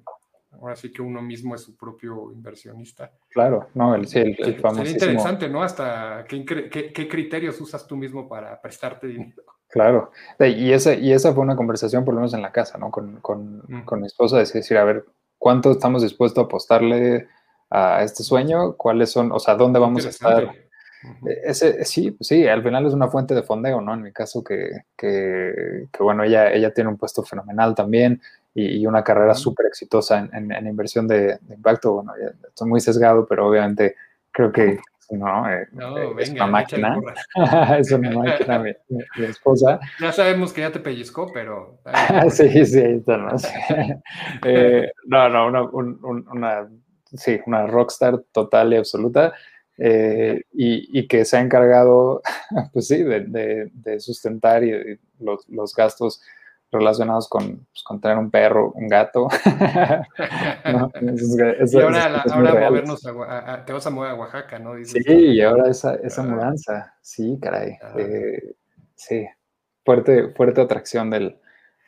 ahora 0.52 0.74
sí 0.74 0.90
que 0.92 1.02
uno 1.02 1.22
mismo 1.22 1.54
es 1.54 1.62
su 1.62 1.76
propio 1.76 2.32
inversionista. 2.32 3.12
Claro, 3.28 3.68
no, 3.74 3.94
el, 3.94 4.06
sí, 4.08 4.18
el, 4.18 4.36
Sería 4.36 4.90
interesante, 4.90 5.48
¿no? 5.48 5.62
Hasta 5.62 6.24
qué, 6.28 6.44
qué, 6.44 7.08
criterios 7.08 7.60
usas 7.60 7.86
tú 7.86 7.96
mismo 7.96 8.28
para 8.28 8.60
prestarte 8.60 9.06
dinero. 9.06 9.42
Claro, 9.68 10.10
y 10.40 10.72
esa, 10.72 10.94
y 10.94 11.12
esa 11.12 11.32
fue 11.32 11.44
una 11.44 11.54
conversación 11.54 12.04
por 12.04 12.14
lo 12.14 12.20
menos 12.20 12.34
en 12.34 12.42
la 12.42 12.50
casa, 12.50 12.76
¿no? 12.76 12.90
Con, 12.90 13.20
con, 13.20 13.62
con 13.84 14.00
mi 14.00 14.06
esposa, 14.06 14.40
es 14.40 14.52
decir, 14.52 14.76
a 14.76 14.84
ver, 14.84 15.06
¿cuánto 15.38 15.70
estamos 15.70 16.02
dispuestos 16.02 16.42
a 16.42 16.46
apostarle 16.46 17.28
a 17.70 18.02
este 18.02 18.22
sueño, 18.22 18.74
cuáles 18.76 19.10
son, 19.10 19.32
o 19.32 19.38
sea, 19.38 19.54
dónde 19.54 19.78
vamos 19.78 20.04
a 20.04 20.10
estar. 20.10 20.42
E, 20.44 21.40
ese, 21.44 21.84
sí, 21.84 22.10
pues 22.10 22.28
sí, 22.28 22.46
al 22.46 22.62
final 22.62 22.86
es 22.86 22.92
una 22.92 23.08
fuente 23.08 23.34
de 23.34 23.42
fondeo, 23.42 23.80
¿no? 23.80 23.94
En 23.94 24.02
mi 24.02 24.12
caso, 24.12 24.42
que, 24.44 24.82
que, 24.96 25.88
bueno, 25.98 26.24
ella, 26.24 26.52
ella 26.52 26.74
tiene 26.74 26.90
un 26.90 26.98
puesto 26.98 27.22
fenomenal 27.22 27.74
también 27.74 28.20
y, 28.54 28.84
una 28.86 29.04
carrera 29.04 29.34
súper 29.34 29.66
exitosa 29.66 30.28
en, 30.32 30.52
en, 30.52 30.66
inversión 30.66 31.06
de, 31.06 31.38
impacto. 31.48 31.94
Bueno, 31.94 32.12
estoy 32.48 32.68
muy 32.68 32.80
sesgado, 32.80 33.24
pero 33.26 33.48
obviamente 33.48 33.94
creo 34.32 34.52
que 34.52 34.80
no, 35.10 35.50
eh, 35.50 35.66
eh, 35.78 36.14
es 36.18 36.30
una 36.30 36.46
máquina. 36.46 36.96
es 37.78 37.90
una 37.92 38.10
máquina, 38.10 38.58
mi, 38.58 38.74
esposa. 39.24 39.80
Ya 40.00 40.12
sabemos 40.12 40.52
que 40.52 40.62
ya 40.62 40.70
te 40.70 40.80
pellizcó, 40.80 41.30
pero. 41.32 41.80
sí, 42.30 42.64
sí, 42.64 42.80
está, 42.80 43.16
¿no? 43.16 43.30
eh, 44.44 44.92
no, 45.06 45.50
no, 45.50 45.68
una, 45.70 45.98
una 46.32 46.68
sí, 47.14 47.40
una 47.46 47.66
rockstar 47.66 48.22
total 48.32 48.72
y 48.72 48.76
absoluta. 48.76 49.32
Eh, 49.82 50.42
y, 50.52 51.08
que 51.08 51.24
se 51.24 51.38
ha 51.38 51.40
encargado, 51.40 52.20
pues 52.74 52.86
sí, 52.86 53.02
de, 53.02 53.70
sustentar 53.98 54.62
y, 54.62 55.00
los, 55.18 55.74
gastos 55.74 56.20
relacionados 56.70 57.30
con, 57.30 57.66
pues, 57.72 57.82
con, 57.82 57.98
tener 57.98 58.18
un 58.18 58.30
perro, 58.30 58.72
un 58.72 58.88
gato. 58.88 59.28
y 60.66 61.80
ahora, 61.80 62.24
movernos 62.68 63.06
a, 63.06 63.64
te 63.64 63.72
vas 63.72 63.86
a 63.86 63.90
mover 63.90 64.10
a 64.10 64.14
Oaxaca, 64.16 64.58
¿no? 64.58 64.74
sí, 64.84 65.02
y 65.06 65.40
ahora 65.40 65.70
esa, 65.70 65.94
esa 65.94 66.22
mudanza, 66.24 66.94
sí, 67.00 67.38
caray. 67.40 67.78
Eh, 67.96 68.54
sí, 68.94 69.26
fuerte, 69.82 70.28
fuerte 70.34 70.60
atracción 70.60 71.08
del, 71.08 71.40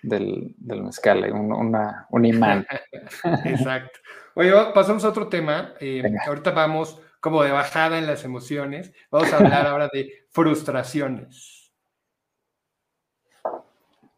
del, 0.03 0.55
del 0.59 0.83
mezcal, 0.83 1.33
un, 1.33 1.53
una, 1.53 2.07
un 2.11 2.25
imán. 2.25 2.67
Exacto. 3.45 4.01
Oye, 4.35 4.53
pasamos 4.75 5.05
a 5.05 5.09
otro 5.09 5.29
tema. 5.29 5.75
Eh, 5.81 6.03
ahorita 6.27 6.51
vamos 6.51 7.01
como 7.21 7.43
de 7.43 7.53
bajada 7.53 7.99
en 7.99 8.07
las 8.07 8.25
emociones. 8.25 8.93
Vamos 9.11 9.33
a 9.33 9.37
hablar 9.39 9.67
ahora 9.69 9.89
de 9.93 10.27
frustraciones. 10.31 11.73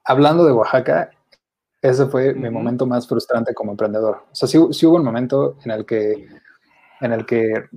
Hablando 0.05 0.45
de 0.45 0.53
Oaxaca, 0.53 1.11
ese 1.81 2.07
fue 2.07 2.35
mi 2.35 2.49
momento 2.51 2.87
más 2.87 3.07
frustrante 3.07 3.53
como 3.55 3.73
emprendedor. 3.73 4.25
O 4.31 4.35
sea, 4.35 4.49
sí, 4.49 4.59
hubo 4.59 4.97
un 4.97 5.05
momento 5.05 5.59
en 5.65 5.71
el 5.71 5.85
que, 5.85 6.29
en 7.01 7.13
el 7.13 7.27
que 7.27 7.69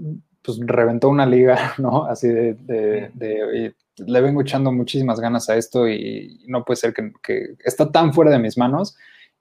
pues, 0.56 0.60
reventó 0.68 1.10
una 1.10 1.26
liga, 1.26 1.74
¿no? 1.78 2.06
Así 2.06 2.28
de, 2.28 2.54
de, 2.56 3.76
le 3.98 4.22
vengo 4.22 4.41
echando 4.41 4.72
muchísimas 4.72 5.20
ganas 5.20 5.50
a 5.50 5.58
esto 5.58 5.88
y 5.88 6.43
no 6.48 6.64
puede 6.64 6.78
ser 6.78 6.93
que, 6.93 7.12
que 7.22 7.56
está 7.64 7.91
tan 7.91 8.14
fuera 8.14 8.32
de 8.32 8.39
mis 8.39 8.58
manos 8.58 8.95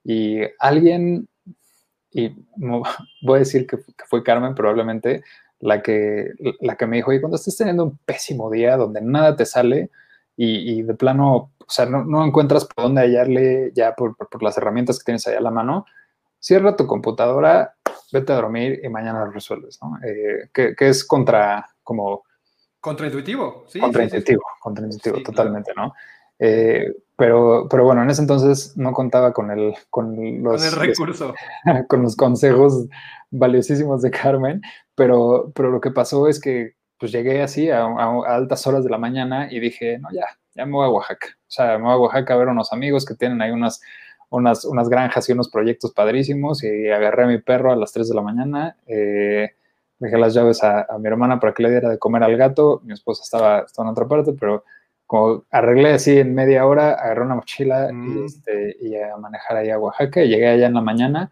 y 0.04 0.40
alguien, 0.58 1.28
y 2.10 2.32
voy 3.22 3.36
a 3.36 3.38
decir 3.38 3.66
que, 3.66 3.78
que 3.78 4.04
fue 4.08 4.22
Carmen 4.22 4.54
probablemente, 4.54 5.22
la 5.60 5.82
que, 5.82 6.32
la 6.60 6.76
que 6.76 6.86
me 6.86 6.96
dijo, 6.96 7.12
y 7.12 7.20
cuando 7.20 7.36
estés 7.36 7.56
teniendo 7.56 7.84
un 7.84 7.98
pésimo 8.04 8.50
día 8.50 8.76
donde 8.76 9.00
nada 9.00 9.36
te 9.36 9.46
sale 9.46 9.90
y, 10.36 10.82
de 10.82 10.94
plano, 10.94 11.52
o 11.58 11.66
sea, 11.66 11.86
no, 11.86 12.24
encuentras 12.24 12.66
por 12.66 12.84
dónde 12.84 13.00
hallarle 13.00 13.72
ya 13.74 13.94
por, 13.94 14.16
las 14.42 14.58
herramientas 14.58 14.98
que 14.98 15.04
tienes 15.04 15.26
ahí 15.26 15.34
a 15.34 15.40
la 15.40 15.50
mano, 15.50 15.86
cierra 16.38 16.76
tu 16.76 16.86
computadora, 16.86 17.74
vete 18.12 18.32
a 18.32 18.36
dormir 18.36 18.80
y 18.82 18.88
mañana 18.88 19.24
lo 19.24 19.30
resuelves, 19.30 19.78
¿no? 19.82 19.98
Eh, 20.04 20.50
que, 20.52 20.74
es 20.78 21.04
contra, 21.04 21.66
como... 21.82 22.24
Contraintuitivo, 22.80 23.64
sí. 23.68 23.80
Contraintuitivo, 23.80 24.42
contraintuitivo, 24.60 25.22
totalmente, 25.22 25.72
¿no? 25.76 25.92
Eh, 26.38 26.92
pero, 27.16 27.66
pero 27.70 27.84
bueno, 27.84 28.02
en 28.02 28.10
ese 28.10 28.20
entonces 28.20 28.76
no 28.76 28.92
contaba 28.92 29.32
con 29.32 29.50
el, 29.50 29.74
con 29.90 30.42
los, 30.42 30.62
con 30.62 30.80
el 30.82 30.88
recurso. 30.88 31.34
con 31.88 32.02
los 32.02 32.14
consejos 32.14 32.86
valiosísimos 33.30 34.02
de 34.02 34.10
Carmen, 34.10 34.62
pero, 34.94 35.50
pero 35.54 35.70
lo 35.70 35.80
que 35.80 35.90
pasó 35.90 36.28
es 36.28 36.40
que 36.40 36.74
pues 36.98 37.12
llegué 37.12 37.42
así 37.42 37.70
a, 37.70 37.86
altas 38.26 38.66
horas 38.66 38.84
de 38.84 38.90
la 38.90 38.98
mañana 38.98 39.48
y 39.50 39.60
dije, 39.60 39.98
no, 39.98 40.08
ya, 40.12 40.26
ya 40.54 40.66
me 40.66 40.72
voy 40.72 40.86
a 40.86 40.90
Oaxaca. 40.90 41.28
O 41.28 41.50
sea, 41.50 41.78
me 41.78 41.84
voy 41.84 41.92
a 41.92 41.98
Oaxaca 41.98 42.34
a 42.34 42.36
ver 42.38 42.48
unos 42.48 42.72
amigos 42.72 43.04
que 43.04 43.14
tienen 43.14 43.42
ahí 43.42 43.50
unas, 43.50 43.80
unas, 44.30 44.64
unas 44.64 44.88
granjas 44.88 45.28
y 45.28 45.32
unos 45.32 45.48
proyectos 45.48 45.92
padrísimos 45.92 46.62
y 46.64 46.88
agarré 46.90 47.24
a 47.24 47.26
mi 47.26 47.38
perro 47.38 47.72
a 47.72 47.76
las 47.76 47.92
3 47.92 48.08
de 48.08 48.14
la 48.14 48.22
mañana. 48.22 48.76
Eh, 48.86 49.50
dejé 49.98 50.18
las 50.18 50.34
llaves 50.34 50.62
a, 50.62 50.86
mi 50.98 51.08
hermana 51.08 51.40
para 51.40 51.54
que 51.54 51.62
le 51.62 51.70
diera 51.70 51.88
de 51.88 51.98
comer 51.98 52.22
al 52.22 52.36
gato. 52.36 52.80
Mi 52.84 52.92
esposa 52.92 53.22
estaba, 53.24 53.60
estaba 53.60 53.88
en 53.88 53.92
otra 53.92 54.06
parte, 54.06 54.32
pero 54.38 54.64
como 55.06 55.44
arreglé 55.50 55.92
así 55.92 56.18
en 56.18 56.34
media 56.34 56.66
hora, 56.66 56.92
agarré 56.92 57.22
una 57.22 57.36
mochila 57.36 57.88
y, 57.90 57.94
mm. 57.94 58.24
este, 58.24 58.76
y 58.80 58.96
a 58.96 59.16
manejar 59.16 59.58
ahí 59.58 59.70
a 59.70 59.78
Oaxaca. 59.78 60.22
Y 60.22 60.28
llegué 60.28 60.48
allá 60.48 60.66
en 60.66 60.74
la 60.74 60.82
mañana 60.82 61.30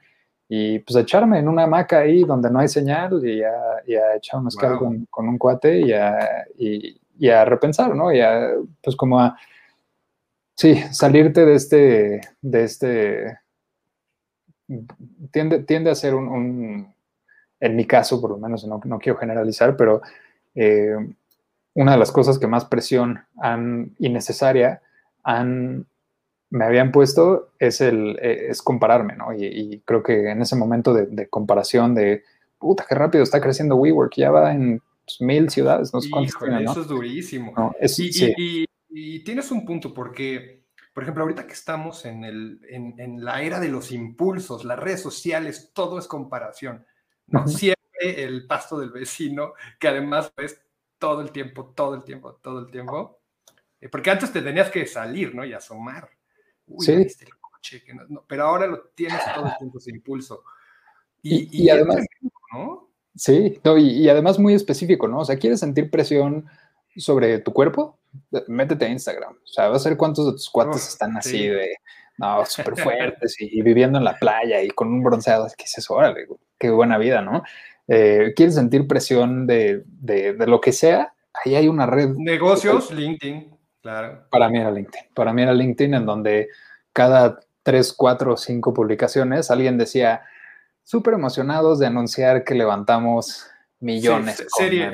y 0.48 0.78
pues 0.80 0.96
echarme 0.96 1.38
en 1.38 1.48
una 1.48 1.64
hamaca 1.64 2.00
ahí 2.00 2.22
donde 2.22 2.50
no 2.50 2.58
hay 2.58 2.68
señal 2.68 3.20
y 3.26 3.42
a, 3.42 4.14
echar 4.16 4.38
un 4.38 4.44
mezcal 4.44 4.78
con, 4.78 5.28
un 5.28 5.38
cuate 5.38 5.80
y 5.80 5.92
a, 5.92 6.46
y, 6.58 7.28
a 7.28 7.44
repensar, 7.44 7.94
¿no? 7.94 8.12
Y 8.12 8.20
a, 8.20 8.50
pues 8.82 8.94
como 8.94 9.18
a, 9.20 9.36
sí, 10.54 10.76
salirte 10.92 11.44
de 11.44 11.54
este, 11.54 12.20
de 12.40 12.64
este, 12.64 13.38
tiende, 15.30 15.60
tiende 15.64 15.90
a 15.90 15.94
ser 15.94 16.14
un, 16.14 16.94
en 17.60 17.76
mi 17.76 17.86
caso 17.86 18.20
por 18.20 18.30
lo 18.30 18.38
menos, 18.38 18.64
no, 18.66 18.80
no 18.84 18.98
quiero 18.98 19.18
generalizar, 19.18 19.76
pero 19.76 20.02
eh, 20.54 20.96
una 21.74 21.92
de 21.92 21.98
las 21.98 22.12
cosas 22.12 22.38
que 22.38 22.46
más 22.46 22.64
presión 22.64 23.20
han, 23.36 23.94
innecesaria 23.98 24.80
han 25.22 25.86
me 26.54 26.64
habían 26.64 26.92
puesto 26.92 27.50
es, 27.58 27.80
el, 27.80 28.16
eh, 28.22 28.46
es 28.50 28.62
compararme, 28.62 29.16
¿no? 29.16 29.32
Y, 29.36 29.82
creo 29.84 30.04
que 30.04 30.30
en 30.30 30.40
ese 30.40 30.54
momento 30.54 30.94
de, 30.94 31.28
comparación 31.28 31.96
de, 31.96 32.22
puta, 32.58 32.86
qué 32.88 32.94
rápido 32.94 33.24
está 33.24 33.40
creciendo 33.40 33.74
WeWork, 33.74 34.14
ya 34.16 34.30
va 34.30 34.52
en 34.52 34.80
pues, 35.04 35.20
mil 35.20 35.50
ciudades, 35.50 35.92
no 35.92 36.00
sé 36.00 36.08
Eso 36.62 36.80
es 36.80 36.86
durísimo. 36.86 37.74
y, 37.80 38.66
tienes 39.24 39.50
un 39.50 39.64
punto, 39.64 39.92
porque, 39.92 40.64
por 40.92 41.02
ejemplo, 41.02 41.22
ahorita 41.24 41.46
que 41.46 41.52
estamos 41.52 42.04
en, 42.04 42.24
el, 42.24 42.60
en, 42.68 43.24
la 43.24 43.42
era 43.42 43.60
de 43.60 43.68
los 43.68 43.92
impulsos, 43.92 44.64
las 44.64 44.78
redes 44.78 45.02
sociales, 45.02 45.70
todo 45.74 45.98
es 45.98 46.06
comparación, 46.06 46.86
¿no? 47.26 47.46
Siempre 47.48 48.22
el 48.22 48.46
pasto 48.46 48.78
del 48.78 48.90
vecino, 48.90 49.54
que 49.78 49.88
además 49.88 50.32
ves 50.36 50.62
todo 50.98 51.20
el 51.20 51.32
tiempo, 51.32 51.72
todo 51.74 51.94
el 51.94 52.04
tiempo, 52.04 52.34
todo 52.42 52.60
el 52.60 52.70
tiempo. 52.70 53.18
Eh, 53.80 53.88
porque 53.88 54.10
antes 54.10 54.32
te 54.32 54.42
tenías 54.42 54.70
que 54.70 54.86
salir, 54.86 55.34
¿no? 55.34 55.44
Y 55.44 55.52
asomar 55.52 56.10
sí. 56.78 57.06
pero 58.26 58.44
ahora 58.44 58.66
lo 58.66 58.80
tienes 58.94 59.20
todo 59.34 59.46
el 59.46 59.56
tiempo 59.58 59.78
ese 59.78 59.90
impulso. 59.90 60.44
Y, 61.22 61.70
además, 61.70 62.04
¿no? 62.52 62.90
Sí, 63.14 63.58
y, 63.78 64.08
además 64.08 64.38
muy 64.38 64.52
específico, 64.52 65.08
¿no? 65.08 65.20
O 65.20 65.24
sea, 65.24 65.38
¿quieres 65.38 65.60
sentir 65.60 65.90
presión 65.90 66.46
sobre 66.96 67.38
tu 67.38 67.52
cuerpo? 67.52 67.98
Métete 68.48 68.84
a 68.84 68.88
Instagram. 68.88 69.32
O 69.32 69.46
sea, 69.46 69.68
vas 69.68 69.84
a 69.84 69.88
ver 69.88 69.98
cuántos 69.98 70.26
de 70.26 70.32
tus 70.32 70.50
cuates 70.50 70.88
están 70.88 71.16
así 71.16 71.48
de, 71.48 71.76
no, 72.18 72.44
súper 72.46 72.76
fuertes 72.76 73.36
y, 73.40 73.62
viviendo 73.62 73.98
en 73.98 74.04
la 74.04 74.18
playa 74.18 74.62
y 74.62 74.68
con 74.68 74.88
un 74.88 75.02
bronceado. 75.02 75.46
¿Qué 75.56 75.64
es 75.64 75.78
eso? 75.78 75.94
Órale, 75.94 76.26
qué 76.58 76.70
buena 76.70 76.98
vida, 76.98 77.20
¿no? 77.22 77.42
Eh, 77.88 78.32
¿Quieres 78.34 78.54
sentir 78.54 78.86
presión 78.86 79.46
de, 79.46 79.82
de, 79.86 80.32
de, 80.34 80.46
lo 80.46 80.60
que 80.60 80.72
sea? 80.72 81.12
Ahí 81.44 81.54
hay 81.54 81.68
una 81.68 81.86
red. 81.86 82.10
Negocios, 82.16 82.90
LinkedIn. 82.90 83.54
Para 83.82 84.48
mí 84.48 84.58
era 84.58 84.70
LinkedIn. 84.70 85.10
Para 85.12 85.32
mí 85.32 85.42
era 85.42 85.52
LinkedIn 85.52 85.94
en 85.94 86.06
donde 86.06 86.48
cada 86.92 87.40
tres, 87.62 87.92
cuatro, 87.92 88.36
cinco 88.36 88.72
publicaciones 88.72 89.50
alguien 89.50 89.76
decía, 89.76 90.22
súper 90.84 91.14
emocionados 91.14 91.78
de 91.78 91.86
anunciar 91.86 92.44
que 92.44 92.54
levantamos 92.54 93.46
millones. 93.84 94.44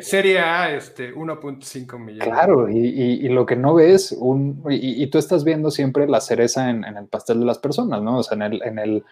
serie, 0.02 0.38
A, 0.40 0.74
este, 0.74 1.14
1.5 1.14 1.98
millones. 1.98 2.28
Claro, 2.28 2.68
y, 2.68 3.28
lo 3.28 3.46
que 3.46 3.56
no 3.56 3.74
ves, 3.74 4.12
un, 4.12 4.62
y, 4.68 5.06
tú 5.06 5.18
estás 5.18 5.44
viendo 5.44 5.70
siempre 5.70 6.08
la 6.08 6.20
cereza 6.20 6.68
en, 6.68 6.84
el 6.84 7.06
pastel 7.06 7.40
de 7.40 7.46
las 7.46 7.58
personas, 7.58 8.02
¿no? 8.02 8.18
O 8.18 8.22
sea, 8.22 8.36
en 8.36 8.42
el, 8.42 8.62
en 8.62 8.78
el, 8.78 9.04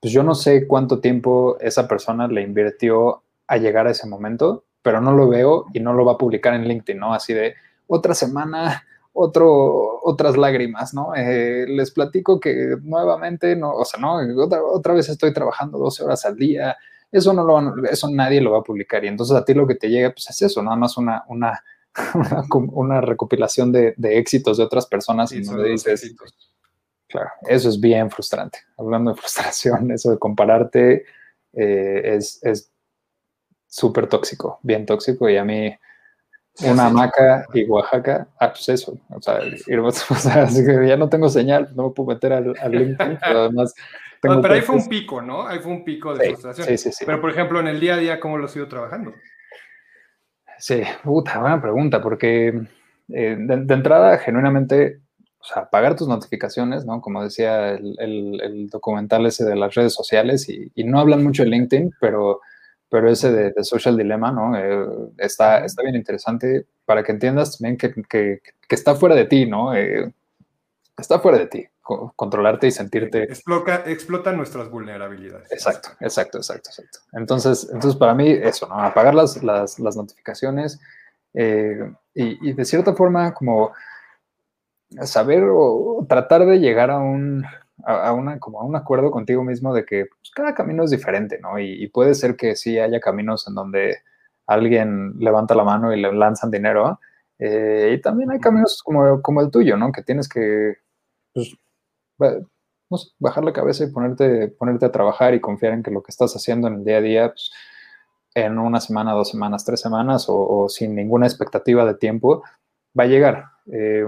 pues 0.00 0.12
yo 0.12 0.22
no 0.22 0.34
sé 0.34 0.66
cuánto 0.66 1.00
tiempo 1.00 1.58
esa 1.60 1.88
persona 1.88 2.28
le 2.28 2.42
invirtió 2.42 3.22
a 3.46 3.56
llegar 3.56 3.86
a 3.86 3.90
ese 3.90 4.06
momento, 4.06 4.64
pero 4.82 5.00
no 5.00 5.12
lo 5.12 5.28
veo 5.28 5.66
y 5.74 5.80
no 5.80 5.92
lo 5.92 6.04
va 6.04 6.12
a 6.12 6.18
publicar 6.18 6.54
en 6.54 6.68
LinkedIn, 6.68 7.00
¿no? 7.00 7.12
Así 7.14 7.34
de, 7.34 7.54
otra 7.86 8.14
semana, 8.14 8.84
otro, 9.12 10.00
otras 10.02 10.36
lágrimas, 10.36 10.94
¿no? 10.94 11.14
Eh, 11.14 11.66
les 11.68 11.90
platico 11.90 12.38
que 12.40 12.76
nuevamente, 12.82 13.56
no, 13.56 13.72
o 13.72 13.84
sea, 13.84 14.00
no, 14.00 14.18
otra, 14.74 14.94
vez 14.94 15.08
estoy 15.08 15.32
trabajando 15.32 15.78
12 15.78 16.04
horas 16.04 16.24
al 16.24 16.36
día, 16.36 16.76
eso 17.12 17.32
no 17.32 17.44
lo 17.44 17.84
eso 17.86 18.10
nadie 18.10 18.40
lo 18.40 18.52
va 18.52 18.58
a 18.58 18.62
publicar. 18.62 19.04
Y 19.04 19.08
entonces 19.08 19.36
a 19.36 19.44
ti 19.44 19.54
lo 19.54 19.66
que 19.66 19.74
te 19.74 19.88
llega 19.88 20.10
pues 20.10 20.28
es 20.30 20.42
eso, 20.42 20.62
nada 20.62 20.76
más 20.76 20.96
una, 20.96 21.24
una, 21.28 21.62
una, 22.72 23.00
recopilación 23.00 23.72
de, 23.72 23.94
éxitos 23.98 24.58
de 24.58 24.64
otras 24.64 24.86
personas 24.86 25.32
y 25.32 25.40
no 25.40 25.56
le 25.56 25.70
dices, 25.70 26.14
claro, 27.08 27.30
eso 27.48 27.68
es 27.68 27.80
bien 27.80 28.10
frustrante, 28.10 28.58
hablando 28.76 29.12
de 29.12 29.16
frustración, 29.20 29.90
eso 29.90 30.10
de 30.10 30.18
compararte 30.18 31.04
eh, 31.52 32.16
es 32.16 32.70
súper 33.74 34.06
tóxico, 34.06 34.60
bien 34.62 34.86
tóxico. 34.86 35.28
Y 35.28 35.36
a 35.36 35.44
mí 35.44 35.74
una 36.62 36.86
hamaca 36.86 37.46
y 37.52 37.64
Oaxaca, 37.64 38.28
ah, 38.38 38.50
pues 38.50 38.68
eso, 38.68 38.96
o 39.10 39.20
sea, 39.20 40.42
así 40.42 40.64
que 40.64 40.86
ya 40.86 40.96
no 40.96 41.08
tengo 41.08 41.28
señal, 41.28 41.70
no 41.74 41.88
me 41.88 41.90
puedo 41.90 42.10
meter 42.10 42.32
al, 42.32 42.54
al 42.60 42.72
LinkedIn, 42.72 43.18
pero 43.20 43.40
además... 43.40 43.74
Tengo 44.28 44.42
pero 44.42 44.54
ahí 44.54 44.60
fue 44.60 44.76
un 44.76 44.88
pico, 44.88 45.22
¿no? 45.22 45.46
Ahí 45.46 45.58
fue 45.58 45.72
un 45.72 45.84
pico 45.84 46.14
de 46.14 46.30
frustración. 46.30 46.66
Sí, 46.66 46.78
sí, 46.78 46.92
sí. 46.92 47.04
Pero, 47.04 47.20
por 47.20 47.30
ejemplo, 47.30 47.60
en 47.60 47.68
el 47.68 47.80
día 47.80 47.94
a 47.94 47.98
día, 47.98 48.20
¿cómo 48.20 48.38
lo 48.38 48.46
has 48.46 48.56
ido 48.56 48.68
trabajando? 48.68 49.14
Sí, 50.58 50.82
puta, 51.02 51.38
buena 51.40 51.60
pregunta, 51.60 52.00
porque 52.00 52.48
eh, 53.08 53.36
de, 53.38 53.74
entrada, 53.74 54.18
genuinamente, 54.18 55.00
o 55.38 55.44
sea, 55.44 55.68
pagar 55.68 55.96
tus 55.96 56.08
notificaciones, 56.08 56.84
¿no? 56.84 57.00
Como 57.00 57.22
decía 57.22 57.72
el, 57.72 57.96
el, 57.98 58.68
documental 58.68 59.26
ese 59.26 59.44
de 59.44 59.56
las 59.56 59.74
redes 59.74 59.92
sociales, 59.92 60.48
y, 60.48 60.70
y 60.74 60.84
no 60.84 61.00
hablan 61.00 61.22
mucho 61.22 61.42
de 61.42 61.50
LinkedIn, 61.50 61.92
pero 62.00 62.40
pero 62.94 63.10
ese 63.10 63.32
de, 63.32 63.64
Social 63.64 63.96
Dilemma, 63.96 64.30
¿no? 64.30 64.56
Eh, 64.56 65.10
está, 65.18 65.64
está 65.64 65.82
bien 65.82 65.96
interesante 65.96 66.64
para 66.84 67.02
que 67.02 67.10
entiendas 67.10 67.58
también 67.58 67.76
que, 67.76 67.92
que, 68.08 68.40
está 68.68 68.94
fuera 68.94 69.16
de 69.16 69.24
ti, 69.24 69.46
¿no? 69.46 69.74
Eh, 69.74 70.14
está 70.96 71.18
fuera 71.18 71.38
de 71.38 71.48
ti. 71.48 71.66
Controlarte 71.84 72.66
y 72.66 72.70
sentirte... 72.70 73.24
Explota, 73.24 73.82
explota 73.86 74.32
nuestras 74.32 74.70
vulnerabilidades. 74.70 75.52
Exacto, 75.52 75.90
exacto, 76.00 76.38
exacto, 76.38 76.70
exacto. 76.70 76.98
Entonces, 77.12 77.68
entonces 77.72 77.96
para 77.96 78.14
mí 78.14 78.30
eso, 78.30 78.66
¿no? 78.66 78.80
Apagar 78.80 79.14
las, 79.14 79.42
las, 79.42 79.78
las 79.78 79.96
notificaciones 79.96 80.80
eh, 81.34 81.92
y, 82.14 82.50
y, 82.50 82.52
de 82.52 82.64
cierta 82.64 82.94
forma 82.94 83.34
como 83.34 83.72
saber 85.02 85.44
o 85.50 86.06
tratar 86.08 86.46
de 86.46 86.58
llegar 86.58 86.90
a 86.90 86.98
un, 86.98 87.44
a, 87.84 88.12
una, 88.12 88.38
como 88.38 88.60
a 88.60 88.64
un 88.64 88.76
acuerdo 88.76 89.10
contigo 89.10 89.44
mismo 89.44 89.74
de 89.74 89.84
que 89.84 90.06
pues, 90.06 90.30
cada 90.34 90.54
camino 90.54 90.84
es 90.84 90.90
diferente, 90.90 91.38
¿no? 91.40 91.58
Y, 91.58 91.82
y, 91.82 91.88
puede 91.88 92.14
ser 92.14 92.36
que 92.36 92.56
sí 92.56 92.78
haya 92.78 93.00
caminos 93.00 93.46
en 93.48 93.54
donde 93.54 93.98
alguien 94.46 95.14
levanta 95.18 95.54
la 95.54 95.64
mano 95.64 95.92
y 95.92 96.00
le 96.00 96.12
lanzan 96.12 96.50
dinero, 96.50 96.98
eh, 97.38 97.94
y 97.96 98.00
también 98.00 98.30
hay 98.30 98.38
caminos 98.38 98.82
como, 98.82 99.20
como 99.20 99.40
el 99.40 99.50
tuyo, 99.50 99.76
¿no? 99.76 99.92
Que 99.92 100.02
tienes 100.02 100.28
que 100.28 100.76
pues, 101.32 101.56
bajar 103.18 103.44
la 103.44 103.52
cabeza 103.52 103.84
y 103.84 103.90
ponerte, 103.90 104.48
ponerte 104.48 104.86
a 104.86 104.92
trabajar 104.92 105.34
y 105.34 105.40
confiar 105.40 105.72
en 105.72 105.82
que 105.82 105.90
lo 105.90 106.02
que 106.02 106.10
estás 106.10 106.34
haciendo 106.34 106.68
en 106.68 106.74
el 106.74 106.84
día 106.84 106.98
a 106.98 107.00
día, 107.00 107.28
pues, 107.28 107.50
en 108.34 108.58
una 108.58 108.80
semana, 108.80 109.12
dos 109.12 109.30
semanas, 109.30 109.64
tres 109.64 109.80
semanas 109.80 110.26
o, 110.28 110.68
sin 110.68 110.94
ninguna 110.94 111.26
expectativa 111.26 111.84
de 111.84 111.94
tiempo, 111.94 112.42
va 112.98 113.04
a 113.04 113.08
llegar. 113.08 113.44
Eh, 113.72 114.04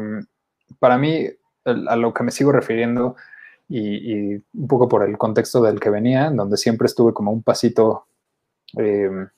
para 0.78 0.98
mí, 0.98 1.28
a 1.64 1.96
lo 1.96 2.12
que 2.12 2.24
me 2.24 2.30
sigo 2.30 2.52
refiriendo 2.52 3.16
y, 3.68 4.34
un 4.34 4.68
poco 4.68 4.88
por 4.88 5.08
el 5.08 5.16
contexto 5.18 5.62
del 5.62 5.80
que 5.80 5.90
venía, 5.90 6.30
donde 6.30 6.56
siempre 6.56 6.86
estuve 6.86 7.12
como 7.12 7.32
un 7.32 7.42
pasito 7.42 8.06
eh, 8.76 9.28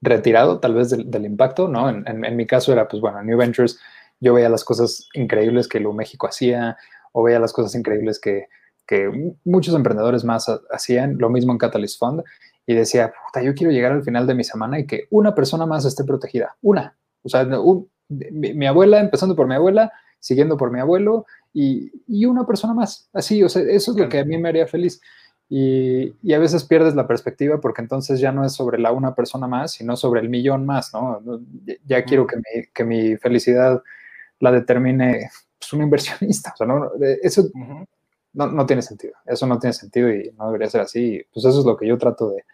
retirado 0.00 0.58
tal 0.58 0.74
vez 0.74 0.90
del, 0.90 1.24
impacto, 1.24 1.68
¿no? 1.68 1.88
En, 1.88 2.06
en, 2.06 2.36
mi 2.36 2.46
caso 2.46 2.72
era, 2.72 2.88
pues 2.88 3.00
bueno, 3.00 3.22
New 3.22 3.38
Ventures, 3.38 3.78
yo 4.20 4.34
veía 4.34 4.48
las 4.48 4.64
cosas 4.64 5.08
increíbles 5.14 5.68
que 5.68 5.80
lo 5.80 5.92
México 5.92 6.26
hacía, 6.26 6.76
o 7.12 7.22
veía 7.22 7.38
las 7.38 7.52
cosas 7.52 7.74
increíbles 7.74 8.18
que, 8.18 8.46
que 8.86 9.34
muchos 9.44 9.74
emprendedores 9.74 10.24
más 10.24 10.50
hacían, 10.70 11.18
lo 11.18 11.30
mismo 11.30 11.52
en 11.52 11.58
Catalyst 11.58 11.98
Fund, 11.98 12.22
y 12.66 12.74
decía, 12.74 13.12
puta, 13.26 13.42
yo 13.44 13.54
quiero 13.54 13.72
llegar 13.72 13.92
al 13.92 14.04
final 14.04 14.26
de 14.26 14.34
mi 14.34 14.44
semana 14.44 14.78
y 14.78 14.86
que 14.86 15.06
una 15.10 15.34
persona 15.34 15.66
más 15.66 15.84
esté 15.84 16.04
protegida, 16.04 16.56
una. 16.62 16.96
O 17.22 17.28
sea, 17.28 17.48
mi, 18.08 18.66
abuela, 18.66 19.00
empezando 19.00 19.36
por 19.36 19.46
mi 19.46 19.54
abuela, 19.54 19.92
siguiendo 20.20 20.56
por 20.56 20.70
mi 20.70 20.80
abuelo, 20.80 21.26
y, 21.52 21.92
y, 22.06 22.24
una 22.26 22.46
persona 22.46 22.72
más. 22.74 23.08
Así, 23.12 23.42
o 23.42 23.48
sea, 23.48 23.62
eso 23.62 23.92
es 23.92 23.98
lo 23.98 24.08
que 24.08 24.20
a 24.20 24.24
mí 24.24 24.38
me 24.38 24.48
haría 24.48 24.66
feliz. 24.66 25.00
Y, 25.48 26.14
y, 26.22 26.32
a 26.32 26.38
veces 26.38 26.64
pierdes 26.64 26.94
la 26.94 27.06
perspectiva 27.06 27.60
porque 27.60 27.82
entonces 27.82 28.20
ya 28.20 28.32
no 28.32 28.44
es 28.44 28.52
sobre 28.52 28.78
la 28.78 28.92
una 28.92 29.14
persona 29.14 29.46
más, 29.46 29.72
sino 29.72 29.96
sobre 29.96 30.20
el 30.20 30.30
millón 30.30 30.64
más, 30.64 30.94
¿no? 30.94 31.20
Ya 31.84 32.04
quiero 32.04 32.26
que 32.26 32.36
mi, 32.36 32.66
que 32.72 32.84
mi 32.84 33.16
felicidad 33.16 33.82
la 34.40 34.50
determine 34.50 35.30
pues, 35.62 35.72
un 35.72 35.82
inversionista. 35.82 36.52
O 36.54 36.56
sea, 36.56 36.66
no, 36.66 36.90
eso 37.22 37.48
no, 38.32 38.46
no, 38.46 38.66
tiene 38.66 38.82
sentido. 38.82 39.14
Eso 39.24 39.46
no 39.46 39.58
tiene 39.58 39.72
sentido 39.72 40.12
y 40.12 40.32
no 40.36 40.46
debería 40.46 40.68
ser 40.68 40.80
así. 40.82 41.22
Pues 41.32 41.44
eso 41.46 41.60
es 41.60 41.64
lo 41.64 41.76
que 41.76 41.86
yo 41.86 41.96
trato 41.96 42.30
de, 42.30 42.44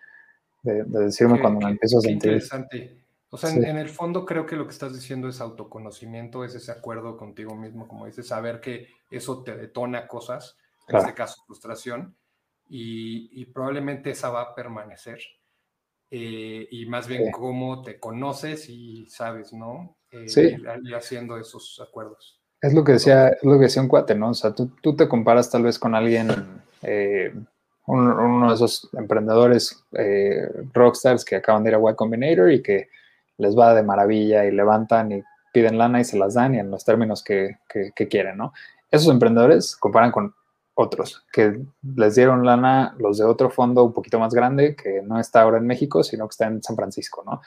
de, 0.62 1.04
decirme 1.04 1.40
cuando 1.40 1.60
me 1.66 1.72
empiezo 1.72 1.98
a 1.98 2.02
sentir. 2.02 2.32
Interesante. 2.32 3.04
O 3.30 3.36
sea, 3.36 3.50
en, 3.50 3.76
el 3.76 3.90
fondo 3.90 4.24
creo 4.24 4.46
que 4.46 4.56
lo 4.56 4.64
que 4.66 4.72
estás 4.72 4.94
diciendo 4.94 5.28
es 5.28 5.40
autoconocimiento, 5.42 6.44
es 6.44 6.54
ese 6.54 6.72
acuerdo 6.72 7.18
contigo 7.18 7.54
mismo, 7.54 7.86
como 7.86 8.06
dices, 8.06 8.26
saber 8.26 8.58
que 8.58 8.88
eso 9.10 9.42
te 9.42 9.54
detona 9.54 10.08
cosas, 10.08 10.56
en 10.88 10.96
este 10.96 11.12
caso 11.12 11.42
frustración, 11.46 12.16
y, 12.70 13.28
y, 13.38 13.44
probablemente 13.46 14.10
esa 14.10 14.30
va 14.30 14.40
a 14.42 14.54
permanecer. 14.54 15.20
Eh, 16.10 16.66
y 16.70 16.86
más 16.86 17.06
bien 17.06 17.30
cómo 17.30 17.82
te 17.82 18.00
conoces 18.00 18.70
y 18.70 19.06
sabes, 19.10 19.52
¿no? 19.52 19.98
Eh, 20.10 20.28
sí. 20.28 20.56
y, 20.84 20.94
haciendo 20.94 21.36
esos 21.36 21.80
acuerdos. 21.86 22.37
Es 22.60 22.74
lo 22.74 22.82
que 22.82 22.92
decía, 22.92 23.28
es 23.28 23.44
lo 23.44 23.54
que 23.54 23.64
decía 23.64 23.82
un 23.82 23.88
cuate, 23.88 24.14
¿no? 24.14 24.30
O 24.30 24.34
sea, 24.34 24.52
tú, 24.52 24.70
tú 24.82 24.96
te 24.96 25.08
comparas 25.08 25.50
tal 25.50 25.62
vez 25.62 25.78
con 25.78 25.94
alguien, 25.94 26.28
eh, 26.82 27.32
uno 27.86 28.48
de 28.48 28.54
esos 28.54 28.88
emprendedores 28.92 29.84
eh, 29.92 30.48
rockstars 30.74 31.24
que 31.24 31.36
acaban 31.36 31.64
de 31.64 31.70
ir 31.70 31.76
a 31.76 31.90
Y 31.90 31.94
Combinator 31.94 32.52
y 32.52 32.62
que 32.62 32.88
les 33.38 33.56
va 33.56 33.74
de 33.74 33.82
maravilla 33.82 34.44
y 34.44 34.50
levantan 34.50 35.12
y 35.12 35.22
piden 35.52 35.78
lana 35.78 36.00
y 36.00 36.04
se 36.04 36.18
las 36.18 36.34
dan 36.34 36.54
y 36.54 36.58
en 36.58 36.70
los 36.70 36.84
términos 36.84 37.22
que, 37.22 37.58
que, 37.68 38.08
quieren, 38.08 38.36
¿no? 38.36 38.52
Esos 38.90 39.08
emprendedores 39.12 39.76
comparan 39.76 40.10
con 40.10 40.34
otros 40.74 41.24
que 41.32 41.60
les 41.96 42.14
dieron 42.14 42.44
lana 42.44 42.94
los 42.98 43.18
de 43.18 43.24
otro 43.24 43.50
fondo 43.50 43.82
un 43.84 43.92
poquito 43.92 44.18
más 44.18 44.34
grande 44.34 44.76
que 44.76 45.02
no 45.02 45.18
está 45.18 45.42
ahora 45.42 45.58
en 45.58 45.66
México, 45.66 46.04
sino 46.04 46.26
que 46.26 46.32
está 46.32 46.46
en 46.46 46.62
San 46.62 46.76
Francisco, 46.76 47.22
¿no? 47.24 47.40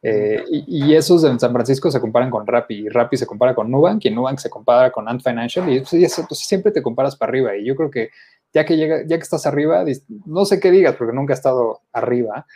Eh, 0.00 0.44
y, 0.48 0.94
esos 0.94 1.24
en 1.24 1.40
San 1.40 1.52
Francisco 1.52 1.90
se 1.90 2.00
comparan 2.00 2.30
con 2.30 2.46
Rappi, 2.46 2.74
y 2.74 2.88
Rappi 2.88 3.16
se 3.16 3.26
compara 3.26 3.54
con 3.54 3.70
Nubank, 3.70 4.04
y 4.04 4.10
Nubank 4.10 4.38
se 4.38 4.50
compara 4.50 4.92
con 4.92 5.08
Ant 5.08 5.22
Financial, 5.22 5.68
y, 5.68 6.04
eso, 6.04 6.24
pues, 6.28 6.40
siempre 6.40 6.70
te 6.70 6.82
comparas 6.82 7.16
para 7.16 7.30
arriba. 7.30 7.56
Y 7.56 7.64
yo 7.64 7.74
creo 7.74 7.90
que 7.90 8.10
ya 8.52 8.64
que, 8.64 8.76
llega, 8.76 9.02
ya 9.06 9.16
que 9.16 9.22
estás 9.22 9.46
arriba, 9.46 9.84
no 10.24 10.44
sé 10.44 10.58
qué 10.60 10.70
digas, 10.70 10.94
porque 10.96 11.14
nunca 11.14 11.34
he 11.34 11.36
estado 11.36 11.80
arriba, 11.92 12.46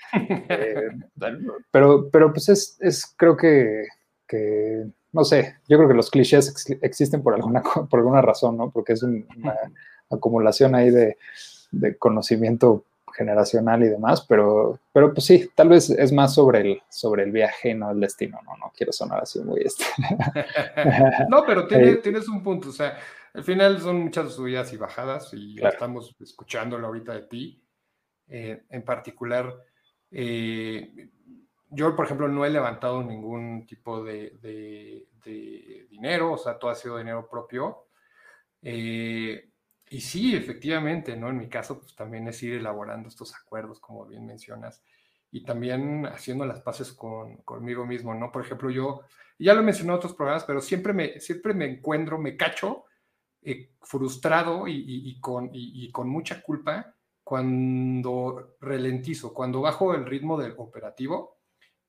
eh, 0.49 0.89
pero, 1.71 2.09
pero 2.11 2.33
pues 2.33 2.49
es, 2.49 2.79
es 2.81 3.13
creo 3.17 3.37
que, 3.37 3.85
que, 4.27 4.87
no 5.13 5.25
sé, 5.25 5.57
yo 5.69 5.77
creo 5.77 5.89
que 5.89 5.95
los 5.95 6.11
clichés 6.11 6.55
existen 6.81 7.23
por 7.23 7.35
alguna, 7.35 7.63
por 7.63 7.99
alguna 7.99 8.23
razón, 8.23 8.57
¿no? 8.57 8.71
Porque 8.71 8.95
es 8.95 9.03
una 9.03 9.55
acumulación 10.11 10.75
ahí 10.75 10.91
de, 10.91 11.19
de 11.73 11.97
conocimiento 11.97 12.85
generacional 13.13 13.83
y 13.83 13.89
demás, 13.89 14.25
pero, 14.29 14.79
pero 14.93 15.13
pues 15.13 15.27
sí, 15.27 15.51
tal 15.55 15.69
vez 15.69 15.91
es 15.91 16.13
más 16.13 16.35
sobre 16.35 16.61
el, 16.61 16.83
sobre 16.89 17.25
el 17.25 17.33
viaje, 17.33 17.75
no 17.75 17.91
el 17.91 18.01
destino, 18.01 18.41
no, 18.45 18.57
no 18.57 18.73
quiero 18.77 18.93
sonar 18.93 19.23
así 19.23 19.41
muy 19.41 19.61
este. 19.63 19.85
no, 21.29 21.45
pero 21.47 21.67
tiene, 21.67 21.97
tienes 21.97 22.29
un 22.29 22.43
punto, 22.43 22.69
o 22.69 22.73
sea, 22.73 22.99
al 23.35 23.45
final 23.45 23.81
son 23.81 24.03
muchas 24.03 24.33
subidas 24.33 24.73
y 24.73 24.77
bajadas 24.77 25.33
y 25.33 25.57
estamos 25.65 26.15
escuchándolo 26.21 26.87
ahorita 26.87 27.15
de 27.15 27.23
ti. 27.23 27.65
Eh, 28.29 28.65
en 28.71 28.85
particular, 28.85 29.55
eh, 30.11 31.11
yo, 31.71 31.97
por 31.97 32.05
ejemplo, 32.05 32.29
no 32.29 32.45
he 32.45 32.51
levantado 32.51 33.03
ningún 33.03 33.67
tipo 33.67 34.03
de, 34.05 34.39
de, 34.43 35.09
de 35.25 35.87
dinero, 35.89 36.33
o 36.33 36.39
sea, 36.39 36.59
todo 36.59 36.71
ha 36.71 36.75
sido 36.75 36.99
dinero 36.99 37.29
propio. 37.29 37.87
Eh, 38.61 39.52
y 39.93 40.01
sí, 40.01 40.35
efectivamente, 40.35 41.15
¿no? 41.19 41.29
En 41.29 41.37
mi 41.37 41.51
caso, 41.51 41.79
pues 41.79 41.95
también 41.95 42.27
es 42.27 42.43
ir 42.43 42.55
elaborando 42.55 43.11
estos 43.11 43.35
acuerdos, 43.35 43.79
como 43.79 44.07
bien 44.07 44.25
mencionas, 44.25 44.83
y 45.31 45.45
también 45.45 46.07
haciendo 46.07 46.47
las 46.47 46.63
paces 46.63 46.93
con, 46.93 47.37
conmigo 47.43 47.85
mismo, 47.85 48.15
¿no? 48.15 48.33
Por 48.33 48.43
ejemplo, 48.43 48.71
yo, 48.71 49.03
ya 49.39 49.53
lo 49.53 49.61
he 49.61 49.65
mencionado 49.65 49.97
en 49.97 49.99
otros 49.99 50.15
programas, 50.15 50.45
pero 50.45 50.63
siempre 50.63 50.95
me, 50.95 51.21
siempre 51.21 51.53
me 51.53 51.67
encuentro, 51.67 52.17
me 52.19 52.39
cacho 52.39 52.87
eh, 53.43 53.75
frustrado 53.83 54.67
y, 54.67 55.21
con, 55.21 55.51
y, 55.53 55.93
con 55.93 56.09
mucha 56.09 56.41
culpa 56.41 56.97
cuando 57.23 58.57
ralentizo, 58.63 59.35
cuando 59.35 59.61
bajo 59.61 59.95
el 59.95 60.07
ritmo 60.07 60.41
del 60.41 60.55
operativo 60.57 61.37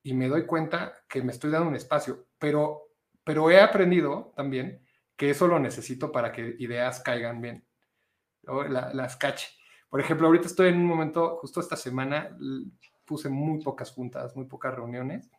y 0.03 0.13
me 0.13 0.27
doy 0.27 0.45
cuenta 0.45 0.93
que 1.07 1.23
me 1.23 1.31
estoy 1.31 1.51
dando 1.51 1.69
un 1.69 1.77
espacio, 1.77 2.27
pero, 2.37 2.89
pero 3.23 3.49
he 3.49 3.61
aprendido 3.61 4.33
también 4.35 4.85
que 5.15 5.29
eso 5.29 5.47
lo 5.47 5.57
necesito 5.57 6.11
para 6.11 6.33
que 6.33 6.57
ideas 6.59 6.99
caigan 6.99 7.39
bien 7.39 7.65
las 8.43 9.15
cache. 9.17 9.49
Por 9.89 9.99
ejemplo, 9.99 10.27
ahorita 10.27 10.47
estoy 10.47 10.69
en 10.69 10.77
un 10.77 10.85
momento, 10.85 11.37
justo 11.37 11.59
esta 11.59 11.75
semana, 11.75 12.35
puse 13.05 13.29
muy 13.29 13.61
pocas 13.61 13.91
juntas, 13.91 14.35
muy 14.35 14.45
pocas 14.45 14.73
reuniones. 14.73 15.29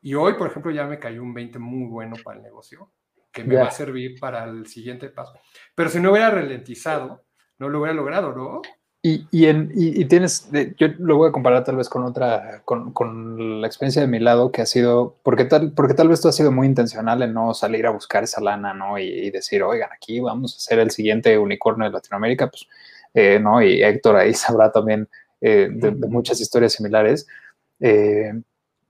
Y 0.00 0.14
hoy, 0.14 0.34
por 0.34 0.48
ejemplo, 0.48 0.70
ya 0.70 0.86
me 0.86 0.98
cayó 0.98 1.22
un 1.22 1.34
20 1.34 1.58
muy 1.58 1.88
bueno 1.88 2.16
para 2.24 2.38
el 2.38 2.42
negocio, 2.42 2.92
que 3.32 3.44
me 3.44 3.56
va 3.56 3.66
a 3.66 3.70
servir 3.70 4.18
para 4.18 4.44
el 4.44 4.66
siguiente 4.66 5.10
paso. 5.10 5.34
Pero 5.74 5.90
si 5.90 6.00
no 6.00 6.12
hubiera 6.12 6.30
ralentizado, 6.30 7.24
no 7.58 7.68
lo 7.68 7.80
hubiera 7.80 7.94
logrado, 7.94 8.32
¿no? 8.32 8.62
Y, 9.00 9.28
y, 9.30 9.46
en, 9.46 9.70
y, 9.76 10.04
tienes, 10.06 10.48
yo 10.76 10.88
lo 10.98 11.16
voy 11.16 11.28
a 11.28 11.32
comparar 11.32 11.62
tal 11.62 11.76
vez 11.76 11.88
con 11.88 12.02
otra, 12.02 12.62
con, 12.64 12.92
con, 12.92 13.60
la 13.60 13.68
experiencia 13.68 14.02
de 14.02 14.08
mi 14.08 14.18
lado 14.18 14.50
que 14.50 14.60
ha 14.60 14.66
sido, 14.66 15.16
porque 15.22 15.44
tal, 15.44 15.72
porque 15.72 15.94
tal 15.94 16.08
vez 16.08 16.20
tú 16.20 16.26
has 16.26 16.34
sido 16.34 16.50
muy 16.50 16.66
intencional 16.66 17.22
en 17.22 17.32
no 17.32 17.54
salir 17.54 17.86
a 17.86 17.90
buscar 17.90 18.24
esa 18.24 18.40
lana, 18.40 18.74
¿no? 18.74 18.98
Y, 18.98 19.30
decir, 19.30 19.62
oigan, 19.62 19.90
aquí 19.92 20.18
vamos 20.18 20.56
a 20.56 20.58
ser 20.58 20.80
el 20.80 20.90
siguiente 20.90 21.38
unicornio 21.38 21.86
de 21.86 21.92
Latinoamérica, 21.92 22.50
pues, 22.50 22.66
eh, 23.14 23.38
¿no? 23.38 23.62
Y 23.62 23.82
Héctor 23.84 24.16
ahí 24.16 24.34
sabrá 24.34 24.72
también 24.72 25.08
eh, 25.40 25.68
de, 25.70 25.92
muchas 25.92 26.40
historias 26.40 26.72
similares. 26.72 27.28
Eh, 27.78 28.32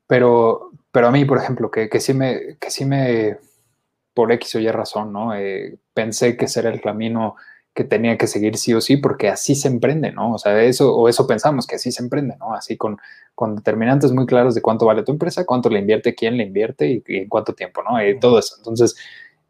pero, 0.07 0.71
pero 0.91 1.09
a 1.09 1.11
mí, 1.11 1.27
por 1.27 1.37
ejemplo, 1.37 1.71
que, 1.71 1.91
que, 1.91 2.01
sí 2.01 2.15
me, 2.15 2.57
que 2.59 2.71
sí 2.71 2.87
me, 2.87 3.37
por 4.15 4.33
X 4.33 4.55
o 4.55 4.59
Y 4.59 4.71
razón, 4.71 5.13
¿no? 5.13 5.33
pensé 5.93 6.35
que 6.35 6.49
ser 6.49 6.65
el 6.65 6.81
camino 6.81 7.37
que 7.75 7.85
tenía 7.85 8.19
que 8.19 8.27
seguir 8.27 8.57
sí 8.57 8.75
o 8.75 8.81
sí, 8.81 8.97
porque 8.97 9.29
así 9.29 9.55
se 9.55 9.69
emprende, 9.69 10.11
¿no? 10.13 10.35
O 10.35 10.39
sea, 10.39 10.63
eso, 10.63 10.97
o 10.97 11.09
eso 11.09 11.27
pensamos, 11.27 11.67
que 11.67 11.77
así 11.77 11.93
se 11.93 12.03
emprende, 12.03 12.37
¿no? 12.37 12.55
Así 12.55 12.77
con, 12.77 12.99
con 13.35 13.55
determinantes 13.55 14.11
muy 14.13 14.27
claros 14.27 14.55
de 14.55 14.63
cuánto 14.63 14.87
vale 14.87 15.05
tu 15.05 15.13
empresa, 15.13 15.47
cuánto 15.47 15.71
le 15.71 15.79
invierte, 15.79 16.15
quién 16.15 16.37
le 16.37 16.43
invierte 16.45 16.89
y, 16.89 17.03
en 17.07 17.29
cuánto 17.29 17.55
tiempo, 17.55 17.83
¿no? 17.89 18.05
Y 18.05 18.19
todo 18.19 18.39
eso. 18.41 18.57
Entonces, 18.59 18.97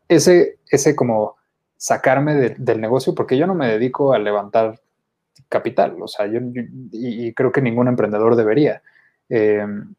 ese, 0.09 0.59
ese 0.71 0.95
como 0.95 1.37
sacarme 1.79 2.35
del 2.35 2.81
negocio, 2.81 3.15
porque 3.15 3.39
yo 3.39 3.47
no 3.47 3.55
me 3.55 3.69
dedico 3.69 4.13
a 4.13 4.19
levantar 4.19 4.79
capital, 5.49 5.97
o 6.03 6.09
sea, 6.09 6.27
yo, 6.27 6.41
y, 6.93 7.33
creo 7.33 7.53
que 7.53 7.63
ningún 7.63 7.89
emprendedor 7.89 8.37
debería. 8.37 8.83
Em, 9.31 9.95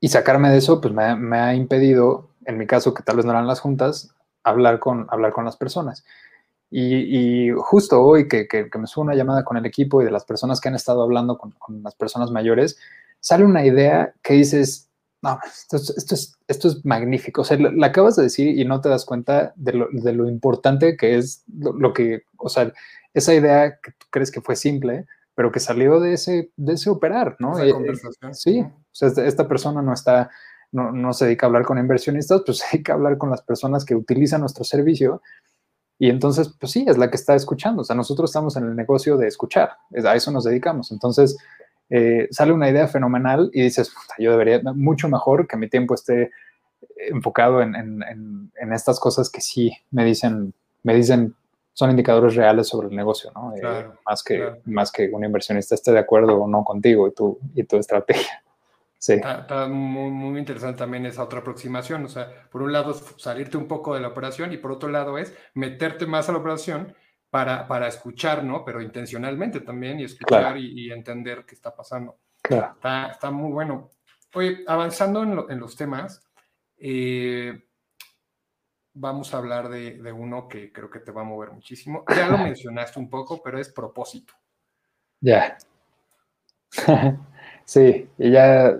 y 0.00 0.08
sacarme 0.08 0.50
de 0.50 0.58
eso, 0.58 0.80
pues 0.80 0.92
me, 0.92 1.14
me, 1.16 1.38
ha 1.38 1.54
impedido, 1.54 2.30
en 2.44 2.58
mi 2.58 2.66
caso, 2.66 2.94
que 2.94 3.02
tal 3.02 3.16
vez 3.16 3.24
no 3.24 3.32
eran 3.32 3.46
las 3.46 3.60
juntas, 3.60 4.14
hablar 4.42 4.78
con, 4.78 5.06
hablar 5.10 5.32
con 5.32 5.44
las 5.44 5.56
personas. 5.56 6.04
Y, 6.70 7.50
justo 7.56 8.02
hoy 8.02 8.28
que, 8.28 8.46
que, 8.46 8.68
me 8.78 8.86
subo 8.86 9.04
una 9.04 9.14
llamada 9.14 9.44
con 9.44 9.56
el 9.56 9.64
equipo 9.64 10.02
y 10.02 10.04
de 10.04 10.10
las 10.10 10.24
personas 10.24 10.60
que 10.60 10.68
han 10.68 10.74
estado 10.74 11.02
hablando 11.02 11.38
con, 11.38 11.52
con 11.52 11.82
las 11.82 11.94
personas 11.94 12.30
mayores, 12.30 12.78
sale 13.20 13.44
una 13.44 13.64
idea 13.64 14.14
que 14.22 14.34
dices, 14.34 14.88
no, 15.22 15.38
esto, 15.44 15.76
esto, 15.76 16.14
es, 16.14 16.36
esto 16.46 16.68
es 16.68 16.84
magnífico. 16.84 17.42
O 17.42 17.44
sea, 17.44 17.56
lo, 17.56 17.84
acabas 17.84 18.16
de 18.16 18.24
decir 18.24 18.58
y 18.58 18.64
no 18.64 18.80
te 18.80 18.88
das 18.88 19.04
cuenta 19.04 19.52
de 19.56 19.72
lo, 19.72 19.88
de 19.90 20.12
lo 20.12 20.28
importante 20.28 20.96
que 20.96 21.16
es 21.16 21.42
lo, 21.48 21.92
que, 21.92 22.22
o 22.36 22.48
sea, 22.48 22.72
esa 23.14 23.34
idea 23.34 23.78
que 23.82 23.92
tú 23.92 24.06
crees 24.10 24.30
que 24.30 24.40
fue 24.40 24.54
simple, 24.54 25.06
pero 25.34 25.50
que 25.50 25.60
salió 25.60 26.00
de 26.00 26.14
ese, 26.14 26.50
de 26.56 26.74
ese 26.74 26.90
operar, 26.90 27.36
¿no? 27.38 27.58
Eh, 27.58 27.70
eh, 27.70 28.32
sí, 28.32 28.60
o 28.60 28.74
sea, 28.92 29.08
esta 29.24 29.48
persona 29.48 29.82
no 29.82 29.92
está, 29.92 30.30
no, 30.72 30.92
no, 30.92 31.12
se 31.12 31.26
dedica 31.26 31.46
a 31.46 31.48
hablar 31.48 31.64
con 31.64 31.78
inversionistas, 31.78 32.42
pues 32.44 32.58
se 32.58 32.66
dedica 32.72 32.92
a 32.92 32.96
hablar 32.96 33.18
con 33.18 33.30
las 33.30 33.42
personas 33.42 33.84
que 33.84 33.94
utilizan 33.94 34.40
nuestro 34.40 34.64
servicio. 34.64 35.22
Y 35.98 36.10
entonces, 36.10 36.54
pues 36.60 36.72
sí, 36.72 36.84
es 36.86 36.96
la 36.96 37.10
que 37.10 37.16
está 37.16 37.34
escuchando. 37.34 37.82
O 37.82 37.84
sea, 37.84 37.96
nosotros 37.96 38.30
estamos 38.30 38.56
en 38.56 38.64
el 38.64 38.76
negocio 38.76 39.16
de 39.16 39.26
escuchar, 39.26 39.72
a 40.04 40.14
eso 40.14 40.30
nos 40.30 40.44
dedicamos. 40.44 40.92
Entonces, 40.92 41.36
eh, 41.90 42.28
sale 42.30 42.52
una 42.52 42.68
idea 42.68 42.86
fenomenal 42.86 43.50
y 43.52 43.62
dices, 43.62 43.92
yo 44.18 44.30
debería, 44.30 44.60
mucho 44.74 45.08
mejor 45.08 45.46
que 45.48 45.56
mi 45.56 45.68
tiempo 45.68 45.94
esté 45.94 46.30
enfocado 46.96 47.62
en, 47.62 47.74
en, 47.74 48.52
en, 48.60 48.72
estas 48.72 49.00
cosas 49.00 49.30
que 49.30 49.40
sí 49.40 49.72
me 49.90 50.04
dicen, 50.04 50.52
me 50.82 50.94
dicen, 50.94 51.34
son 51.72 51.90
indicadores 51.90 52.34
reales 52.34 52.68
sobre 52.68 52.88
el 52.88 52.96
negocio, 52.96 53.30
¿no? 53.34 53.54
Eh, 53.56 53.86
más, 54.04 54.22
que, 54.22 54.52
más 54.64 54.92
que 54.92 55.08
un 55.12 55.24
inversionista 55.24 55.74
esté 55.74 55.92
de 55.92 56.00
acuerdo 56.00 56.42
o 56.42 56.48
no 56.48 56.64
contigo 56.64 57.08
y 57.08 57.12
tu, 57.12 57.38
y 57.54 57.64
tu 57.64 57.76
estrategia. 57.76 58.42
Sí. 58.98 59.12
Está, 59.12 59.68
muy, 59.68 60.10
muy, 60.10 60.38
interesante 60.40 60.78
también 60.78 61.06
esa 61.06 61.22
otra 61.22 61.38
aproximación. 61.38 62.04
O 62.04 62.08
sea, 62.08 62.48
por 62.50 62.62
un 62.62 62.72
lado 62.72 62.90
es 62.90 63.14
salirte 63.16 63.56
un 63.56 63.68
poco 63.68 63.94
de 63.94 64.00
la 64.00 64.08
operación 64.08 64.52
y 64.52 64.56
por 64.56 64.72
otro 64.72 64.88
lado 64.88 65.18
es 65.18 65.34
meterte 65.54 66.04
más 66.06 66.28
a 66.28 66.32
la 66.32 66.38
operación 66.38 66.94
para, 67.30 67.68
para 67.68 67.86
escuchar, 67.86 68.42
¿no? 68.42 68.64
Pero 68.64 68.82
intencionalmente 68.82 69.60
también 69.60 70.00
y 70.00 70.04
escuchar 70.04 70.58
y, 70.58 70.90
entender 70.90 71.44
qué 71.46 71.54
está 71.54 71.74
pasando. 71.74 72.18
Claro. 72.42 72.72
Está, 72.74 73.06
está, 73.08 73.30
muy 73.30 73.52
bueno. 73.52 73.88
Oye, 74.34 74.64
avanzando 74.66 75.22
en, 75.22 75.44
en 75.48 75.60
los 75.60 75.76
temas, 75.76 76.28
eh, 76.76 77.68
vamos 78.94 79.32
a 79.32 79.38
hablar 79.38 79.68
de, 79.68 79.98
de, 80.02 80.12
uno 80.12 80.48
que 80.48 80.72
creo 80.72 80.90
que 80.90 81.00
te 81.00 81.12
va 81.12 81.20
a 81.20 81.24
mover 81.24 81.52
muchísimo. 81.52 82.04
Ya 82.08 82.26
lo 82.26 82.38
mencionaste 82.38 82.98
un 82.98 83.08
poco, 83.08 83.40
pero 83.42 83.60
es 83.60 83.68
propósito. 83.68 84.34
Ya. 85.20 85.56
sí, 87.68 88.08
y 88.16 88.30
ya. 88.30 88.78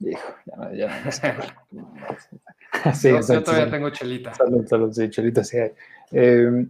Hijo, 0.00 0.34
ya, 0.74 1.02
ya, 1.02 1.12
sí, 2.94 3.10
yo, 3.10 3.42
todavía 3.42 3.70
tengo 3.70 3.90
chelita. 3.90 4.34
Salud, 4.34 4.66
salud, 4.66 4.92
sí, 4.92 5.08
chelita 5.10 5.44
sí 5.44 5.58
hay. 5.58 5.72
Eh, 6.12 6.66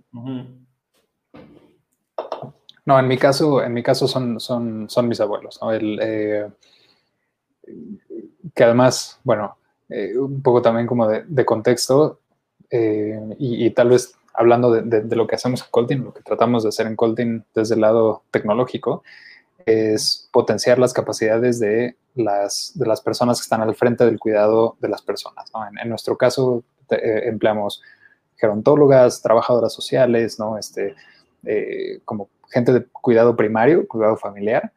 no, 2.87 2.99
en 2.99 3.09
mi 3.09 3.19
caso, 3.19 3.63
en 3.63 3.73
mi 3.73 3.83
caso 3.83 4.09
son, 4.09 4.41
son, 4.41 4.89
son 4.89 5.09
mis 5.09 5.21
abuelos, 5.21 5.59
¿no? 5.61 5.73
El, 5.73 5.99
eh, 6.03 6.49
que 8.55 8.65
además, 8.65 9.21
bueno, 9.25 9.57
eh, 9.89 10.17
un 10.19 10.43
poco 10.43 10.63
también 10.63 10.87
como 10.87 11.09
de, 11.09 11.45
contexto 11.45 12.21
eh, 12.71 13.21
y, 13.39 13.71
tal 13.71 13.91
vez 13.91 14.15
hablando 14.35 14.73
de, 14.73 15.17
lo 15.17 15.27
que 15.27 15.35
hacemos 15.35 15.63
en 15.63 15.69
Colting, 15.71 16.05
lo 16.05 16.15
que 16.15 16.23
tratamos 16.23 16.63
de 16.63 16.71
hacer 16.71 16.87
en 16.87 16.97
Colting 16.97 17.45
desde 17.55 17.75
el 17.75 17.81
lado 17.81 18.23
tecnológico 18.31 19.03
es 19.69 20.29
potenciar 20.33 20.79
las 20.79 20.93
capacidades 20.93 21.61
de 21.61 21.97
las, 22.15 22.73
de 22.75 22.87
las 22.87 23.01
personas 23.01 23.39
que 23.39 23.45
están 23.45 23.63
al 23.63 23.75
frente 23.75 24.05
del 24.05 24.19
cuidado 24.19 24.77
de 24.81 24.89
las 24.89 25.03
personas. 25.03 25.51
En, 25.83 25.89
nuestro 25.89 26.17
caso 26.17 26.65
empleamos 26.91 27.83
gerontólogas, 28.37 29.21
trabajadoras 29.21 29.73
sociales, 29.73 30.39
¿no? 30.39 30.59
Este, 30.59 30.95
como 32.05 32.29
gente 32.51 32.73
de 32.73 32.87
cuidado 32.87 33.37
primario, 33.37 33.87
cuidado 33.87 34.17
familiar, 34.17 34.73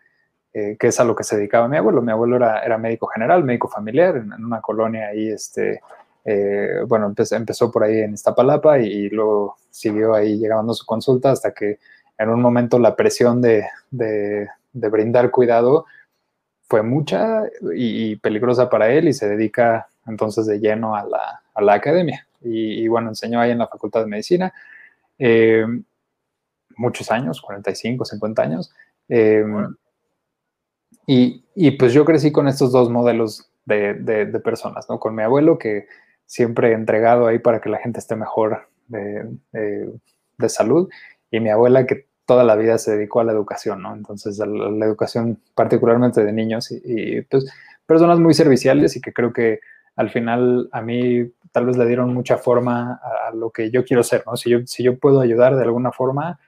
eh, 0.53 0.75
que 0.77 0.87
es 0.87 0.99
a 0.99 1.05
lo 1.05 1.15
que 1.15 1.23
se 1.23 1.37
dedicaba 1.37 1.67
mi 1.67 1.77
abuelo. 1.77 2.01
Mi 2.01 2.11
abuelo 2.11 2.35
era, 2.35 2.59
era 2.59 2.77
médico 2.77 3.07
general, 3.07 3.43
médico 3.43 3.69
familiar, 3.69 4.17
en, 4.17 4.33
una 4.33 4.61
colonia 4.61 5.07
ahí, 5.07 5.29
este, 5.29 5.81
eh, 6.25 6.81
bueno, 6.87 7.13
empezó, 7.31 7.71
por 7.71 7.83
ahí 7.83 7.99
en 7.99 8.13
Iztapalapa 8.13 8.79
y, 8.79 9.09
luego 9.09 9.55
siguió 9.69 10.13
ahí 10.13 10.37
llegando 10.37 10.73
a 10.73 10.75
su 10.75 10.85
consulta 10.85 11.31
hasta 11.31 11.53
que 11.53 11.79
en 12.17 12.29
un 12.29 12.41
momento 12.41 12.77
la 12.77 12.95
presión 12.95 13.41
de, 13.41 13.65
brindar 14.73 15.31
cuidado 15.31 15.85
fue 16.67 16.83
mucha 16.83 17.43
y, 17.75 18.15
peligrosa 18.17 18.69
para 18.69 18.91
él 18.91 19.07
y 19.07 19.13
se 19.13 19.27
dedica 19.27 19.87
entonces 20.07 20.45
de 20.45 20.59
lleno 20.59 20.95
a 20.95 21.05
la, 21.05 21.41
a 21.53 21.61
la 21.61 21.73
academia. 21.73 22.27
Y, 22.43 22.87
bueno, 22.87 23.09
enseñó 23.09 23.39
ahí 23.39 23.51
en 23.51 23.59
la 23.59 23.67
Facultad 23.67 24.01
de 24.01 24.07
Medicina. 24.07 24.51
Eh, 25.19 25.65
muchos 26.75 27.11
años, 27.11 27.41
45, 27.41 28.05
50 28.05 28.41
años. 28.41 28.73
Em, 29.07 29.75
y, 31.05 31.43
y, 31.55 31.71
pues 31.71 31.93
yo 31.93 32.05
crecí 32.05 32.31
con 32.31 32.47
estos 32.47 32.71
dos 32.71 32.89
modelos 32.89 33.51
de, 33.65 33.93
de, 33.93 34.39
personas, 34.39 34.89
¿no? 34.89 34.99
Con 34.99 35.15
mi 35.15 35.23
abuelo 35.23 35.57
que 35.57 35.87
siempre 36.25 36.69
he 36.69 36.73
entregado 36.73 37.27
ahí 37.27 37.39
para 37.39 37.61
que 37.61 37.69
la 37.69 37.77
gente 37.77 37.99
esté 37.99 38.15
mejor 38.15 38.67
de, 38.87 39.29
de, 39.51 40.49
salud 40.49 40.89
y 41.29 41.39
mi 41.39 41.49
abuela 41.49 41.85
que 41.85 42.07
toda 42.31 42.45
la 42.45 42.55
vida 42.55 42.77
se 42.77 42.95
dedicó 42.95 43.19
a 43.19 43.25
la 43.25 43.33
educación, 43.33 43.81
¿no? 43.81 43.93
Entonces, 43.93 44.39
a 44.39 44.45
la, 44.45 44.85
educación 44.85 45.37
particularmente 45.53 46.23
de 46.23 46.31
niños 46.31 46.71
y, 46.71 47.23
pues 47.23 47.51
personas 47.85 48.19
muy 48.19 48.33
serviciales 48.33 48.95
y 48.95 49.01
que 49.01 49.11
creo 49.11 49.33
que 49.33 49.59
al 49.97 50.09
final 50.09 50.69
a 50.71 50.81
mí 50.81 51.29
tal 51.51 51.65
vez 51.65 51.75
le 51.75 51.85
dieron 51.85 52.13
mucha 52.13 52.37
forma 52.37 53.01
a, 53.03 53.35
lo 53.35 53.49
que 53.49 53.69
yo 53.69 53.83
quiero 53.83 54.01
ser, 54.01 54.23
¿no? 54.25 54.37
Si 54.37 54.49
yo, 54.49 54.59
si 54.65 54.81
yo 54.81 54.97
puedo 54.97 55.19
ayudar 55.19 55.57
de 55.57 55.63
alguna 55.63 55.91
forma, 55.91 56.39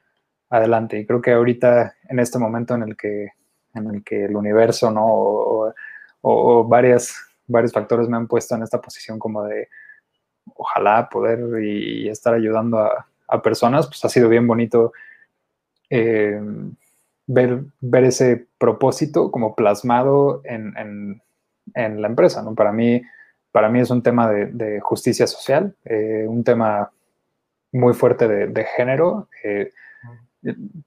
adelante. 0.49 0.97
Y 0.97 1.05
creo 1.05 1.21
que 1.21 1.33
ahorita, 1.33 1.95
en 2.07 2.19
este 2.19 2.39
momento 2.39 2.75
en 2.75 2.83
el 2.83 2.95
que, 2.95 3.33
en 3.73 3.87
el, 3.93 4.03
que 4.05 4.23
el 4.23 4.37
universo, 4.37 4.89
¿no? 4.89 5.03
O, 6.21 6.63
varias, 6.63 7.13
varios 7.45 7.73
factores 7.73 8.07
me 8.07 8.15
han 8.15 8.27
puesto 8.27 8.55
en 8.55 8.63
esta 8.63 8.79
posición 8.79 9.19
como 9.19 9.43
de, 9.43 9.67
ojalá 10.55 11.09
poder 11.09 11.61
y, 11.61 12.07
estar 12.07 12.33
ayudando 12.33 12.77
a, 12.79 13.05
personas, 13.43 13.87
pues 13.87 14.05
ha 14.05 14.09
sido 14.09 14.29
bien 14.29 14.47
bonito 14.47 14.93
eh, 15.89 16.39
ver, 17.27 17.63
ver 17.81 18.03
ese 18.05 18.47
propósito 18.57 19.31
como 19.31 19.55
plasmado 19.55 20.41
en, 20.43 20.75
en, 20.77 21.21
en, 21.75 22.01
la 22.01 22.07
empresa, 22.07 22.41
¿no? 22.41 22.55
Para 22.55 22.71
mí, 22.71 23.01
para 23.51 23.69
mí 23.69 23.79
es 23.79 23.89
un 23.89 24.01
tema 24.01 24.29
de, 24.29 24.47
de 24.47 24.79
justicia 24.79 25.27
social, 25.27 25.75
eh, 25.85 26.25
un 26.27 26.43
tema 26.43 26.91
muy 27.71 27.93
fuerte 27.93 28.27
de, 28.27 28.47
de 28.47 28.63
género. 28.65 29.27
Eh, 29.43 29.71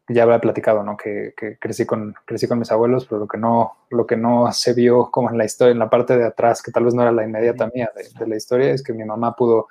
ya 0.09 0.23
habrá 0.23 0.41
platicado, 0.41 0.83
¿no? 0.83 0.97
Que, 0.97 1.35
crecí, 1.59 1.87
con, 1.87 2.15
crecí 2.25 2.47
con 2.47 2.59
mis 2.59 2.71
abuelos, 2.71 3.07
pero 3.07 3.21
lo 3.21 3.29
que, 3.29 3.39
no, 3.39 3.77
lo 3.91 4.07
que 4.07 4.17
no 4.17 4.53
se 4.53 4.75
vio 4.75 5.11
como 5.11 5.31
en 5.31 5.39
la 5.39 5.45
historia, 5.45 5.73
en 5.73 5.79
la 5.79 5.89
parte 5.89 6.17
de 6.17 6.25
atrás, 6.25 6.63
que 6.63 6.71
tal 6.71 6.85
vez 6.85 6.95
no 6.95 7.03
era 7.03 7.13
la 7.13 7.25
inmediata 7.25 7.71
mía 7.75 7.91
de, 7.95 8.27
la 8.27 8.37
historia, 8.37 8.71
es 8.71 8.83
que 8.83 8.93
mi 8.93 9.05
mamá 9.05 9.35
pudo, 9.35 9.69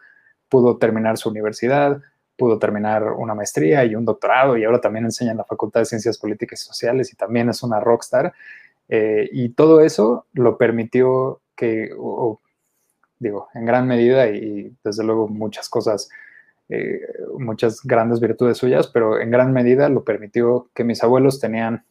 pudo 0.49 0.77
terminar 0.77 1.17
su 1.17 1.29
universidad, 1.29 2.01
pudo 2.37 2.59
terminar 2.59 3.03
una 3.13 3.33
maestría 3.33 3.85
y 3.85 3.95
un 3.95 4.05
doctorado, 4.05 4.57
y 4.57 4.63
ahora 4.63 4.81
también 4.81 5.05
enseña 5.05 5.31
en 5.31 5.37
la 5.37 5.43
Facultad 5.45 5.81
de 5.81 5.85
Ciencias 5.85 6.17
Políticas 6.17 6.61
y 6.61 6.65
Sociales, 6.65 7.11
y 7.13 7.15
también 7.15 7.49
es 7.49 7.63
una 7.63 7.79
rockstar. 7.79 8.33
Eh, 8.89 9.29
y 9.31 9.49
todo 9.49 9.81
eso 9.81 10.25
lo 10.33 10.57
permitió 10.57 11.41
que, 11.55 11.89
digo, 13.19 13.47
en 13.53 13.65
gran 13.65 13.87
medida, 13.87 14.27
y 14.27 14.75
desde 14.83 15.03
luego 15.03 15.27
muchas 15.27 15.69
cosas 15.69 16.09
eh, 16.67 16.99
muchas 17.37 17.81
grandes 17.83 18.19
virtudes 18.19 18.57
suyas, 18.57 18.87
pero 18.87 19.19
en 19.19 19.29
gran 19.29 19.53
medida 19.53 19.87
lo 19.87 20.03
permitió 20.03 20.69
que 20.73 20.83
mis 20.83 21.03
abuelos 21.03 21.39
tenían, 21.39 21.85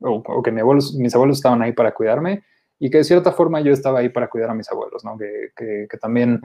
o, 0.00 0.42
que 0.42 0.52
mis 0.52 0.62
abuelos, 0.62 0.94
mis 0.94 1.14
abuelos 1.14 1.38
estaban 1.38 1.60
ahí 1.62 1.72
para 1.72 1.92
cuidarme 1.92 2.44
y 2.78 2.88
que 2.90 2.98
de 2.98 3.04
cierta 3.04 3.32
forma 3.32 3.60
yo 3.60 3.72
estaba 3.72 3.98
ahí 3.98 4.08
para 4.08 4.28
cuidar 4.28 4.50
a 4.50 4.54
mis 4.54 4.70
abuelos, 4.70 5.04
¿no? 5.04 5.18
Que, 5.18 5.50
que, 5.88 5.98
también, 5.98 6.40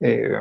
eh, 0.00 0.32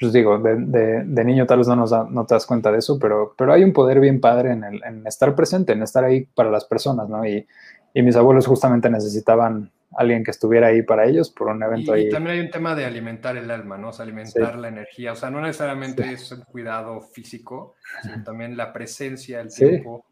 pues 0.00 0.14
digo, 0.14 0.38
de, 0.38 1.04
de, 1.04 1.24
niño 1.24 1.44
tal 1.46 1.58
vez 1.58 1.68
no, 1.68 1.76
nos 1.76 1.92
no 2.10 2.24
te 2.24 2.34
das 2.34 2.46
cuenta 2.46 2.72
de 2.72 2.78
eso, 2.78 2.98
pero, 2.98 3.34
pero 3.36 3.52
hay 3.52 3.62
un 3.62 3.74
poder 3.74 4.00
bien 4.00 4.18
padre 4.18 4.52
en, 4.52 4.64
el, 4.64 4.82
en 4.82 5.06
estar 5.06 5.34
presente, 5.34 5.74
en 5.74 5.82
estar 5.82 6.02
ahí 6.02 6.22
para 6.22 6.50
las 6.50 6.64
personas, 6.64 7.08
¿no? 7.10 7.26
Y, 7.26 7.46
y 7.92 8.02
mis 8.02 8.16
abuelos 8.16 8.46
justamente 8.46 8.88
necesitaban 8.88 9.70
alguien 9.96 10.24
que 10.24 10.30
estuviera 10.30 10.68
ahí 10.68 10.82
para 10.82 11.04
ellos 11.06 11.30
por 11.30 11.48
un 11.48 11.62
evento 11.62 11.94
y, 11.94 12.00
ahí. 12.00 12.06
Y 12.06 12.10
también 12.10 12.36
hay 12.36 12.44
un 12.44 12.50
tema 12.50 12.74
de 12.74 12.86
alimentar 12.86 13.36
el 13.36 13.50
alma, 13.50 13.76
¿no? 13.76 13.88
O 13.88 13.92
sea, 13.92 14.04
alimentar 14.04 14.56
la 14.56 14.68
energía. 14.68 15.12
O 15.12 15.16
sea, 15.16 15.30
no 15.30 15.40
necesariamente 15.40 16.10
es 16.12 16.32
el 16.32 16.44
cuidado 16.44 17.00
físico, 17.00 17.74
sino 18.02 18.22
también 18.24 18.56
la 18.56 18.72
presencia, 18.72 19.40
el 19.40 19.52
tiempo, 19.52 20.06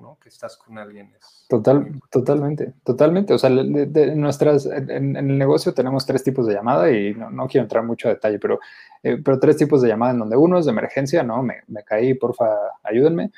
¿no? 0.00 0.18
Que 0.20 0.28
estás 0.28 0.56
con 0.56 0.78
alguien. 0.78 1.12
Total, 1.48 2.00
totalmente, 2.10 2.74
totalmente. 2.84 3.34
O 3.34 3.38
sea, 3.38 3.50
de, 3.50 4.14
nuestras, 4.16 4.66
en, 4.66 5.16
el 5.16 5.38
negocio 5.38 5.74
tenemos 5.74 6.06
tres 6.06 6.24
tipos 6.24 6.46
de 6.46 6.54
llamada 6.54 6.90
y 6.90 7.14
no, 7.14 7.46
quiero 7.46 7.64
entrar 7.64 7.84
mucho 7.84 8.08
a 8.08 8.12
detalle, 8.12 8.38
pero, 8.38 8.58
eh, 9.02 9.18
pero 9.24 9.38
tres 9.38 9.56
tipos 9.56 9.82
de 9.82 9.88
llamada 9.88 10.12
en 10.12 10.18
donde 10.18 10.36
uno 10.36 10.58
es 10.58 10.64
de 10.64 10.72
emergencia, 10.72 11.22
¿no? 11.22 11.42
Me, 11.42 11.62
me 11.68 11.84
caí, 11.84 12.14
porfa, 12.14 12.48
ayúdenme 12.82 13.30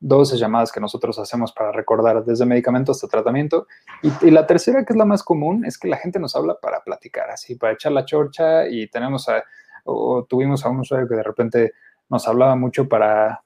dos 0.00 0.38
llamadas 0.38 0.70
que 0.72 0.80
nosotros 0.80 1.18
hacemos 1.18 1.52
para 1.52 1.72
recordar 1.72 2.24
desde 2.24 2.46
medicamento 2.46 2.92
hasta 2.92 3.08
tratamiento. 3.08 3.66
Y, 4.02 4.30
la 4.30 4.46
tercera, 4.46 4.84
que 4.84 4.92
es 4.92 4.96
la 4.96 5.04
más 5.04 5.22
común, 5.22 5.64
es 5.64 5.78
que 5.78 5.88
la 5.88 5.96
gente 5.96 6.18
nos 6.18 6.36
habla 6.36 6.58
para 6.60 6.82
platicar, 6.82 7.30
así, 7.30 7.56
para 7.56 7.72
echar 7.72 7.92
la 7.92 8.04
chorcha 8.04 8.68
y 8.68 8.88
tenemos 8.88 9.28
a, 9.28 9.42
o 9.84 10.24
tuvimos 10.24 10.64
a 10.64 10.68
un 10.68 10.80
usuario 10.80 11.08
que 11.08 11.16
de 11.16 11.22
repente 11.22 11.72
nos 12.08 12.26
hablaba 12.26 12.56
mucho 12.56 12.88
para, 12.88 13.42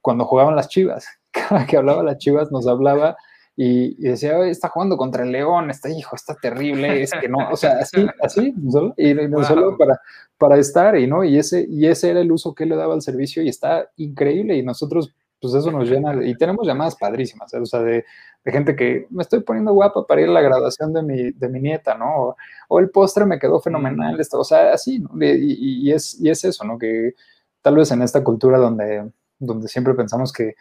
cuando 0.00 0.24
jugaban 0.24 0.56
las 0.56 0.68
chivas. 0.68 1.06
Cada 1.48 1.66
que 1.66 1.76
hablaba 1.76 2.02
las 2.02 2.18
chivas 2.18 2.50
nos 2.50 2.66
hablaba 2.66 3.16
y, 3.58 3.94
decía, 3.96 4.38
está 4.46 4.68
jugando 4.68 4.98
contra 4.98 5.24
el 5.24 5.32
León, 5.32 5.70
está 5.70 5.88
hijo, 5.88 6.14
está 6.14 6.34
terrible, 6.34 7.02
es 7.02 7.10
que 7.18 7.26
no, 7.26 7.38
o 7.50 7.56
sea, 7.56 7.78
así, 7.80 8.06
así, 8.20 8.54
solo, 8.70 8.92
y 8.98 9.14
no 9.14 9.42
solo 9.44 9.78
para, 9.78 9.98
para 10.36 10.58
estar, 10.58 10.94
y 10.98 11.06
no, 11.06 11.24
y 11.24 11.38
ese, 11.38 11.66
y 11.66 11.86
ese 11.86 12.10
era 12.10 12.20
el 12.20 12.30
uso 12.30 12.54
que 12.54 12.66
le 12.66 12.76
daba 12.76 12.92
al 12.92 13.00
servicio, 13.00 13.42
y 13.42 13.48
está 13.48 13.90
increíble, 13.96 14.56
y 14.56 14.62
nosotros, 14.62 15.10
pues 15.40 15.54
eso 15.54 15.70
nos 15.70 15.88
llena, 15.88 16.22
y 16.22 16.36
tenemos 16.36 16.66
llamadas 16.66 16.96
padrísimas, 16.96 17.52
¿eh? 17.54 17.58
o 17.58 17.64
sea, 17.64 17.80
de, 17.80 18.04
de, 18.44 18.52
gente 18.52 18.76
que 18.76 19.06
me 19.08 19.22
estoy 19.22 19.40
poniendo 19.40 19.72
guapa 19.72 20.06
para 20.06 20.20
ir 20.20 20.28
a 20.28 20.32
la 20.32 20.42
graduación 20.42 20.92
de 20.92 21.02
mi, 21.02 21.30
de 21.30 21.48
mi 21.48 21.58
nieta, 21.58 21.96
¿no? 21.96 22.36
O, 22.68 22.78
el 22.78 22.90
postre 22.90 23.24
me 23.24 23.38
quedó 23.38 23.58
fenomenal, 23.58 24.20
o 24.32 24.44
sea, 24.44 24.74
así, 24.74 24.98
¿no? 24.98 25.08
Y, 25.18 25.86
y, 25.88 25.92
es, 25.92 26.20
y 26.20 26.28
es 26.28 26.44
eso, 26.44 26.62
¿no? 26.62 26.76
Que 26.76 27.14
tal 27.62 27.76
vez 27.76 27.90
en 27.90 28.02
esta 28.02 28.22
cultura 28.22 28.58
donde, 28.58 29.10
donde 29.38 29.66
siempre 29.66 29.94
pensamos 29.94 30.30
que 30.30 30.56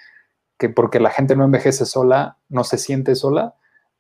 que 0.57 0.69
porque 0.69 0.99
la 0.99 1.09
gente 1.09 1.35
no 1.35 1.45
envejece 1.45 1.85
sola, 1.85 2.37
no 2.49 2.63
se 2.63 2.77
siente 2.77 3.15
sola, 3.15 3.55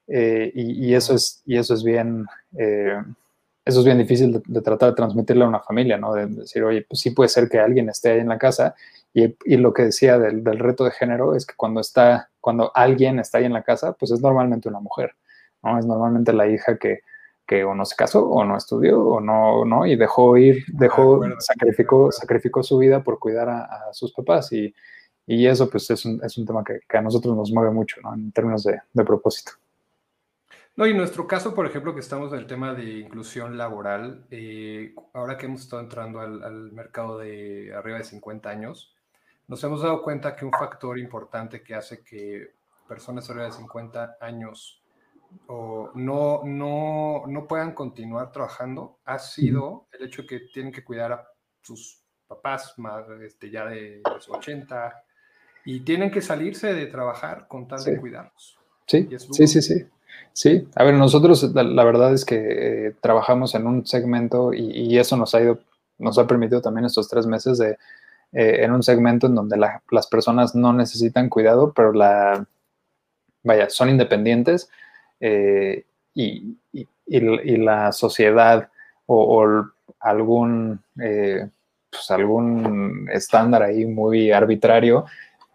eh, 0.07 0.51
y, 0.53 0.93
eso 0.93 1.15
es, 1.15 1.41
y 1.45 1.57
eso 1.57 1.73
es 1.73 1.83
bien, 1.83 2.25
eh, 2.57 3.01
eso 3.65 3.79
es 3.79 3.85
bien 3.85 3.97
difícil 3.97 4.43
de, 4.45 4.61
tratar 4.61 4.89
de 4.89 4.95
transmitirle 4.95 5.43
a 5.43 5.47
una 5.47 5.59
familia, 5.61 5.97
¿no? 5.97 6.13
De 6.13 6.27
decir, 6.27 6.63
oye, 6.63 6.85
pues 6.87 7.01
sí 7.01 7.09
puede 7.09 7.29
ser 7.29 7.49
que 7.49 7.59
alguien 7.59 7.89
esté 7.89 8.11
ahí 8.11 8.19
en 8.19 8.29
la 8.29 8.37
casa, 8.37 8.75
y, 9.13 9.35
y 9.45 9.57
lo 9.57 9.73
que 9.73 9.83
decía 9.83 10.19
del, 10.19 10.43
del, 10.43 10.59
reto 10.59 10.83
de 10.83 10.91
género 10.91 11.35
es 11.35 11.45
que 11.45 11.55
cuando 11.55 11.81
está, 11.81 12.29
cuando 12.39 12.71
alguien 12.75 13.19
está 13.19 13.39
ahí 13.39 13.45
en 13.45 13.53
la 13.53 13.63
casa, 13.63 13.93
pues 13.93 14.11
es 14.11 14.21
normalmente 14.21 14.69
una 14.69 14.79
mujer, 14.79 15.15
¿no? 15.63 15.79
Es 15.79 15.85
normalmente 15.85 16.33
la 16.33 16.47
hija 16.47 16.77
que, 16.77 16.99
que 17.47 17.63
o 17.63 17.73
no 17.73 17.85
se 17.85 17.95
casó, 17.95 18.29
o 18.29 18.43
no 18.45 18.57
estudió, 18.57 19.01
o 19.01 19.19
no, 19.21 19.65
no, 19.65 19.85
y 19.87 19.95
dejó 19.95 20.37
ir, 20.37 20.65
dejó, 20.67 21.21
sacrificó, 21.39 22.11
sacrificó 22.11 22.61
su 22.63 22.77
vida 22.77 23.03
por 23.03 23.19
cuidar 23.19 23.49
a, 23.49 23.63
a 23.89 23.93
sus 23.93 24.13
papás, 24.13 24.51
y 24.53 24.73
y 25.27 25.47
eso 25.47 25.69
pues 25.69 25.89
es 25.89 26.05
un, 26.05 26.23
es 26.23 26.37
un 26.37 26.45
tema 26.45 26.63
que, 26.63 26.81
que, 26.87 26.97
a 26.97 27.01
nosotros 27.01 27.35
nos 27.35 27.51
mueve 27.51 27.71
mucho, 27.71 27.99
¿no? 28.01 28.13
En 28.13 28.31
términos 28.31 28.63
de, 28.63 28.79
de, 28.93 29.03
propósito. 29.03 29.53
No, 30.75 30.85
y 30.85 30.91
en 30.91 30.97
nuestro 30.97 31.25
caso, 31.25 31.55
por 31.55 31.65
ejemplo, 31.65 31.93
que 31.93 32.01
estamos 32.01 32.31
en 32.33 32.39
el 32.39 32.47
tema 32.47 32.73
de 32.73 32.99
inclusión 32.99 33.57
laboral, 33.57 34.25
eh, 34.29 34.93
ahora 35.13 35.37
que 35.37 35.45
hemos 35.45 35.61
estado 35.61 35.81
entrando 35.81 36.19
al, 36.19 36.43
al, 36.43 36.71
mercado 36.73 37.17
de 37.17 37.73
arriba 37.73 37.97
de 37.97 38.03
50 38.03 38.49
años, 38.49 38.93
nos 39.47 39.63
hemos 39.63 39.81
dado 39.81 40.01
cuenta 40.01 40.35
que 40.35 40.45
un 40.45 40.51
factor 40.51 40.99
importante 40.99 41.63
que 41.63 41.75
hace 41.75 42.03
que 42.03 42.53
personas 42.87 43.29
arriba 43.29 43.45
de 43.45 43.51
50 43.53 44.17
años 44.19 44.81
o 45.47 45.91
no, 45.95 46.41
no, 46.45 47.23
no 47.27 47.47
puedan 47.47 47.73
continuar 47.73 48.31
trabajando 48.31 48.99
ha 49.05 49.19
sido 49.19 49.87
el 49.91 50.05
hecho 50.05 50.21
de 50.21 50.27
que 50.27 50.39
tienen 50.53 50.71
que 50.71 50.83
cuidar 50.83 51.11
a 51.11 51.27
sus 51.61 52.01
papás 52.27 52.73
más 52.77 53.07
este, 53.21 53.49
ya 53.49 53.65
de 53.65 54.01
los 54.03 54.29
80, 54.29 55.03
y 55.65 55.79
tienen 55.81 56.11
que 56.11 56.21
salirse 56.21 56.73
de 56.73 56.85
trabajar 56.85 57.47
con 57.47 57.67
tal 57.67 57.83
de 57.83 57.97
cuidarlos. 57.97 58.57
Sí, 58.85 59.09
sí, 59.31 59.47
sí, 59.47 59.61
sí. 59.61 59.85
Sí, 60.31 60.67
a 60.75 60.83
ver, 60.83 60.95
nosotros 60.95 61.43
la, 61.53 61.83
verdad 61.85 62.13
es 62.13 62.25
que 62.25 62.87
eh, 62.87 62.95
trabajamos 62.99 63.55
en 63.55 63.67
un 63.67 63.85
segmento 63.85 64.53
y, 64.53 64.97
eso 64.97 65.15
nos 65.15 65.33
ha 65.33 65.41
ido, 65.41 65.59
nos 65.97 66.17
ha 66.17 66.27
permitido 66.27 66.61
también 66.61 66.85
estos 66.85 67.07
tres 67.07 67.25
meses 67.25 67.57
de, 67.57 67.77
eh, 68.33 68.57
en 68.63 68.73
un 68.73 68.83
segmento 68.83 69.27
en 69.27 69.35
donde 69.35 69.57
las 69.57 70.07
personas 70.07 70.53
no 70.53 70.73
necesitan 70.73 71.29
cuidado, 71.29 71.71
pero 71.73 71.93
la, 71.93 72.45
vaya, 73.43 73.69
son 73.69 73.89
independientes 73.89 74.69
eh, 75.21 75.85
y, 76.13 76.57
y, 76.73 76.85
y, 77.07 77.57
la 77.57 77.93
sociedad 77.93 78.69
o, 79.05 79.41
o 79.41 79.71
algún, 80.01 80.81
pues 80.95 82.11
algún 82.11 83.07
estándar 83.09 83.63
ahí 83.63 83.85
muy 83.85 84.31
arbitrario 84.31 85.05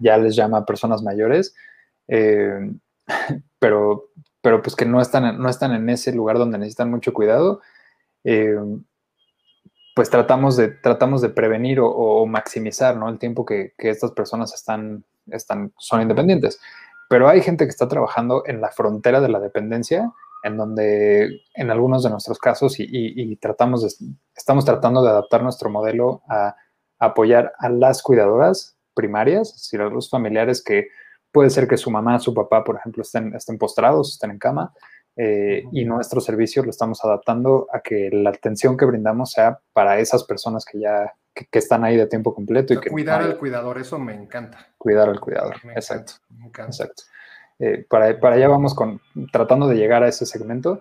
ya 0.01 0.19
les 0.19 0.35
llama 0.35 0.67
personas 0.67 1.03
mayores, 1.03 1.55
eh, 2.09 2.73
pero, 3.59 4.11
pero 4.43 4.63
pues 4.63 4.75
que 4.75 4.87
no 4.87 5.01
están, 5.01 5.41
no 5.41 5.49
están 5.49 5.73
en 5.73 5.89
ese 5.89 6.13
lugar 6.13 6.39
donde 6.39 6.59
necesitan 6.59 6.91
mucho 6.91 7.13
cuidado, 7.13 7.61
eh, 8.25 8.57
pues 9.95 10.11
tratamos 10.11 10.57
de, 10.57 10.69
tratamos 10.69 11.21
de 11.21 11.29
prevenir 11.31 11.79
o, 11.83 12.27
maximizar 12.27 12.97
¿no? 12.97 13.09
el 13.09 13.19
tiempo 13.19 13.45
que, 13.45 13.75
que, 13.77 13.91
estas 13.91 14.13
personas 14.13 14.55
están, 14.55 15.05
están, 15.27 15.73
son 15.79 16.01
independientes. 16.03 16.61
Pero 17.09 17.29
hay 17.29 17.43
gente 17.43 17.65
que 17.65 17.71
está 17.71 17.89
trabajando 17.89 18.45
en 18.47 18.61
la 18.61 18.71
frontera 18.71 19.21
de 19.21 19.29
la 19.29 19.41
dependencia, 19.41 20.13
en 20.43 20.57
donde 20.57 21.43
en 21.55 21.71
algunos 21.71 22.03
de 22.03 22.11
nuestros 22.11 22.39
casos 22.39 22.79
y, 22.81 22.85
y, 22.85 23.33
y 23.33 23.37
tratamos 23.37 23.83
de, 23.83 24.07
estamos 24.35 24.65
tratando 24.65 25.03
de 25.03 25.11
adaptar 25.11 25.43
nuestro 25.43 25.69
modelo 25.69 26.23
a 26.29 26.57
apoyar 26.99 27.53
a 27.59 27.69
las 27.69 28.03
cuidadoras 28.03 28.77
primarias, 28.95 29.49
es 29.49 29.63
decir, 29.63 29.81
a 29.81 29.89
los 29.89 30.09
familiares 30.11 30.63
que 30.63 30.89
puede 31.33 31.51
ser 31.51 31.69
que 31.69 31.77
su 31.77 31.91
mamá, 31.91 32.19
su 32.19 32.35
papá, 32.35 32.65
por 32.65 32.77
ejemplo, 32.77 33.03
estén, 33.03 33.35
estén 33.35 33.59
postrados, 33.59 34.15
estén 34.15 34.33
en 34.33 34.39
cama, 34.39 34.73
eh, 35.17 35.65
y 35.73 35.85
nuestro 35.85 36.21
servicio 36.21 36.63
lo 36.63 36.71
estamos 36.71 37.05
adaptando 37.05 37.67
a 37.73 37.81
que 37.81 38.11
la 38.13 38.31
atención 38.31 38.77
que 38.77 38.85
brindamos 38.85 39.33
sea 39.33 39.59
para 39.73 39.99
esas 39.99 40.25
personas 40.25 40.65
que 40.65 40.81
ya 40.81 41.13
que, 41.35 41.59
están 41.59 41.85
ahí 41.85 41.97
de 41.97 42.07
tiempo 42.07 42.35
completo. 42.35 42.75
y 42.75 42.81
que 42.81 42.91
cuidar 42.91 43.23
al 43.23 43.39
cuidador, 43.39 43.79
eso 43.79 43.99
me 43.99 44.15
encanta. 44.15 44.69
Cuidar 44.79 45.09
al 45.09 45.21
cuidador, 45.21 45.57
exacto. 45.75 46.15
Exacto. 46.67 47.03
Eh, 47.59 47.85
para, 47.89 48.19
para 48.19 48.37
allá 48.37 48.49
vamos 48.49 48.75
con, 48.75 49.01
tratando 49.33 49.67
de 49.67 49.77
llegar 49.77 50.03
a 50.03 50.09
ese 50.09 50.25
segmento 50.27 50.81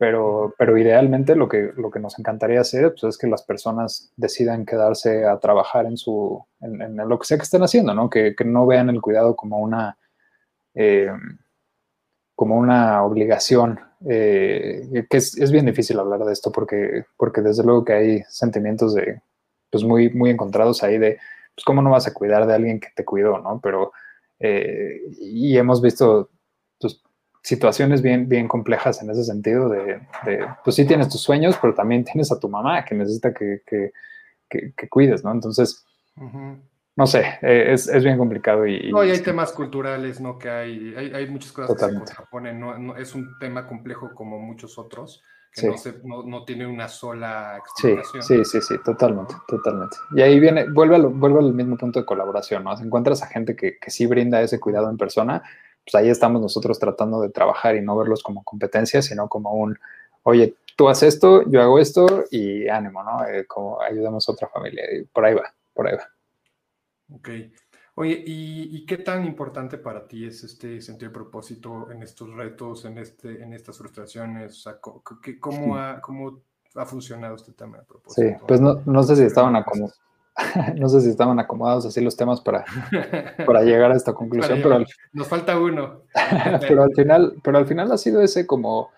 pero, 0.00 0.54
pero 0.56 0.78
idealmente 0.78 1.36
lo 1.36 1.46
que, 1.46 1.72
lo 1.76 1.90
que 1.90 2.00
nos 2.00 2.18
encantaría 2.18 2.62
hacer 2.62 2.94
pues, 2.98 3.04
es 3.04 3.18
que 3.18 3.26
las 3.26 3.42
personas 3.42 4.10
decidan 4.16 4.64
quedarse 4.64 5.26
a 5.26 5.38
trabajar 5.38 5.84
en, 5.84 5.98
su, 5.98 6.42
en, 6.62 6.96
lo 6.96 7.18
que 7.18 7.26
sea 7.26 7.36
que 7.36 7.42
estén 7.42 7.62
haciendo, 7.62 7.92
¿no? 7.92 8.08
Que, 8.08 8.34
que 8.34 8.46
no 8.46 8.64
vean 8.64 8.88
el 8.88 9.02
cuidado 9.02 9.36
como 9.36 9.58
una, 9.58 9.98
eh, 10.72 11.12
como 12.34 12.56
una 12.56 13.04
obligación. 13.04 13.78
Eh, 14.08 15.04
que 15.10 15.18
es, 15.18 15.36
es, 15.36 15.52
bien 15.52 15.66
difícil 15.66 15.98
hablar 15.98 16.24
de 16.24 16.32
esto 16.32 16.50
porque, 16.50 17.04
porque 17.18 17.42
desde 17.42 17.62
luego 17.62 17.84
que 17.84 17.92
hay 17.92 18.22
sentimientos 18.30 18.94
de, 18.94 19.20
pues 19.68 19.84
muy, 19.84 20.08
muy 20.14 20.30
encontrados 20.30 20.82
ahí 20.82 20.96
de, 20.96 21.18
pues 21.54 21.62
cómo 21.66 21.82
no 21.82 21.90
vas 21.90 22.06
a 22.06 22.14
cuidar 22.14 22.46
de 22.46 22.54
alguien 22.54 22.80
que 22.80 22.88
te 22.96 23.04
cuidó, 23.04 23.38
¿no? 23.38 23.60
Pero, 23.62 23.92
eh, 24.38 25.02
y 25.20 25.58
hemos 25.58 25.82
visto 25.82 26.30
situaciones 27.42 28.02
bien, 28.02 28.28
bien 28.28 28.48
complejas 28.48 29.02
en 29.02 29.10
ese 29.10 29.24
sentido 29.24 29.68
de, 29.68 30.00
pues 30.64 30.76
sí 30.76 30.86
tienes 30.86 31.08
tus 31.08 31.22
sueños, 31.22 31.56
pero 31.60 31.74
también 31.74 32.04
tienes 32.04 32.30
a 32.32 32.38
tu 32.38 32.48
mamá 32.48 32.84
que 32.84 32.94
necesita 32.94 33.32
que, 33.32 33.62
que, 33.66 33.92
que, 34.48 34.88
cuides, 34.88 35.24
¿no? 35.24 35.32
Entonces, 35.32 35.86
no 36.96 37.06
sé, 37.06 37.24
eh, 37.40 37.72
es, 37.72 37.88
es, 37.88 38.04
bien 38.04 38.18
complicado 38.18 38.66
y... 38.66 38.90
No, 38.90 39.02
y 39.04 39.10
hay 39.10 39.20
temas 39.20 39.52
culturales, 39.52 40.20
¿no? 40.20 40.38
Que 40.38 40.50
hay, 40.50 40.94
hay, 40.96 41.14
hay 41.14 41.30
muchas 41.30 41.52
cosas 41.52 41.68
Totalmente. 41.68 42.06
que 42.06 42.10
se 42.10 42.16
contraponen, 42.16 42.60
¿no? 42.60 42.78
no, 42.78 42.96
es 42.96 43.14
un 43.14 43.38
tema 43.38 43.66
complejo 43.66 44.10
como 44.14 44.38
muchos 44.38 44.76
otros, 44.76 45.22
que 45.54 45.62
sí. 45.62 45.66
no, 45.66 45.78
se, 45.78 45.94
no, 46.04 46.22
no, 46.24 46.44
tiene 46.44 46.66
una 46.66 46.88
sola 46.88 47.58
explicación. 47.58 48.22
Sí, 48.22 48.44
sí, 48.44 48.60
sí, 48.60 48.60
sí, 48.60 48.74
totalmente, 48.84 49.34
totalmente. 49.48 49.96
Y 50.14 50.20
ahí 50.20 50.38
viene, 50.38 50.68
vuelve, 50.68 50.96
a 50.96 50.98
vuelve 50.98 51.38
al 51.38 51.54
mismo 51.54 51.78
punto 51.78 52.00
de 52.00 52.04
colaboración, 52.04 52.64
¿no? 52.64 52.78
Encuentras 52.78 53.22
a 53.22 53.28
gente 53.28 53.56
que, 53.56 53.78
que 53.78 53.90
sí 53.90 54.06
brinda 54.06 54.42
ese 54.42 54.60
cuidado 54.60 54.90
en 54.90 54.98
persona, 54.98 55.42
pues 55.90 56.02
ahí 56.02 56.10
estamos 56.10 56.40
nosotros 56.40 56.78
tratando 56.78 57.20
de 57.20 57.30
trabajar 57.30 57.74
y 57.76 57.82
no 57.82 57.96
verlos 57.96 58.22
como 58.22 58.44
competencia, 58.44 59.02
sino 59.02 59.28
como 59.28 59.52
un, 59.54 59.78
oye, 60.22 60.56
tú 60.76 60.88
haces 60.88 61.14
esto, 61.14 61.42
yo 61.50 61.60
hago 61.60 61.78
esto 61.78 62.24
y 62.30 62.68
ánimo, 62.68 63.02
¿no? 63.02 63.26
Eh, 63.26 63.46
como 63.46 63.80
ayudamos 63.80 64.28
a 64.28 64.32
otra 64.32 64.48
familia. 64.48 64.84
Y 64.92 65.04
por 65.04 65.24
ahí 65.24 65.34
va, 65.34 65.52
por 65.74 65.88
ahí 65.88 65.96
va. 65.96 66.08
Ok. 67.16 67.28
Oye, 67.96 68.22
¿y, 68.24 68.76
¿y, 68.76 68.86
qué 68.86 68.98
tan 68.98 69.26
importante 69.26 69.76
para 69.76 70.06
ti 70.06 70.24
es 70.24 70.44
este 70.44 70.80
sentido 70.80 71.10
de 71.10 71.14
propósito 71.14 71.90
en 71.90 72.02
estos 72.02 72.32
retos, 72.34 72.84
en, 72.84 72.98
este, 72.98 73.42
en 73.42 73.52
estas 73.52 73.76
frustraciones? 73.76 74.58
O 74.58 74.60
sea, 74.60 74.78
¿cómo, 75.40 75.76
ha, 75.76 76.00
cómo 76.00 76.40
ha 76.76 76.86
funcionado 76.86 77.34
este 77.34 77.52
tema 77.52 77.78
de 77.78 77.84
propósito? 77.84 78.28
Sí, 78.28 78.44
pues 78.46 78.60
no, 78.60 78.80
no 78.86 79.02
sé 79.02 79.16
si 79.16 79.24
estaban 79.24 79.56
acomodados 79.56 80.00
no 80.76 80.88
sé 80.88 81.00
si 81.00 81.10
estaban 81.10 81.38
acomodados 81.38 81.86
así 81.86 82.00
los 82.00 82.16
temas 82.16 82.40
para, 82.40 82.64
para 83.46 83.62
llegar 83.62 83.92
a 83.92 83.96
esta 83.96 84.12
conclusión, 84.14 84.60
pero 84.62 84.84
nos 85.12 85.28
falta 85.28 85.58
uno. 85.58 86.02
pero 86.60 86.82
al 86.82 86.94
final, 86.94 87.34
pero 87.42 87.58
al 87.58 87.66
final 87.66 87.90
ha 87.92 87.98
sido 87.98 88.22
ese 88.22 88.46
como 88.46 88.90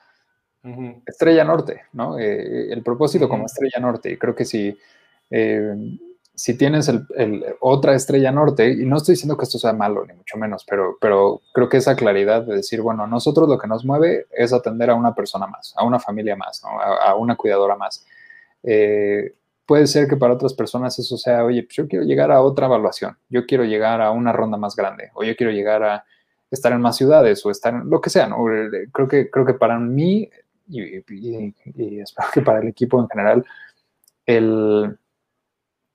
estrella 1.07 1.45
norte, 1.45 1.82
¿no? 1.93 2.18
Eh, 2.18 2.72
el 2.72 2.82
propósito 2.82 3.28
como 3.28 3.47
estrella 3.47 3.80
norte. 3.80 4.12
Y 4.12 4.16
creo 4.16 4.34
que 4.34 4.45
si, 4.45 4.78
eh, 5.30 5.74
si 6.34 6.57
tienes 6.57 6.88
el, 6.88 7.05
el, 7.16 7.45
otra 7.61 7.95
estrella 7.95 8.30
norte, 8.30 8.70
y 8.70 8.84
no 8.84 8.97
estoy 8.97 9.14
diciendo 9.14 9.36
que 9.36 9.45
esto 9.45 9.59
sea 9.59 9.72
malo, 9.72 10.07
ni 10.07 10.14
mucho 10.14 10.38
menos, 10.38 10.64
pero, 10.68 10.97
pero 11.01 11.40
creo 11.53 11.68
que 11.68 11.78
esa 11.78 11.97
claridad 11.97 12.43
de 12.43 12.57
decir, 12.57 12.80
bueno, 12.80 13.09
nosotros 13.09 13.49
lo 13.49 13.59
que 13.59 13.66
nos 13.66 13.84
mueve 13.84 14.26
es 14.30 14.53
atender 14.53 14.90
a 14.90 14.95
una 14.95 15.14
persona 15.14 15.49
más, 15.49 15.74
a 15.76 15.84
una 15.84 15.99
familia 15.99 16.36
más, 16.36 16.62
¿no? 16.62 16.80
a, 16.80 17.11
a, 17.11 17.14
una 17.16 17.34
cuidadora 17.34 17.74
más. 17.74 18.07
Eh, 18.62 19.34
puede 19.73 19.87
ser 19.87 20.07
que 20.07 20.18
para 20.18 20.35
otras 20.35 20.53
personas 20.53 20.99
eso 20.99 21.16
sea, 21.16 21.47
oye, 21.47 21.62
pues 21.62 21.77
yo 21.77 21.89
quiero 21.89 22.05
llegar 22.05 22.31
a 22.31 22.43
otra 22.43 22.66
evaluación, 22.66 23.16
yo 23.31 23.47
quiero 23.47 23.64
llegar 23.64 24.03
a 24.03 24.11
una 24.11 24.31
ronda 24.31 24.59
más 24.59 24.77
grande, 24.77 25.11
o 25.14 25.25
yo 25.25 25.35
quiero 25.35 25.51
llegar 25.51 25.83
a 25.83 26.05
estar 26.51 26.75
en 26.75 26.83
más 26.83 26.95
ciudades, 26.95 27.47
o 27.47 27.51
estar 27.51 27.73
en 27.73 27.89
lo 27.89 27.99
que 28.03 28.11
sea, 28.11 28.27
¿no? 28.27 28.37
Creo 28.93 29.09
que, 29.09 29.31
creo 29.31 29.47
que 29.47 29.55
para 29.55 29.79
mí, 29.79 30.29
y, 30.68 30.99
y, 30.99 31.55
y 31.75 32.01
espero 32.01 32.29
que 32.35 32.43
para 32.43 32.59
el 32.59 32.68
equipo 32.68 33.01
en 33.01 33.09
general, 33.09 33.47
el, 34.27 34.99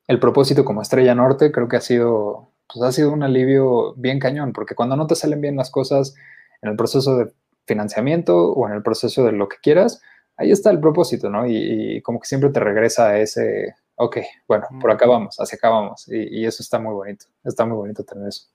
el 0.08 0.20
propósito 0.20 0.66
como 0.66 0.82
estrella 0.82 1.14
norte 1.14 1.52
creo 1.52 1.68
que 1.68 1.78
ha 1.78 1.82
sido, 1.82 2.50
pues 2.68 2.84
ha 2.84 2.92
sido 2.92 3.12
un 3.12 3.22
alivio 3.22 3.94
bien 3.94 4.18
cañón, 4.18 4.54
porque 4.54 4.74
cuando 4.74 4.96
no 4.96 5.06
te 5.06 5.14
salen 5.14 5.40
bien 5.40 5.56
las 5.56 5.70
cosas 5.70 6.16
en 6.64 6.72
el 6.72 6.76
proceso 6.76 7.16
de 7.16 7.32
financiamiento 7.68 8.54
o 8.54 8.68
en 8.68 8.74
el 8.74 8.82
proceso 8.82 9.24
de 9.24 9.34
lo 9.34 9.48
que 9.48 9.58
quieras, 9.62 10.02
ahí 10.38 10.52
está 10.52 10.70
el 10.72 10.80
propósito, 10.80 11.30
¿no? 11.30 11.46
Y, 11.48 12.02
como 12.02 12.20
que 12.20 12.28
siempre 12.28 12.50
te 12.50 12.60
regresa 12.60 13.10
a 13.10 13.20
ese, 13.20 13.76
ok, 13.96 14.18
bueno, 14.48 14.68
por 14.80 14.92
acá 14.92 15.08
vamos, 15.08 15.36
hacia 15.40 15.58
acá 15.58 15.70
vamos. 15.70 16.08
Y, 16.08 16.46
eso 16.46 16.64
está 16.64 16.80
muy 16.80 16.94
bonito, 16.94 17.26
está 17.44 17.66
muy 17.66 17.76
bonito 17.76 18.04
tener 18.04 18.30
eso. 18.30 18.48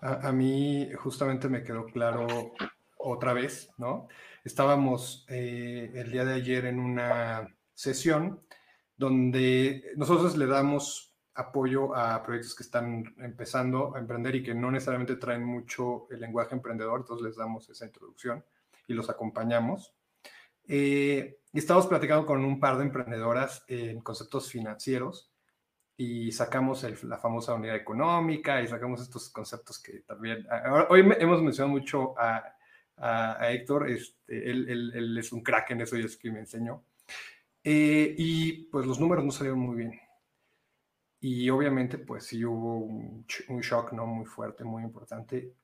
A, 0.00 0.32
mí 0.32 0.90
justamente 0.98 1.48
me 1.48 1.62
quedó 1.62 1.86
claro 1.86 2.26
otra 2.98 3.32
vez, 3.32 3.70
¿no? 3.78 4.08
Estábamos 4.44 5.24
eh, 5.28 5.90
el 5.94 6.12
día 6.12 6.24
de 6.24 6.34
ayer 6.34 6.66
en 6.66 6.78
una 6.78 7.48
sesión 7.72 8.40
donde 8.96 9.92
nosotros 9.96 10.36
le 10.36 10.46
damos 10.46 11.14
apoyo 11.34 11.96
a 11.96 12.22
proyectos 12.22 12.54
que 12.54 12.62
están 12.62 13.14
empezando 13.18 13.96
a 13.96 13.98
emprender 13.98 14.36
y 14.36 14.42
que 14.42 14.54
no 14.54 14.70
necesariamente 14.70 15.16
traen 15.16 15.44
mucho 15.44 16.06
el 16.10 16.20
lenguaje 16.20 16.54
emprendedor, 16.54 17.00
entonces 17.00 17.26
les 17.26 17.36
damos 17.36 17.68
esa 17.70 17.86
introducción 17.86 18.44
y 18.86 18.92
los 18.92 19.10
acompañamos. 19.10 19.94
Eh, 20.66 21.38
y 21.52 21.58
estamos 21.58 21.86
platicando 21.86 22.26
con 22.26 22.44
un 22.44 22.58
par 22.58 22.78
de 22.78 22.84
emprendedoras 22.84 23.64
en 23.68 24.00
conceptos 24.00 24.50
financieros 24.50 25.30
y 25.96 26.32
sacamos 26.32 26.82
la 27.04 27.18
famosa 27.18 27.54
unidad 27.54 27.76
económica 27.76 28.60
y 28.60 28.66
sacamos 28.66 29.00
estos 29.00 29.30
conceptos 29.30 29.80
que 29.80 30.00
también... 30.00 30.46
hoy 30.88 31.00
hemos 31.18 31.42
mencionado 31.42 31.68
mucho 31.68 32.14
a, 32.18 32.50
Héctor, 33.50 33.90
este, 33.90 34.50
él, 34.50 35.16
es 35.18 35.32
un 35.32 35.42
crack 35.42 35.72
en 35.72 35.80
eso 35.82 35.96
y 35.96 36.04
es 36.04 36.16
que 36.16 36.30
me 36.30 36.40
enseñó. 36.40 36.84
Eh, 37.62 38.14
y 38.16 38.64
pues 38.64 38.86
los 38.86 39.00
números 39.00 39.24
no 39.24 39.30
salieron 39.30 39.60
muy 39.60 39.76
bien. 39.76 40.00
Y 41.20 41.48
obviamente 41.50 41.98
pues 41.98 42.26
sí 42.26 42.44
hubo 42.44 42.78
un, 42.78 43.26
un, 43.48 43.60
shock 43.60 43.92
no 43.92 44.06
muy 44.06 44.26
fuerte, 44.26 44.62
muy 44.62 44.82
importante, 44.82 45.54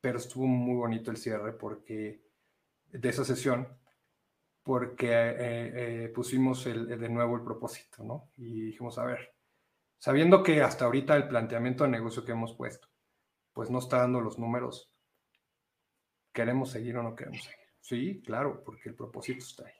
pero 0.00 0.18
estuvo 0.18 0.46
muy 0.46 0.76
bonito 0.76 1.10
el 1.10 1.16
cierre 1.16 1.52
porque 1.52 2.20
de 2.92 3.08
esa 3.08 3.24
sesión, 3.24 3.66
porque 4.62 5.10
eh, 5.10 6.04
eh, 6.04 6.08
pusimos 6.08 6.66
el, 6.66 6.86
de 6.86 7.08
nuevo 7.08 7.36
el 7.36 7.42
propósito, 7.42 8.04
¿no? 8.04 8.30
Y 8.36 8.62
dijimos, 8.62 8.98
a 8.98 9.04
ver, 9.04 9.34
sabiendo 9.98 10.42
que 10.42 10.62
hasta 10.62 10.84
ahorita 10.84 11.16
el 11.16 11.28
planteamiento 11.28 11.84
de 11.84 11.90
negocio 11.90 12.24
que 12.24 12.32
hemos 12.32 12.54
puesto, 12.54 12.88
pues 13.52 13.70
no 13.70 13.78
está 13.78 13.98
dando 13.98 14.20
los 14.20 14.38
números, 14.38 14.92
¿queremos 16.32 16.70
seguir 16.70 16.96
o 16.96 17.02
no 17.02 17.14
queremos 17.14 17.42
seguir? 17.42 17.66
Sí, 17.80 18.22
claro, 18.24 18.62
porque 18.64 18.88
el 18.88 18.94
propósito 18.94 19.44
está 19.44 19.66
ahí. 19.66 19.74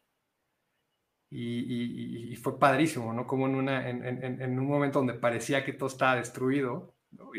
Y, 1.34 2.36
fue 2.36 2.58
padrísimo, 2.58 3.12
¿no? 3.14 3.26
Como 3.26 3.46
en, 3.46 3.54
una, 3.54 3.88
en, 3.88 4.58
un 4.58 4.66
momento 4.66 4.98
donde 4.98 5.14
parecía 5.14 5.64
que 5.64 5.72
todo 5.72 5.88
estaba 5.88 6.16
destruido, 6.16 6.94
¿no? 7.12 7.30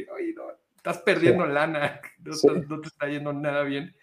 estás 0.84 0.98
perdiendo 1.00 1.46
lana, 1.46 2.02
no, 2.20 2.82
te 2.82 2.88
está 2.88 3.08
yendo 3.08 3.32
nada 3.32 3.64
bien. 3.64 3.96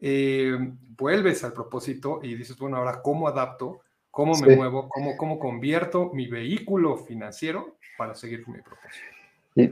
Eh, 0.00 0.56
vuelves 0.96 1.44
al 1.44 1.52
propósito 1.52 2.20
y 2.22 2.34
dices, 2.34 2.56
bueno, 2.58 2.76
ahora, 2.76 3.00
¿cómo 3.02 3.28
adapto? 3.28 3.80
¿Cómo 4.10 4.34
me 4.38 4.56
muevo? 4.56 4.88
¿Cómo, 4.88 5.16
¿Cómo 5.16 5.38
convierto 5.38 6.10
mi 6.12 6.28
vehículo 6.28 6.96
financiero 6.96 7.78
para 7.98 8.14
seguir 8.14 8.44
con 8.44 8.54
mi 8.54 8.62
propósito? 8.62 9.06
Y, 9.56 9.70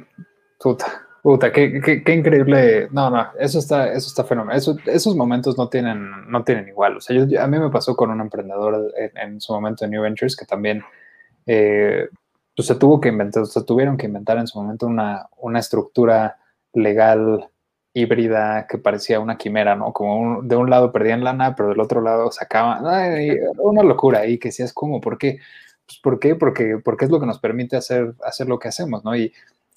puta, 0.59 1.07
Puta, 1.23 1.53
qué, 1.53 2.03
qué, 2.05 2.13
increíble. 2.13 2.89
No, 2.91 3.09
no, 3.09 3.29
eso 3.39 3.61
está, 3.61 3.93
eso 3.93 4.09
está 4.09 4.25
fenomenal. 4.25 4.61
esos 4.87 5.15
momentos 5.15 5.57
no 5.57 5.69
tienen, 5.69 6.29
no 6.29 6.43
tienen 6.43 6.67
igual. 6.67 6.97
O 6.97 7.01
sea, 7.01 7.17
a 7.17 7.47
mí 7.47 7.59
me 7.61 7.71
pasó 7.71 7.95
con 7.95 8.11
un 8.11 8.21
emprendedor 8.21 8.93
en, 8.97 9.41
su 9.41 9.53
momento 9.53 9.85
de 9.85 9.91
New 9.93 10.03
Ventures 10.03 10.35
que 10.35 10.47
también 10.47 10.83
eh, 11.47 12.09
pues 12.57 12.67
se 12.67 12.75
tuvo 12.75 13.01
que 13.01 13.11
inventar, 13.11 13.47
se 13.47 13.63
tuvieron 13.63 13.97
que 13.97 14.07
inventar 14.07 14.37
en 14.39 14.49
su 14.49 14.61
momento 14.61 14.89
una, 14.89 15.29
una 15.37 15.61
estructura 15.61 16.39
legal 16.73 17.49
híbrida 17.95 18.67
que 18.69 18.79
parecía 18.79 19.21
una 19.21 19.37
quimera, 19.37 19.77
¿no? 19.77 19.93
Como 19.93 20.43
de 20.43 20.57
un 20.57 20.71
lado 20.71 20.93
perdían 20.93 21.25
lana, 21.25 21.55
pero 21.55 21.71
del 21.71 21.81
otro 21.81 22.01
lado 22.01 22.31
sacaban. 22.33 22.85
una 23.59 23.83
locura 23.83 24.21
ahí 24.21 24.39
que 24.39 24.49
decías, 24.49 24.73
¿cómo? 24.73 25.01
¿Por 25.01 25.19
qué? 25.19 25.39
Pues, 25.87 25.99
¿por 26.03 26.19
qué? 26.19 26.35
Porque, 26.35 26.79
porque 26.83 27.05
es 27.05 27.11
lo 27.11 27.21
que 27.21 27.27
nos 27.27 27.39
permite 27.39 27.77
hacer, 27.77 28.15
hacer 28.25 28.49
lo 28.49 28.59
que 28.59 28.69
hacemos, 28.69 29.05
¿no? 29.05 29.15
Y 29.17 29.33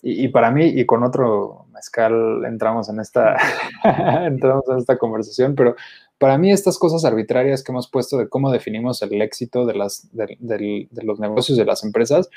y, 0.08 0.28
para 0.28 0.52
mí, 0.52 0.66
y 0.66 0.86
con 0.86 1.04
otro 1.04 1.66
mezcal 1.74 2.46
entramos 2.46 2.90
en 2.90 3.00
esta, 3.00 3.38
entramos 4.28 4.64
en 4.70 4.78
esta 4.78 5.00
conversación, 5.00 5.56
pero 5.56 5.76
para 6.20 6.38
mí 6.38 6.52
estas 6.52 6.78
cosas 6.78 7.06
arbitrarias 7.06 7.64
que 7.64 7.72
hemos 7.72 7.90
puesto 7.90 8.20
de 8.20 8.30
cómo 8.30 8.52
definimos 8.52 9.02
el 9.02 9.20
éxito 9.24 9.66
de, 9.66 9.74
las, 9.74 10.08
de, 10.12 10.88
los 11.02 11.20
negocios 11.20 11.58
de 11.58 11.66
las 11.66 11.84
empresas, 11.84 12.30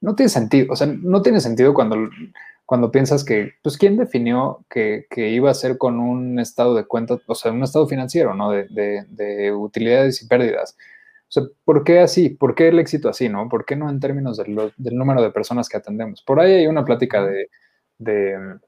no 0.00 0.14
tiene 0.14 0.28
sentido. 0.28 0.72
O 0.72 0.76
sea, 0.76 0.86
no 0.86 1.22
tiene 1.22 1.40
sentido 1.40 1.74
cuando, 1.74 1.96
cuando 2.66 2.90
piensas 2.90 3.24
que, 3.24 3.54
pues, 3.62 3.78
¿quién 3.78 3.96
definió 3.96 4.64
que, 4.68 5.06
que 5.08 5.30
iba 5.30 5.50
a 5.50 5.54
ser 5.54 5.78
con 5.78 6.00
un 6.00 6.38
estado 6.40 6.74
de 6.74 6.84
cuenta, 6.84 7.18
o 7.26 7.34
sea, 7.34 7.52
un 7.52 7.62
estado 7.62 7.86
financiero, 7.86 8.34
¿no? 8.34 8.50
De, 8.50 8.66
de 9.08 9.52
utilidades 9.52 10.20
y 10.22 10.26
pérdidas. 10.26 10.76
O 11.28 11.32
sea, 11.32 11.42
¿por 11.64 11.82
qué 11.84 12.00
así? 12.00 12.30
¿Por 12.30 12.54
qué 12.54 12.68
el 12.68 12.78
éxito 12.78 13.08
así, 13.08 13.28
no? 13.28 13.48
¿Por 13.48 13.64
qué 13.64 13.74
no 13.76 13.90
en 13.90 14.00
términos 14.00 14.36
del 14.36 14.96
número 14.96 15.22
de 15.22 15.30
personas 15.30 15.68
que 15.68 15.76
atendemos? 15.76 16.22
Por 16.22 16.40
ahí 16.40 16.52
hay 16.52 16.66
una 16.66 16.84
plática 16.84 17.24
de, 17.24 17.48
de, 17.98 18.58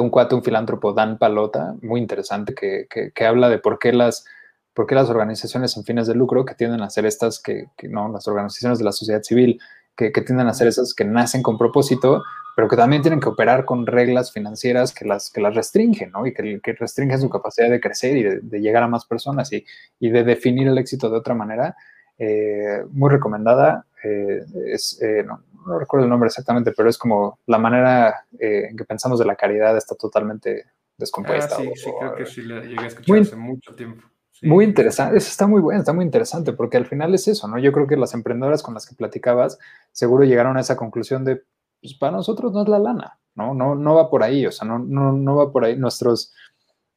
un 0.00 0.10
cuate, 0.10 0.34
un 0.34 0.42
filántropo, 0.42 0.94
Dan 0.94 1.18
Palota, 1.18 1.74
muy 1.82 2.00
interesante, 2.00 2.54
que, 2.54 2.86
que, 2.88 3.26
habla 3.26 3.48
de 3.48 3.58
por 3.58 3.78
qué 3.78 3.92
las 3.92 4.24
por 4.72 4.86
qué 4.86 4.96
las 4.96 5.08
organizaciones 5.08 5.72
sin 5.72 5.84
fines 5.84 6.08
de 6.08 6.16
lucro 6.16 6.44
que 6.44 6.56
tienden 6.56 6.80
a 6.82 6.86
hacer 6.86 7.06
estas, 7.06 7.40
que, 7.40 7.66
que 7.76 7.88
no, 7.88 8.10
las 8.10 8.26
organizaciones 8.26 8.78
de 8.78 8.84
la 8.84 8.90
sociedad 8.90 9.22
civil, 9.22 9.60
que, 9.96 10.12
que, 10.12 10.20
tienden 10.22 10.46
a 10.46 10.50
hacer 10.50 10.68
esas 10.68 10.94
que 10.94 11.04
nacen 11.04 11.42
con 11.42 11.58
propósito, 11.58 12.22
pero 12.56 12.68
que 12.68 12.76
también 12.76 13.02
tienen 13.02 13.20
que 13.20 13.28
operar 13.28 13.64
con 13.64 13.86
reglas 13.86 14.32
financieras 14.32 14.92
que 14.92 15.04
las, 15.04 15.30
que 15.30 15.40
las 15.40 15.54
restringen, 15.54 16.10
¿no? 16.12 16.26
Y 16.26 16.32
que, 16.32 16.60
que 16.60 16.72
restringen 16.72 17.20
su 17.20 17.28
capacidad 17.28 17.68
de 17.68 17.80
crecer 17.80 18.16
y 18.16 18.22
de, 18.22 18.60
llegar 18.60 18.82
a 18.82 18.88
más 18.88 19.06
personas 19.06 19.52
y, 19.52 19.64
y, 19.98 20.10
de 20.10 20.24
definir 20.24 20.68
el 20.68 20.78
éxito 20.78 21.10
de 21.10 21.16
otra 21.16 21.34
manera. 21.34 21.76
Eh, 22.18 22.84
muy 22.90 23.10
recomendada. 23.10 23.86
Eh, 24.02 24.44
es, 24.66 25.00
eh, 25.02 25.24
no, 25.24 25.42
no, 25.66 25.78
recuerdo 25.78 26.04
el 26.04 26.10
nombre 26.10 26.28
exactamente, 26.28 26.72
pero 26.76 26.88
es 26.88 26.98
como 26.98 27.40
la 27.46 27.58
manera 27.58 28.26
en 28.38 28.76
que 28.76 28.84
pensamos 28.84 29.18
de 29.18 29.24
la 29.24 29.34
caridad 29.34 29.76
está 29.76 29.94
totalmente 29.94 30.66
descompuesta. 30.96 31.56
Ah, 31.58 31.62
sí, 31.62 31.72
sí, 31.74 31.90
creo 31.98 32.14
que 32.14 32.26
sí 32.26 32.42
le 32.42 32.60
llegué 32.66 32.84
a 32.84 32.86
escuchar 32.86 33.18
hace 33.18 33.36
mucho 33.36 33.74
tiempo. 33.74 34.04
Muy 34.44 34.64
interesante, 34.64 35.16
eso 35.16 35.28
está 35.28 35.46
muy 35.46 35.60
bueno, 35.60 35.80
está 35.80 35.92
muy 35.92 36.04
interesante, 36.04 36.52
porque 36.52 36.76
al 36.76 36.86
final 36.86 37.14
es 37.14 37.28
eso, 37.28 37.48
¿no? 37.48 37.58
Yo 37.58 37.72
creo 37.72 37.86
que 37.86 37.96
las 37.96 38.14
emprendedoras 38.14 38.62
con 38.62 38.74
las 38.74 38.86
que 38.86 38.94
platicabas 38.94 39.58
seguro 39.92 40.24
llegaron 40.24 40.56
a 40.56 40.60
esa 40.60 40.76
conclusión 40.76 41.24
de, 41.24 41.42
pues 41.80 41.94
para 41.94 42.12
nosotros 42.12 42.52
no 42.52 42.62
es 42.62 42.68
la 42.68 42.78
lana, 42.78 43.18
¿no? 43.34 43.54
No, 43.54 43.74
no 43.74 43.94
va 43.94 44.10
por 44.10 44.22
ahí, 44.22 44.46
o 44.46 44.52
sea, 44.52 44.66
no, 44.66 44.78
no, 44.78 45.12
no 45.12 45.36
va 45.36 45.52
por 45.52 45.64
ahí. 45.64 45.76
Nuestros, 45.76 46.32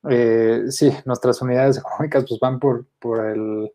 eh, 0.09 0.63
sí, 0.69 0.91
nuestras 1.05 1.41
unidades 1.41 1.77
económicas 1.77 2.25
pues 2.27 2.39
van 2.39 2.59
por, 2.59 2.85
por 2.99 3.25
el, 3.25 3.71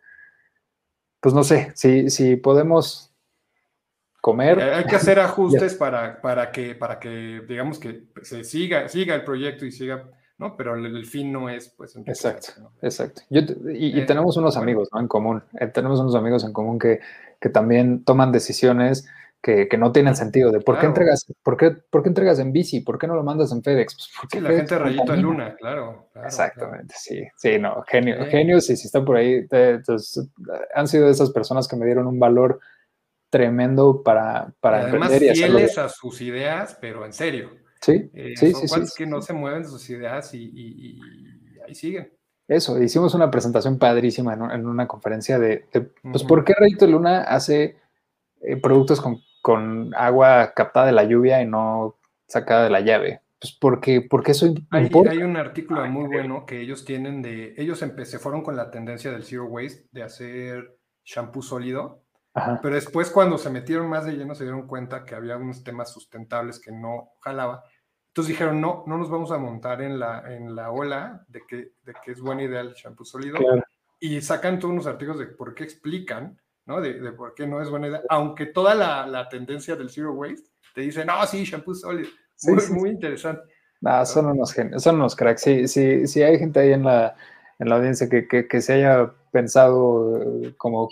pues 1.21 1.35
no 1.35 1.45
sé, 1.45 1.73
si, 1.75 2.11
si 2.11 2.37
podemos 2.37 3.13
comer. 4.21 4.61
Hay 4.61 4.85
que 4.85 4.97
hacer 4.97 5.21
ajustes 5.21 5.75
para, 5.75 6.21
para, 6.21 6.51
que, 6.51 6.75
para 6.75 6.99
que, 6.99 7.43
digamos, 7.47 7.79
que 7.79 8.05
se 8.23 8.45
siga, 8.45 8.89
siga 8.89 9.15
el 9.15 9.25
proyecto 9.25 9.67
y 9.67 9.73
siga 9.73 10.09
¿no? 10.43 10.57
Pero 10.57 10.75
el, 10.75 11.07
fin 11.07 11.33
no 11.33 11.49
es, 11.49 11.69
pues... 11.69 11.97
Exacto, 12.05 12.73
exacto. 12.83 13.23
y, 13.31 13.99
eh, 13.99 14.05
tenemos 14.05 14.37
unos 14.37 14.57
amigos, 14.57 14.89
¿no? 14.93 15.01
En 15.01 15.07
común. 15.07 15.43
Eh, 15.59 15.69
tenemos 15.69 16.01
unos 16.01 16.17
amigos 16.17 16.43
en 16.45 16.53
común 16.53 16.79
que, 16.79 16.99
que 17.41 17.49
también 17.49 18.05
toman 18.05 18.33
decisiones 18.33 19.09
que, 19.41 19.69
que, 19.69 19.79
no 19.79 19.93
tienen 19.93 20.17
sentido. 20.17 20.51
De 20.51 20.61
por 20.61 20.81
qué 20.81 20.87
entregas, 20.87 21.27
por 21.45 21.57
qué, 21.57 21.71
por 21.71 22.03
qué 22.03 22.09
entregas 22.09 22.41
en 22.41 22.53
bici, 22.53 22.81
por 22.81 22.99
qué 22.99 23.07
no 23.07 23.15
lo 23.15 23.23
mandas 23.23 23.53
en 23.53 23.63
FedEx. 23.63 23.95
Pues 23.95 24.11
porque 24.21 24.41
la 24.41 24.51
gente 24.51 24.79
rayito 24.79 25.15
en 25.15 25.23
luna, 25.23 25.55
claro. 25.55 26.09
Exactamente, 26.25 26.95
sí, 26.99 27.23
sí, 27.37 27.59
no, 27.59 27.83
genio, 27.87 28.27
genios 28.27 28.69
y 28.71 28.77
si 28.77 28.87
están 28.87 29.05
por 29.05 29.17
ahí, 29.17 29.47
entonces, 29.49 30.29
han 30.75 30.89
sido 30.89 31.09
esas 31.09 31.31
personas 31.31 31.69
que 31.69 31.77
me 31.77 31.87
dieron 31.87 32.07
un 32.07 32.19
valor 32.19 32.61
tremendo 33.31 34.03
para, 34.03 34.53
para 34.61 34.83
además 34.83 35.13
fieles 35.13 35.79
a 35.79 35.89
sus 35.89 36.21
ideas, 36.21 36.77
pero 36.81 37.07
en 37.07 37.13
serio. 37.13 37.62
Sí, 37.83 38.11
eh, 38.15 38.35
sí, 38.37 38.55
sí, 38.55 38.69
sí, 38.69 38.81
que 38.97 39.07
no 39.07 39.21
se 39.21 39.33
mueven 39.33 39.65
sus 39.65 39.91
ideas 39.91 40.33
y, 40.35 41.01
ahí 41.67 41.75
siguen. 41.75 42.13
Eso, 42.47 42.81
hicimos 42.81 43.15
una 43.15 43.31
presentación 43.31 43.79
padrísima 43.79 44.35
en, 44.35 44.67
una 44.67 44.87
conferencia 44.87 45.39
de, 45.39 45.67
pues, 46.03 46.23
¿por 46.23 46.45
qué 46.45 46.55
Rayito 46.57 46.87
Luna 46.87 47.23
hace 47.23 47.77
eh, 48.41 48.57
productos 48.57 49.01
con, 49.01 49.19
con, 49.41 49.93
agua 49.95 50.53
captada 50.55 50.87
de 50.87 50.93
la 50.93 51.05
lluvia 51.05 51.43
y 51.43 51.47
no 51.47 51.97
sacada 52.27 52.65
de 52.65 52.71
la 52.71 52.81
llave? 52.81 53.21
Pues 53.41 53.57
porque, 53.61 54.01
porque 54.01 54.31
eso 54.31 54.47
hay, 54.71 54.89
hay 55.09 55.23
un 55.25 55.37
artículo 55.37 55.85
muy 55.89 56.07
bueno 56.07 56.47
que 56.47 56.61
ellos 56.61 56.85
tienen 56.85 57.23
de, 57.23 57.55
ellos 57.57 57.81
se 57.81 58.19
fueron 58.21 58.43
con 58.43 58.55
la 58.55 58.71
tendencia 58.71 59.11
del 59.11 59.25
zero 59.25 59.47
waste, 59.47 59.89
de 59.91 60.05
hacer 60.05 60.79
shampoo 61.05 61.43
sólido, 61.43 62.05
pero 62.63 62.77
después 62.77 63.11
cuando 63.11 63.39
se 63.39 63.51
metieron 63.51 63.89
más 63.89 64.05
de 64.05 64.13
lleno 64.13 64.35
se 64.35 64.45
dieron 64.45 64.69
cuenta 64.69 65.05
que 65.05 65.15
había 65.15 65.37
unos 65.37 65.65
temas 65.65 65.93
sustentables 65.93 66.61
que 66.61 66.71
no 66.71 67.11
jalaba 67.21 67.65
entonces 68.13 68.35
dijeron, 68.35 68.61
no, 68.61 68.85
no 68.87 68.99
nos 68.99 69.09
vamos 69.09 69.33
a 69.33 69.39
montar 69.39 69.81
en 69.81 69.99
la, 69.99 70.35
en 70.35 70.55
la 70.55 70.71
ola 70.71 71.25
de 71.29 71.41
que, 71.49 71.73
de 71.83 71.95
que 72.05 72.13
es 72.13 72.21
buena 72.21 72.43
idea 72.43 72.61
el 72.61 72.75
shampoo 72.75 73.05
sólido. 73.05 73.39
Y 73.99 74.21
sacan 74.21 74.59
todos 74.59 74.73
unos 74.73 74.87
artículos 74.87 75.19
de 75.19 75.27
por 75.27 75.55
qué 75.55 75.65
explican 75.65 76.39
¿no? 76.67 76.81
De, 76.81 76.95
por 77.13 77.35
qué 77.35 77.47
no 77.47 77.61
es 77.61 77.71
buena 77.71 77.89
idea, 77.89 78.03
aunque 78.09 78.47
toda 78.47 78.75
la, 78.75 79.29
tendencia 79.29 79.77
del 79.77 79.91
zero 79.91 80.13
waste 80.13 80.51
te 80.75 80.83
dice, 80.83 81.05
no, 81.05 81.25
sí, 81.27 81.45
shampoo 81.45 81.75
sólido. 81.75 82.09
Muy, 82.45 82.63
muy 82.71 82.91
interesante. 82.91 83.43
Ah, 83.85 84.05
son 84.05 84.27
unos 84.27 84.55
son 84.79 84.97
unos 84.97 85.17
cracks. 85.17 85.43
Sí, 85.43 85.69
sí, 85.69 86.07
sí 86.07 86.23
hay 86.23 86.39
gente 86.39 86.61
ahí 86.61 86.73
en 86.73 86.85
la, 86.85 87.15
en 87.59 87.69
la 87.69 87.77
audiencia 87.77 88.09
que, 88.09 88.27
que, 88.27 88.61
se 88.61 88.75
haya 88.75 89.13
pensado 89.31 90.21
eh, 90.23 90.55
como 90.57 90.89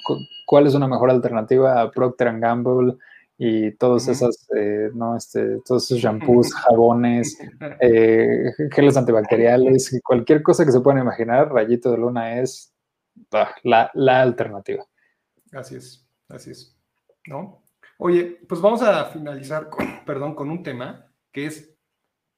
cuál 0.46 0.66
es 0.66 0.74
una 0.74 0.88
mejor 0.88 1.10
alternativa 1.10 1.80
a 1.80 1.90
Procter 1.90 2.38
Gamble 2.38 2.96
y 3.42 3.70
todos 3.76 4.06
esas, 4.06 4.46
eh, 4.54 4.90
¿no? 4.92 5.16
Este, 5.16 5.62
todos 5.64 5.84
esos 5.84 5.98
shampoos, 5.98 6.52
jabones, 6.66 7.38
eh, 7.80 8.52
geles 8.70 8.98
antibacteriales, 8.98 9.98
cualquier 10.04 10.42
cosa 10.42 10.66
que 10.66 10.72
se 10.72 10.80
puedan 10.80 11.00
imaginar, 11.00 11.50
Rayito 11.50 11.90
de 11.90 11.96
Luna 11.96 12.38
es 12.38 12.74
ah, 13.32 13.54
la, 13.62 13.90
la, 13.94 14.20
alternativa. 14.20 14.84
Así 15.52 15.76
es, 15.76 16.06
así 16.28 16.50
es. 16.50 16.78
¿No? 17.28 17.62
Oye, 17.96 18.40
pues 18.46 18.60
vamos 18.60 18.82
a 18.82 19.06
finalizar 19.06 19.70
con, 19.70 19.86
perdón, 20.04 20.34
con 20.34 20.50
un 20.50 20.62
tema 20.62 21.10
que 21.32 21.46
es 21.46 21.74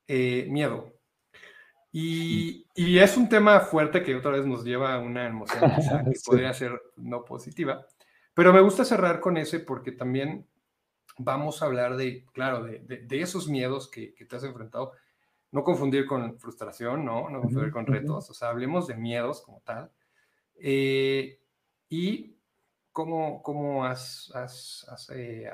eh, 0.07 0.47
miedo. 0.51 0.95
Y, 1.91 2.65
y, 2.77 3.01
es 3.01 3.17
un 3.17 3.29
tema 3.29 3.59
fuerte 3.59 4.05
que 4.05 4.15
otra 4.15 4.31
vez 4.31 4.47
nos 4.47 4.63
lleva 4.63 4.95
a 4.95 5.01
una 5.01 5.27
emoción 5.27 5.63
que 6.05 6.21
podría 6.25 6.55
ser 6.55 6.81
no 6.95 7.25
positiva. 7.25 7.85
Pero 8.35 8.53
me 8.53 8.61
gusta 8.61 8.85
cerrar 8.85 9.19
con 9.19 9.37
ese 9.37 9.59
porque 9.59 9.91
también 9.91 10.47
vamos 11.25 11.63
a 11.63 11.67
hablar 11.67 11.97
de, 11.97 12.25
claro, 12.33 12.65
de, 12.65 12.79
de, 12.79 13.21
esos 13.21 13.49
miedos 13.49 13.91
que, 13.91 14.15
que, 14.15 14.25
te 14.25 14.37
has 14.37 14.45
enfrentado. 14.45 14.93
No 15.51 15.65
confundir 15.65 16.07
con 16.07 16.39
frustración, 16.39 17.05
¿no? 17.05 17.29
No 17.29 17.41
confundir 17.41 17.71
con 17.71 17.87
retos. 17.87 18.31
O 18.31 18.35
sea, 18.35 18.49
hablemos 18.49 18.87
de 18.87 18.95
miedos 18.95 19.43
como 19.43 19.61
tal. 19.61 19.91
Eh, 20.57 21.39
y 21.89 22.37
cómo, 22.93 23.43
cómo 23.43 23.85
has, 23.85 24.31
has, 24.35 24.87
has 24.91 25.11
eh, 25.11 25.51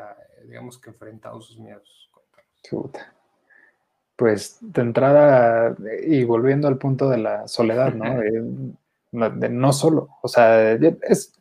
digamos 0.46 0.78
que, 0.78 0.90
enfrentado 0.90 1.38
esos 1.38 1.58
miedos. 1.58 2.10
Chuta. 2.62 3.14
Pues 4.16 4.58
de 4.60 4.82
entrada, 4.82 5.76
y 6.04 6.24
volviendo 6.24 6.66
al 6.66 6.76
punto 6.76 7.08
de 7.08 7.18
la 7.18 7.46
soledad, 7.46 7.94
¿no? 7.94 8.18
de, 9.38 9.48
no 9.48 9.72
solo. 9.72 10.08
O 10.22 10.28
sea, 10.28 10.72
es, 10.72 11.32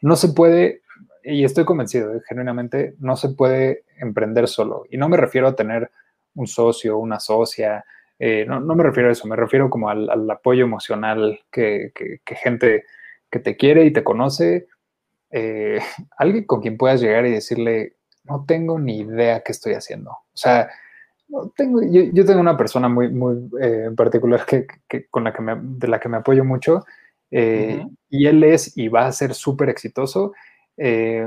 no 0.00 0.16
se 0.16 0.28
puede 0.28 0.82
y 1.24 1.44
estoy 1.44 1.64
convencido, 1.64 2.12
genuinamente, 2.28 2.94
no 2.98 3.16
se 3.16 3.30
puede 3.30 3.84
emprender 3.98 4.46
solo. 4.46 4.84
Y 4.90 4.98
no 4.98 5.08
me 5.08 5.16
refiero 5.16 5.48
a 5.48 5.56
tener 5.56 5.90
un 6.34 6.46
socio, 6.46 6.98
una 6.98 7.18
socia, 7.18 7.84
eh, 8.18 8.44
no, 8.46 8.60
me 8.60 8.82
refiero 8.82 9.08
a 9.08 9.12
eso, 9.12 9.26
me 9.26 9.36
refiero 9.36 9.70
como 9.70 9.88
al, 9.88 10.30
apoyo 10.30 10.64
emocional 10.64 11.40
que, 11.50 11.92
gente 12.26 12.84
que 13.30 13.38
te 13.40 13.56
quiere 13.56 13.84
y 13.86 13.92
te 13.92 14.04
conoce, 14.04 14.68
eh, 15.30 15.80
alguien 16.18 16.44
con 16.44 16.60
quien 16.60 16.76
puedas 16.76 17.00
llegar 17.00 17.26
y 17.26 17.32
decirle, 17.32 17.96
no 18.24 18.44
tengo 18.46 18.78
ni 18.78 19.00
idea 19.00 19.42
qué 19.42 19.52
estoy 19.52 19.74
haciendo. 19.74 20.10
O 20.10 20.36
sea, 20.36 20.68
no 21.28 21.50
tengo, 21.56 21.80
yo, 21.82 22.24
tengo 22.24 22.40
una 22.40 22.56
persona 22.56 22.88
muy, 22.88 23.10
muy 23.10 23.48
eh, 23.60 23.84
en 23.86 23.96
particular 23.96 24.44
que, 24.46 24.66
con 25.10 25.24
la 25.24 25.32
que 25.32 25.42
me, 25.42 25.56
de 25.58 25.88
la 25.88 25.98
que 25.98 26.08
me 26.08 26.18
apoyo 26.18 26.44
mucho, 26.44 26.84
y 27.30 28.26
él 28.26 28.44
es 28.44 28.78
y 28.78 28.86
va 28.86 29.06
a 29.06 29.12
ser 29.12 29.34
súper 29.34 29.68
exitoso 29.68 30.34
eh, 30.76 31.26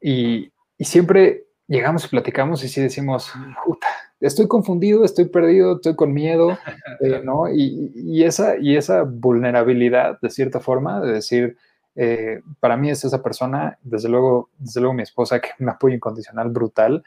y, 0.00 0.52
siempre 0.78 1.46
llegamos 1.66 2.04
y 2.04 2.08
platicamos 2.08 2.62
y 2.62 2.68
sí 2.68 2.82
decimos, 2.82 3.32
puta, 3.64 3.86
estoy 4.20 4.46
confundido, 4.46 5.04
estoy 5.04 5.24
perdido, 5.26 5.76
estoy 5.76 5.96
con 5.96 6.12
miedo, 6.12 6.50
eh, 7.00 7.22
¿no? 7.24 7.48
Y, 7.50 8.22
esa, 8.22 8.56
y 8.58 8.76
esa 8.76 9.02
vulnerabilidad, 9.02 10.20
de 10.20 10.30
cierta 10.30 10.60
forma, 10.60 11.00
de 11.00 11.12
decir, 11.12 11.56
eh, 11.94 12.42
para 12.60 12.76
mí 12.76 12.90
es 12.90 13.04
esa 13.04 13.22
persona, 13.22 13.78
desde 13.82 14.08
luego, 14.10 14.50
desde 14.58 14.80
luego 14.80 14.94
mi 14.94 15.02
esposa, 15.02 15.40
que 15.40 15.50
me 15.58 15.70
apoyo 15.70 15.94
incondicional 15.94 16.50
brutal, 16.50 17.02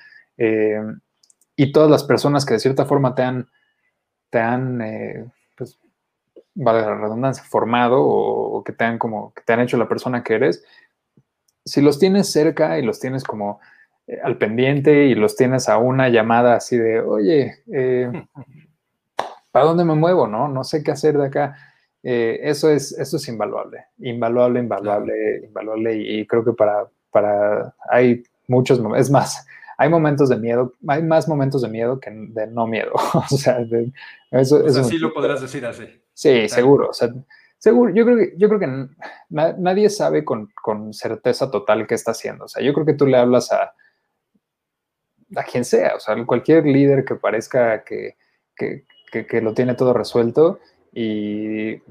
y 1.58 1.74
todas 1.74 1.92
las 1.92 2.06
personas 2.06 2.46
que 2.46 2.54
de 2.54 2.62
cierta 2.62 2.86
forma 2.86 3.14
te 3.14 3.24
han, 3.24 3.50
te 4.30 4.40
han 4.40 5.34
pues, 5.58 5.78
vale 6.56 6.80
la 6.80 6.96
redundancia, 6.96 7.44
formado 7.44 8.02
o, 8.02 8.58
o, 8.58 8.64
que 8.64 8.72
te 8.72 8.86
han 8.86 8.98
como, 8.98 9.34
que 9.34 9.42
te 9.42 9.52
han 9.52 9.60
hecho 9.60 9.76
la 9.76 9.90
persona 9.90 10.24
que 10.24 10.36
eres, 10.36 10.64
si 11.70 11.82
los 11.82 12.00
tienes 12.00 12.32
cerca 12.32 12.80
y 12.80 12.82
los 12.82 13.00
tienes 13.00 13.24
como 13.24 13.60
eh, 14.08 14.20
al 14.24 14.38
pendiente 14.38 15.06
y 15.06 15.16
los 15.16 15.36
tienes 15.36 15.70
a 15.70 15.78
una 15.78 16.10
llamada 16.10 16.56
así 16.56 16.78
de, 16.78 17.00
oye, 17.00 17.64
eh, 17.72 18.12
¿para 19.52 19.66
dónde 19.66 19.86
me 19.86 19.96
muevo? 19.96 20.28
No, 20.28 20.48
no 20.48 20.64
sé 20.64 20.84
qué 20.84 20.92
hacer 20.92 21.18
de 21.18 21.28
acá. 21.28 21.56
Eh, 22.02 22.40
eso, 22.44 22.70
es, 22.70 22.92
eso 22.94 23.18
es 23.18 23.28
invaluable, 23.28 23.86
invaluable, 24.00 24.60
invaluable, 24.62 25.14
invaluable. 25.46 25.96
Y, 25.96 26.26
creo 26.26 26.44
que 26.44 26.54
para, 26.54 26.88
para, 27.12 27.76
hay 27.90 28.24
muchos, 28.48 28.82
es 28.98 29.12
más, 29.12 29.46
hay 29.78 29.90
momentos 29.90 30.30
de 30.30 30.38
miedo, 30.38 30.74
hay 30.88 31.04
más 31.04 31.28
momentos 31.28 31.62
de 31.62 31.70
miedo 31.70 32.00
que 32.00 32.10
de 32.10 32.48
no 32.48 32.66
miedo. 32.68 32.94
o 33.14 33.38
sea, 33.38 33.60
eso, 34.32 34.64
o 34.64 34.84
sí 34.84 34.98
lo 34.98 35.14
podrás 35.14 35.42
decir 35.42 35.66
así. 35.66 35.86
Sí, 36.14 36.50
seguro. 36.50 36.90
O 36.90 36.94
sea, 36.94 37.10
Seguro, 37.60 37.94
yo 37.94 38.06
creo 38.06 38.18
que, 38.18 38.34
yo 38.38 38.48
creo 38.48 38.60
que 38.60 38.88
nadie 39.30 39.90
sabe 39.90 40.24
con, 40.24 40.50
certeza 40.94 41.52
total 41.52 41.88
qué 41.88 41.96
está 41.96 42.12
haciendo. 42.12 42.46
O 42.46 42.48
sea, 42.48 42.64
yo 42.64 42.74
creo 42.74 42.86
que 42.86 42.94
tú 42.94 43.06
le 43.06 43.18
hablas 43.18 43.52
a, 43.52 43.74
a 45.36 45.44
quien 45.44 45.66
sea, 45.66 45.96
o 45.96 46.00
sea, 46.00 46.16
cualquier 46.26 46.66
líder 46.66 47.04
que 47.04 47.16
parezca 47.16 47.84
que, 47.84 48.16
lo 49.42 49.54
tiene 49.54 49.76
todo 49.76 49.94
resuelto 49.94 50.60
y, 50.94 51.82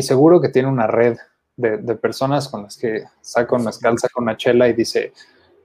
seguro 0.00 0.40
que 0.40 0.48
tiene 0.48 0.68
una 0.68 0.88
red 0.88 1.16
de, 1.56 1.94
personas 1.94 2.48
con 2.48 2.64
las 2.64 2.76
que 2.76 3.04
saca 3.20 3.54
una 3.54 3.70
escalza 3.70 4.08
con 4.08 4.24
una 4.24 4.36
chela 4.36 4.68
y 4.68 4.72
dice, 4.72 5.12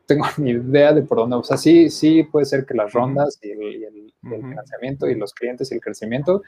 tengo 0.06 0.26
ni 0.38 0.52
idea 0.52 0.94
de 0.94 1.02
por 1.02 1.18
dónde. 1.18 1.36
O 1.36 1.44
sea, 1.44 1.58
sí, 1.58 1.90
sí 1.90 2.22
puede 2.22 2.46
ser 2.46 2.64
que 2.64 2.76
las 2.76 2.94
rondas 2.94 3.40
y 3.42 3.50
el 3.50 4.14
financiamiento 4.22 5.08
y 5.08 5.16
los 5.16 5.34
clientes 5.34 5.72
y 5.72 5.76
el 5.76 5.82
crecimiento, 5.82 6.44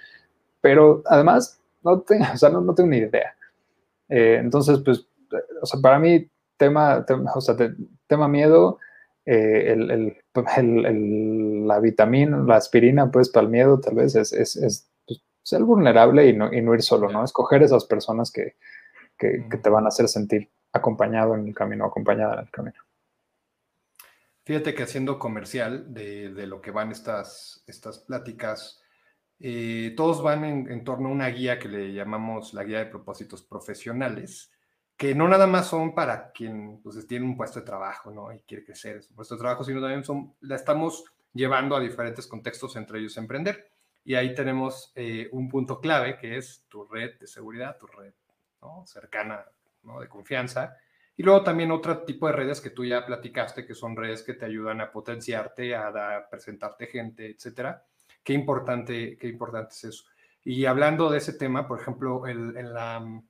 pero 0.61 1.01
además 1.07 1.59
no 1.83 2.01
tengo, 2.01 2.25
o 2.33 2.37
sea, 2.37 2.49
no, 2.49 2.73
tengo 2.73 2.89
ni 2.89 2.97
idea. 2.97 3.35
Eh, 4.07 4.37
entonces, 4.39 4.79
pues, 4.83 5.05
o 5.61 5.65
sea, 5.65 5.79
para 5.81 5.99
mí, 5.99 6.29
tema, 6.57 7.05
o 7.35 7.41
sea, 7.41 7.55
tema 8.07 8.27
miedo, 8.27 8.79
eh, 9.25 9.75
el, 10.57 11.67
la 11.67 11.79
vitamina, 11.79 12.37
la 12.39 12.55
aspirina, 12.55 13.11
pues, 13.11 13.29
para 13.29 13.45
el 13.45 13.51
miedo, 13.51 13.79
tal 13.79 13.95
vez 13.95 14.15
es, 14.15 14.33
es, 14.33 14.55
es 14.55 14.89
pues, 15.05 15.21
ser 15.43 15.63
vulnerable 15.63 16.27
y 16.27 16.33
no, 16.33 16.51
y 16.51 16.61
no, 16.61 16.73
ir 16.73 16.81
solo, 16.81 17.09
¿no? 17.09 17.23
Escoger 17.23 17.63
esas 17.63 17.85
personas 17.85 18.31
que, 18.31 18.55
que, 19.17 19.45
que, 19.49 19.57
te 19.57 19.69
van 19.69 19.85
a 19.85 19.89
hacer 19.89 20.07
sentir 20.07 20.49
acompañado 20.71 21.35
en 21.35 21.47
el 21.47 21.55
camino, 21.55 21.85
acompañada 21.85 22.33
en 22.35 22.39
el 22.39 22.51
camino. 22.51 22.77
Fíjate 24.45 24.73
que 24.73 24.81
haciendo 24.81 25.19
comercial 25.19 25.93
de, 25.93 26.33
de 26.33 26.47
lo 26.47 26.59
que 26.59 26.71
van 26.71 26.91
estas, 26.91 27.63
estas 27.67 27.99
pláticas, 27.99 28.81
eh, 29.41 29.93
todos 29.95 30.21
van 30.21 30.43
en, 30.43 30.83
torno 30.83 31.07
a 31.07 31.11
una 31.11 31.27
guía 31.27 31.59
que 31.59 31.69
le 31.69 31.93
llamamos 31.93 32.53
la 32.53 32.63
guía 32.65 32.79
de 32.79 32.87
propósitos 32.87 33.41
profesionales, 33.41 34.51
que 34.97 35.15
no 35.15 35.29
nada 35.29 35.47
más 35.47 35.67
son 35.67 35.95
para 35.95 36.31
quien 36.31 36.81
pues, 36.83 37.07
tiene 37.07 37.25
un 37.25 37.37
puesto 37.37 37.59
de 37.59 37.65
trabajo 37.65 38.11
¿no? 38.11 38.33
y 38.33 38.39
quiere 38.41 38.65
crecer 38.65 38.97
en 38.97 39.03
su 39.03 39.15
puesto 39.15 39.35
de 39.35 39.39
trabajo, 39.39 39.63
sino 39.63 39.79
también 39.79 40.03
son, 40.03 40.33
la 40.41 40.57
estamos 40.57 41.05
llevando 41.33 41.75
a 41.75 41.79
diferentes 41.79 42.27
contextos, 42.27 42.75
entre 42.75 42.99
ellos 42.99 43.15
emprender. 43.17 43.71
Y 44.03 44.15
ahí 44.15 44.33
tenemos 44.35 44.91
eh, 44.95 45.29
un 45.31 45.47
punto 45.47 45.79
clave 45.79 46.17
que 46.17 46.37
es 46.37 46.65
tu 46.67 46.85
red 46.85 47.17
de 47.17 47.27
seguridad, 47.27 47.77
tu 47.77 47.87
red 47.87 48.13
cercana, 48.85 49.45
¿no? 49.83 50.01
de 50.01 50.09
confianza. 50.09 50.75
Y 51.15 51.23
luego 51.23 51.43
también 51.43 51.71
otro 51.71 52.03
tipo 52.03 52.27
de 52.27 52.33
redes 52.33 52.59
que 52.59 52.71
tú 52.71 52.83
ya 52.83 53.05
platicaste, 53.05 53.65
que 53.65 53.73
son 53.73 53.95
redes 53.95 54.23
que 54.23 54.33
te 54.33 54.45
ayudan 54.45 54.81
a 54.81 54.91
potenciarte, 54.91 55.75
a, 55.75 55.87
a 55.87 56.29
presentarte 56.29 56.87
gente, 56.87 57.29
etcétera 57.29 57.85
Qué 58.23 58.33
importante, 58.33 59.17
qué 59.17 59.27
importante 59.27 59.73
es 59.73 59.83
eso. 59.85 60.03
Y 60.43 60.65
hablando 60.65 61.09
de 61.09 61.17
ese 61.17 61.33
tema, 61.33 61.67
por 61.67 61.79
ejemplo, 61.79 62.27
en 62.27 62.73
la, 62.73 63.21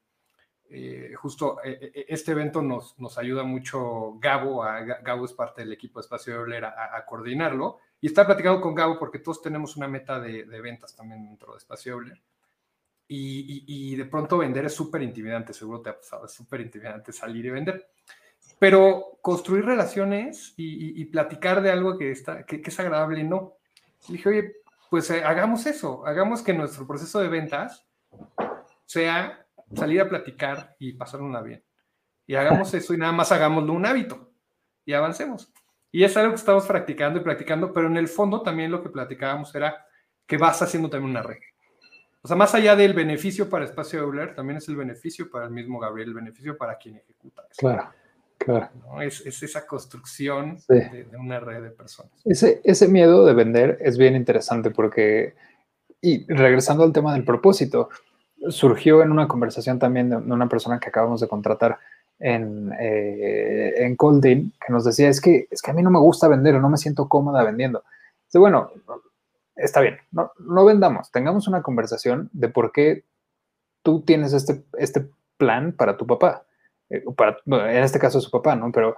eh, 0.72 1.14
justo 1.16 1.58
eh, 1.64 1.92
eh, 1.96 2.06
este 2.10 2.32
evento 2.32 2.62
nos, 2.62 2.98
nos 3.00 3.18
ayuda 3.18 3.42
mucho 3.42 4.20
Gabo, 4.20 4.64
a, 4.64 4.82
Gabo 4.82 5.26
es 5.26 5.34
parte 5.34 5.62
del 5.62 5.74
equipo 5.74 6.00
de 6.00 6.04
Espacio 6.04 6.34
de 6.34 6.40
Oler, 6.40 6.66
a, 6.66 7.04
coordinarlo. 7.06 7.80
Y 8.02 8.08
está 8.08 8.26
platicando 8.26 8.62
con 8.62 8.76
Gabo 8.76 9.00
porque 9.00 9.20
todos 9.20 9.42
tenemos 9.42 9.76
una 9.76 9.88
meta 9.88 10.20
de, 10.20 10.44
ventas 10.44 10.96
también 10.96 11.26
dentro 11.26 11.54
de 11.54 11.58
Espacio 11.58 11.98
Oler. 11.98 12.22
Y, 13.08 13.64
y, 13.66 13.96
de 13.96 14.06
pronto 14.06 14.38
vender 14.38 14.66
es 14.66 14.76
súper 14.76 15.02
intimidante, 15.02 15.52
seguro 15.52 15.82
te 15.82 15.90
ha 15.90 15.98
pasado, 15.98 16.28
es 16.28 16.32
súper 16.32 16.62
intimidante 16.62 17.12
salir 17.12 17.44
y 17.44 17.50
vender. 17.50 17.90
Pero 18.60 19.18
construir 19.22 19.66
relaciones 19.66 20.54
y, 20.58 21.04
platicar 21.06 21.64
de 21.64 21.72
algo 21.72 21.98
que, 21.98 22.12
está, 22.12 22.46
que, 22.46 22.62
que 22.62 22.70
es 22.70 22.80
agradable, 22.80 23.24
no. 23.24 23.56
Y 24.08 24.14
dije, 24.14 24.30
oye, 24.30 24.54
pues 24.90 25.10
eh, 25.12 25.24
hagamos 25.24 25.66
eso, 25.66 26.06
hagamos 26.06 26.42
que 26.42 26.54
nuestro 26.54 26.88
proceso 26.88 27.20
de 27.20 27.28
ventas 27.28 27.88
sea 28.86 29.46
salir 29.76 30.02
a 30.02 30.10
platicar 30.10 30.76
y 30.80 30.94
pasarla 30.94 31.42
bien. 31.42 31.64
Y 32.26 32.36
hagamos 32.36 32.74
eso 32.74 32.94
y 32.94 32.98
nada 32.98 33.12
más 33.12 33.32
hagámoslo 33.32 33.74
un 33.74 33.86
hábito 33.86 34.32
y 34.86 34.94
avancemos. 34.94 35.52
Y 35.92 36.04
es 36.04 36.16
algo 36.18 36.32
que 36.32 36.40
estamos 36.40 36.66
practicando 36.66 37.20
y 37.20 37.24
practicando, 37.24 37.74
pero 37.74 37.88
en 37.88 37.98
el 37.98 38.08
fondo 38.08 38.42
también 38.42 38.72
lo 38.72 38.82
que 38.84 38.90
platicábamos 38.90 39.54
era 39.56 39.86
que 40.28 40.38
vas 40.38 40.62
haciendo 40.62 40.90
también 40.90 41.12
una 41.12 41.24
red. 41.24 41.38
O 42.22 42.28
sea, 42.28 42.36
más 42.36 42.54
allá 42.54 42.76
del 42.76 42.94
beneficio 42.94 43.50
para 43.50 43.66
Espacio 43.66 44.00
Euler, 44.00 44.36
también 44.36 44.58
es 44.58 44.68
el 44.68 44.76
beneficio 44.76 45.30
para 45.30 45.46
el 45.46 45.52
mismo 45.52 45.80
Gabriel, 45.80 46.10
el 46.10 46.16
beneficio 46.16 46.58
para 46.58 46.78
quien 46.78 46.98
ejecuta. 46.98 47.44
Claro. 47.58 47.92
Claro. 48.40 48.70
Es, 49.02 49.44
esa 49.44 49.68
construcción 49.68 50.58
de, 50.68 51.08
una 51.20 51.40
red 51.40 51.62
de 51.62 51.70
personas. 51.72 52.12
Ese, 52.26 52.62
ese 52.64 52.88
miedo 52.88 53.26
de 53.26 53.34
vender 53.34 53.78
es 53.82 53.98
bien 53.98 54.16
interesante 54.16 54.72
porque, 54.72 55.36
y 56.02 56.26
regresando 56.34 56.84
al 56.84 56.94
tema 56.94 57.14
del 57.14 57.26
propósito, 57.26 57.90
surgió 58.48 59.04
en 59.04 59.12
una 59.12 59.28
conversación 59.28 59.78
también 59.78 60.10
de 60.10 60.16
una 60.16 60.48
persona 60.48 60.80
que 60.80 60.88
acabamos 60.88 61.20
de 61.20 61.28
contratar 61.28 61.78
en, 62.18 62.72
eh, 62.80 63.74
en 63.78 63.96
Coldin, 63.96 64.54
que 64.66 64.72
nos 64.72 64.86
decía, 64.86 65.10
es 65.10 65.20
que, 65.22 65.48
es 65.52 65.62
que 65.62 65.72
a 65.72 65.74
mí 65.74 65.84
no 65.84 65.92
me 65.92 66.00
gusta 66.00 66.28
vender 66.28 66.56
o 66.56 66.62
no 66.62 66.70
me 66.70 66.78
siento 66.78 67.08
cómoda 67.08 67.44
vendiendo. 67.44 67.84
Dice, 68.26 68.40
bueno, 68.40 68.72
está 69.56 69.82
bien, 69.82 69.98
no, 70.12 70.32
no 70.40 70.66
vendamos, 70.66 71.12
tengamos 71.12 71.48
una 71.48 71.62
conversación 71.62 72.30
de 72.32 72.48
por 72.48 72.72
qué 72.72 73.04
tú 73.84 74.02
tienes 74.02 74.34
este, 74.34 74.64
este 74.78 75.10
plan 75.38 75.74
para 75.74 75.98
tu 75.98 76.08
papá. 76.08 76.46
Eh, 76.90 77.04
para, 77.16 77.38
en 77.46 77.84
este 77.84 78.00
caso 78.00 78.20
su 78.22 78.32
papá, 78.32 78.56
¿no? 78.56 78.72
Pero 78.72 78.96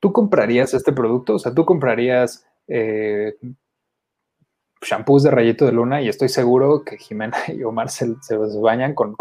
tú 0.00 0.12
comprarías 0.12 0.74
este 0.74 0.92
producto, 0.92 1.34
o 1.34 1.38
sea, 1.38 1.54
tú 1.54 1.64
comprarías 1.64 2.46
eh, 2.66 3.36
shampoos 4.82 5.22
de 5.22 5.30
rayito 5.30 5.66
de 5.66 5.72
luna 5.72 6.00
y 6.00 6.08
estoy 6.08 6.28
seguro 6.28 6.82
que 6.84 6.96
Jimena 6.96 7.36
y 7.48 7.62
Omar 7.62 7.90
se, 7.90 8.16
bañan 8.62 8.94
con, 8.94 9.14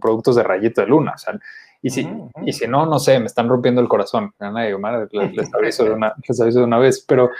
productos 0.00 0.36
de 0.36 0.42
rayito 0.42 0.80
de 0.80 0.86
luna. 0.86 1.12
O 1.14 1.18
sea, 1.18 1.38
y 1.82 1.90
si, 1.90 2.06
y 2.44 2.52
si 2.52 2.68
no, 2.68 2.86
no 2.86 2.98
sé, 2.98 3.18
me 3.18 3.26
están 3.26 3.48
rompiendo 3.48 3.80
el 3.80 3.88
corazón. 3.88 4.32
Jimena 4.38 4.68
y 4.68 4.72
Omar 4.72 5.08
les, 5.10 5.52
aviso 5.52 5.84
de 5.84 5.90
una, 5.90 6.14
les 6.28 6.40
aviso 6.40 6.60
de 6.60 6.64
una 6.64 6.78
vez. 6.78 7.04
Pero 7.06 7.30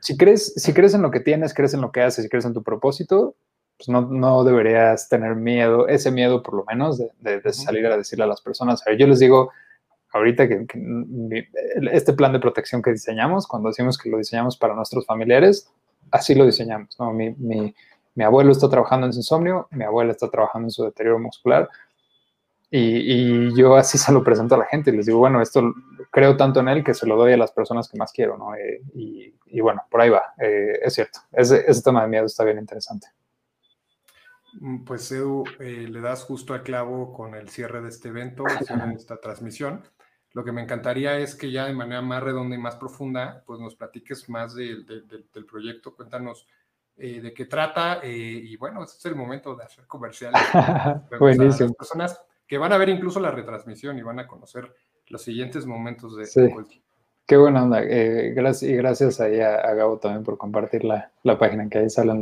si 0.00 0.16
crees, 0.16 0.54
si 0.56 0.72
crees 0.72 0.94
en 0.94 1.02
lo 1.02 1.10
que 1.10 1.20
tienes, 1.20 1.52
crees 1.52 1.74
en 1.74 1.80
lo 1.82 1.92
que 1.92 2.02
haces, 2.02 2.24
si 2.24 2.30
crees 2.30 2.44
en 2.44 2.54
tu 2.54 2.62
propósito, 2.62 3.34
pues 3.76 3.88
no, 3.88 4.02
no, 4.02 4.44
deberías 4.44 5.08
tener 5.08 5.34
miedo, 5.34 5.88
ese 5.88 6.10
miedo 6.10 6.42
por 6.42 6.54
lo 6.54 6.64
menos 6.64 6.98
de, 6.98 7.52
salir 7.52 7.86
a 7.86 7.96
decirle 7.96 8.24
a 8.24 8.28
las 8.28 8.40
personas. 8.40 8.82
yo 8.98 9.06
les 9.06 9.18
digo 9.18 9.50
ahorita 10.12 10.48
que, 10.48 10.66
este 11.92 12.12
plan 12.12 12.32
de 12.32 12.38
protección 12.38 12.80
que 12.80 12.92
diseñamos, 12.92 13.46
cuando 13.46 13.68
decimos 13.68 13.98
que 13.98 14.08
lo 14.08 14.18
diseñamos 14.18 14.56
para 14.56 14.74
nuestros 14.74 15.04
familiares, 15.06 15.70
así 16.10 16.34
lo 16.34 16.46
diseñamos. 16.46 16.96
Mi, 17.12 17.30
mi, 17.34 17.74
mi, 18.14 18.24
abuelo 18.24 18.52
está 18.52 18.68
trabajando 18.68 19.06
en 19.06 19.12
su 19.12 19.18
insomnio, 19.18 19.66
mi 19.72 19.84
abuela 19.84 20.12
está 20.12 20.30
trabajando 20.30 20.66
en 20.66 20.70
su 20.70 20.84
deterioro 20.84 21.18
muscular. 21.18 21.68
Y, 22.70 22.78
y, 22.78 23.56
yo 23.56 23.74
así 23.76 23.98
se 23.98 24.12
lo 24.12 24.22
presento 24.22 24.54
a 24.54 24.58
la 24.58 24.66
gente 24.66 24.90
y 24.90 24.96
les 24.96 25.06
digo, 25.06 25.18
bueno, 25.18 25.42
esto 25.42 25.74
creo 26.10 26.36
tanto 26.36 26.60
en 26.60 26.68
él 26.68 26.84
que 26.84 26.94
se 26.94 27.06
lo 27.06 27.16
doy 27.16 27.32
a 27.32 27.36
las 27.36 27.50
personas 27.50 27.88
que 27.88 27.98
más 27.98 28.12
quiero, 28.12 28.38
¿no? 28.38 28.54
Eh, 28.54 28.82
y, 28.94 29.34
y, 29.46 29.60
bueno, 29.60 29.82
por 29.90 30.00
ahí 30.00 30.10
va, 30.10 30.22
eh, 30.40 30.78
es 30.80 30.94
cierto, 30.94 31.20
ese, 31.32 31.64
ese 31.66 31.82
tema 31.82 32.02
de 32.02 32.08
miedo 32.08 32.26
está 32.26 32.44
bien 32.44 32.58
interesante. 32.58 33.08
Mm, 34.60 34.84
pues 34.84 35.10
Edu, 35.12 35.44
eh, 35.60 35.86
le 35.88 36.00
das 36.00 36.24
justo 36.24 36.54
al 36.54 36.62
clavo 36.62 37.12
con 37.12 37.34
el 37.34 37.48
cierre 37.48 37.82
de 37.82 37.88
este 37.88 38.08
evento, 38.08 38.44
de 38.44 38.94
esta 38.94 39.16
transmisión. 39.20 39.82
Lo 40.32 40.44
que 40.44 40.52
me 40.52 40.62
encantaría 40.62 41.18
es 41.18 41.34
que 41.34 41.50
ya 41.50 41.66
de 41.66 41.74
manera 41.74 42.02
más 42.02 42.22
redonda 42.22 42.56
y 42.56 42.58
más 42.58 42.76
profunda, 42.76 43.42
pues 43.46 43.60
nos 43.60 43.76
platiques 43.76 44.28
más 44.28 44.54
del 44.54 44.84
proyecto, 45.48 45.94
cuéntanos 45.94 46.46
eh, 46.96 47.20
de 47.20 47.32
qué 47.32 47.46
trata 47.46 48.00
eh, 48.02 48.40
y 48.42 48.56
bueno, 48.56 48.82
este 48.82 48.98
es 48.98 49.06
el 49.06 49.16
momento 49.16 49.54
de 49.54 49.64
hacer 49.64 49.86
comerciales. 49.86 50.40
Buenísimo. 51.18 51.68
Las 51.68 51.76
personas 51.76 52.20
que 52.46 52.58
van 52.58 52.72
a 52.72 52.78
ver 52.78 52.88
incluso 52.88 53.20
la 53.20 53.30
retransmisión 53.30 53.96
y 53.98 54.02
van 54.02 54.18
a 54.18 54.26
conocer 54.26 54.74
los 55.06 55.22
siguientes 55.22 55.66
momentos 55.66 56.16
de, 56.16 56.26
sí. 56.26 56.82
Qué 57.26 57.36
buena 57.36 57.62
onda. 57.62 57.80
gracias, 57.80 58.70
y 58.70 58.76
gracias 58.76 59.20
ahí 59.20 59.40
a, 59.40 59.72
Gabo 59.74 59.98
también 59.98 60.24
por 60.24 60.36
compartir 60.36 60.84
la, 60.84 61.10
la 61.22 61.38
página 61.38 61.68
que 61.68 61.78
ahí 61.78 61.90
sale 61.90 62.12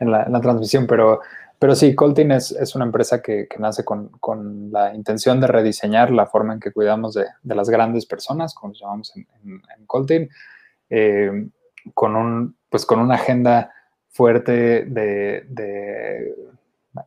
en 0.00 0.10
la, 0.10 0.40
transmisión, 0.40 0.86
pero, 0.86 1.20
pero 1.58 1.74
sí, 1.74 1.94
Coltin 1.94 2.32
es, 2.32 2.52
es 2.52 2.74
una 2.74 2.86
empresa 2.86 3.20
que, 3.20 3.46
que 3.46 3.58
nace 3.58 3.84
con, 3.84 4.08
con, 4.18 4.72
la 4.72 4.94
intención 4.94 5.40
de 5.40 5.46
rediseñar 5.46 6.10
la 6.10 6.26
forma 6.26 6.54
en 6.54 6.60
que 6.60 6.72
cuidamos 6.72 7.14
de, 7.14 7.26
de 7.42 7.54
las 7.54 7.68
grandes 7.68 8.06
personas, 8.06 8.54
como 8.54 8.72
llamamos 8.72 9.14
en, 9.14 9.26
en, 9.44 9.86
Coltin, 9.86 10.28
eh, 10.88 11.48
con, 11.94 12.16
un, 12.16 12.56
pues 12.68 12.86
con 12.86 12.98
una 12.98 13.16
agenda 13.16 13.72
fuerte 14.08 14.86
de, 14.86 15.44
de, 15.48 16.34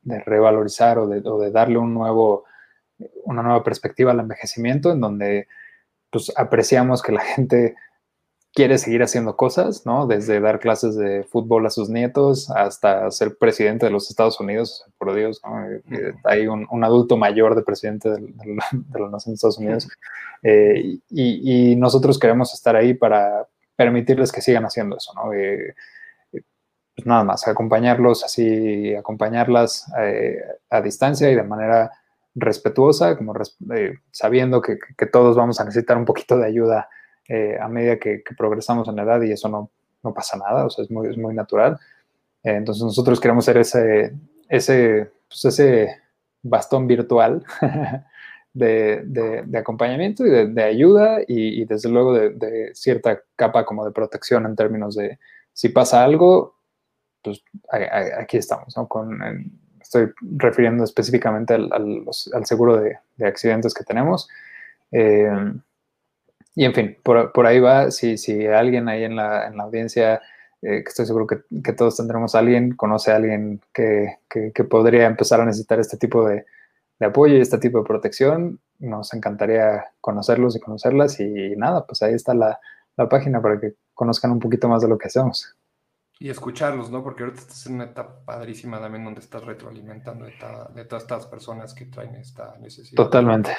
de 0.04 0.20
revalorizar 0.20 1.00
o, 1.00 1.04
o 1.06 1.40
de, 1.42 1.52
darle 1.52 1.80
un 1.80 1.94
nuevo, 1.94 2.46
una 3.24 3.42
nueva 3.42 3.64
perspectiva 3.64 4.12
al 4.12 4.20
envejecimiento, 4.20 4.92
en 4.92 5.02
donde 5.02 5.48
pues, 6.12 6.32
apreciamos 6.38 7.02
que 7.02 7.12
la 7.12 7.22
gente 7.22 7.76
quiere 8.54 8.78
seguir 8.78 9.02
haciendo 9.02 9.36
cosas, 9.36 9.86
¿no? 9.86 10.06
Desde 10.06 10.40
dar 10.40 10.60
clases 10.60 10.96
de 10.96 11.24
fútbol 11.24 11.66
a 11.66 11.72
sus 11.72 11.90
nietos 11.90 12.52
hasta 12.52 13.10
ser 13.10 13.38
presidente 13.38 13.88
de 13.88 13.92
los 13.92 14.10
Estados 14.10 14.40
Unidos, 14.40 14.86
por 15.00 15.14
Dios, 15.16 15.42
¿no? 15.44 15.66
Eh, 15.66 15.82
eh, 15.92 16.14
hay 16.24 16.48
un, 16.48 16.84
adulto 16.84 17.18
mayor 17.18 17.56
de 17.56 17.64
presidente 17.64 18.10
de, 18.12 19.00
los 19.00 19.28
Estados 19.28 19.58
Unidos 19.58 19.90
eh, 20.44 21.00
y, 21.10 21.76
nosotros 21.78 22.20
queremos 22.20 22.54
estar 22.54 22.76
ahí 22.76 22.94
para 22.94 23.48
permitirles 23.76 24.32
que 24.32 24.42
sigan 24.42 24.66
haciendo 24.66 24.98
eso, 24.98 25.12
¿no? 25.16 25.32
pues 26.96 27.08
nada 27.08 27.24
más, 27.24 27.48
acompañarlos 27.48 28.24
así, 28.24 28.94
acompañarlas 28.94 29.92
a 30.70 30.82
distancia 30.82 31.32
y 31.32 31.36
de 31.36 31.42
manera 31.42 31.92
respetuosa, 32.36 33.18
como 33.18 33.34
sabiendo 34.12 34.62
que, 34.62 34.78
que 34.96 35.08
todos 35.08 35.36
vamos 35.36 35.60
a 35.60 35.66
necesitar 35.66 35.98
un 35.98 36.06
poquito 36.06 36.38
de 36.38 36.46
ayuda 36.46 36.88
eh, 37.28 37.58
a 37.60 37.68
medida 37.68 37.98
que, 37.98 38.24
progresamos 38.38 38.88
en 38.88 38.96
la 38.98 39.04
edad 39.04 39.22
y 39.22 39.32
eso 39.32 39.50
no, 39.50 39.70
no 40.04 40.14
pasa 40.14 40.38
nada, 40.38 40.66
o 40.66 40.70
sea, 40.70 40.84
es 40.84 40.92
muy, 40.92 41.10
es 41.10 41.18
muy 41.18 41.34
natural. 41.34 41.80
Eh, 42.44 42.56
entonces 42.56 42.84
nosotros 42.84 43.20
queremos 43.20 43.46
ser 43.46 43.58
ese, 43.58 44.14
ese, 44.50 45.12
pues 45.28 45.46
ese 45.46 46.02
bastón 46.42 46.88
virtual 46.88 47.44
de, 48.54 49.02
de, 49.06 49.58
acompañamiento 49.58 50.26
y 50.26 50.30
de, 50.30 50.64
ayuda 50.64 51.20
y, 51.28 51.66
desde 51.66 51.90
luego 51.90 52.14
de, 52.14 52.72
cierta 52.74 53.22
capa 53.36 53.66
como 53.66 53.86
de 53.86 53.92
protección 53.92 54.46
en 54.46 54.56
términos 54.56 54.96
de 54.96 55.20
si 55.54 55.70
pasa 55.70 56.04
algo, 56.04 56.56
pues 57.22 57.44
aquí 58.20 58.38
estamos, 58.38 58.76
¿no? 58.76 58.88
Con, 58.88 59.22
estoy 59.80 60.12
refiriendo 60.22 60.84
específicamente 60.84 61.54
al, 61.54 62.06
seguro 62.44 62.78
de, 62.78 62.98
accidentes 63.26 63.74
que 63.74 63.84
tenemos. 63.84 64.28
Eh, 64.92 65.30
y 66.56 66.66
en 66.66 66.74
fin, 66.74 66.98
por, 67.04 67.32
por 67.32 67.48
ahí 67.48 67.60
va, 67.60 67.90
si, 67.92 68.18
si 68.18 68.46
alguien 68.46 68.88
ahí 68.88 69.04
en 69.04 69.16
la, 69.16 69.48
en 69.48 69.58
la 69.58 69.64
audiencia, 69.64 70.22
eh, 70.62 70.84
que 70.84 70.90
estoy 70.90 71.06
seguro 71.06 71.26
que, 71.26 71.42
que, 71.64 71.74
todos 71.74 71.98
tendremos 71.98 72.36
a 72.36 72.40
alguien, 72.40 72.76
conoce 72.76 73.12
a 73.12 73.16
alguien 73.16 73.60
que, 73.74 74.20
que, 74.30 74.64
podría 74.64 75.08
empezar 75.08 75.42
a 75.42 75.46
necesitar 75.46 75.80
este 75.80 75.98
tipo 75.98 76.28
de, 76.28 76.46
de, 77.00 77.06
apoyo 77.06 77.38
y 77.38 77.42
este 77.42 77.58
tipo 77.58 77.80
de 77.80 77.86
protección, 77.86 78.60
nos 78.80 79.14
encantaría 79.14 79.86
conocerlos 80.00 80.56
y 80.56 80.60
conocerlas 80.60 81.20
y 81.20 81.56
nada, 81.58 81.86
pues 81.88 82.04
ahí 82.04 82.14
está 82.14 82.36
la, 82.36 82.60
la 82.98 83.10
página 83.10 83.42
para 83.42 83.60
que 83.60 83.74
conozcan 83.94 84.32
un 84.32 84.40
poquito 84.40 84.70
más 84.70 84.84
de 84.84 84.90
lo 84.90 84.98
que 84.98 85.08
hacemos. 85.08 85.56
Y 86.20 86.30
escucharlos, 86.30 86.92
¿no? 86.92 87.04
Porque 87.04 87.24
ahorita 87.24 87.42
estás 87.42 87.66
en 87.66 87.76
una 87.76 87.86
etapa 87.86 88.24
padrísima 88.24 88.80
también 88.80 89.04
donde 89.04 89.20
estás 89.20 89.44
retroalimentando 89.44 90.26
de, 90.26 90.34
de 90.76 90.86
todas 90.86 91.04
estas 91.04 91.26
personas 91.26 91.74
que 91.74 91.86
traen 91.86 92.16
esta 92.16 92.56
necesidad. 92.62 92.96
Totalmente. 92.96 93.52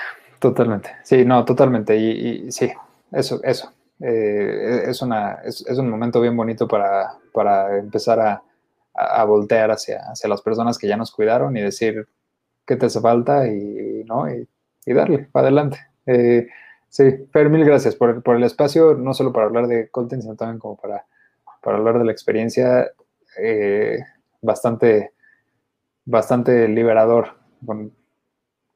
Totalmente. 0.45 0.91
Sí, 1.03 1.25
no, 1.25 1.43
totalmente. 1.43 1.97
Y, 1.97 2.53
sí, 2.53 2.71
eso, 3.15 3.41
eso. 3.43 3.73
Eh, 4.01 4.85
es, 4.87 5.03
una, 5.03 5.41
es, 5.45 5.65
un 5.79 5.89
momento 5.89 6.21
bien 6.21 6.37
bonito 6.37 6.67
para, 6.67 7.17
para 7.33 7.79
empezar 7.79 8.21
a, 8.21 8.43
a, 8.93 9.25
voltear 9.25 9.71
hacia, 9.71 10.01
hacia 10.11 10.29
las 10.29 10.43
personas 10.43 10.79
que 10.79 10.89
ya 10.89 10.97
nos 10.97 11.13
cuidaron 11.13 11.57
y 11.57 11.61
decir 11.61 12.07
qué 12.67 12.77
te 12.77 12.87
hace 12.87 13.01
falta 13.01 13.47
y, 13.47 14.05
¿no? 14.05 14.29
y, 14.31 14.47
darle 14.87 15.29
para 15.33 15.47
adelante. 15.47 15.79
Eh, 16.07 16.49
sí, 16.89 17.05
pero 17.33 17.51
mil 17.51 17.65
gracias 17.65 17.95
por, 17.95 18.23
por, 18.23 18.37
el 18.37 18.45
espacio, 18.45 18.95
no 18.95 19.15
solo 19.15 19.33
para 19.33 19.47
hablar 19.47 19.67
de 19.67 19.89
Colton, 19.89 20.21
sino 20.21 20.37
también 20.37 20.59
como 20.59 20.77
para, 20.77 21.07
para 21.63 21.79
hablar 21.79 21.99
de 21.99 22.05
la 22.05 22.13
experiencia 22.13 22.91
eh, 23.39 24.01
bastante, 24.43 25.13
bastante 26.05 26.69
liberador 26.69 27.29
con, 27.65 27.93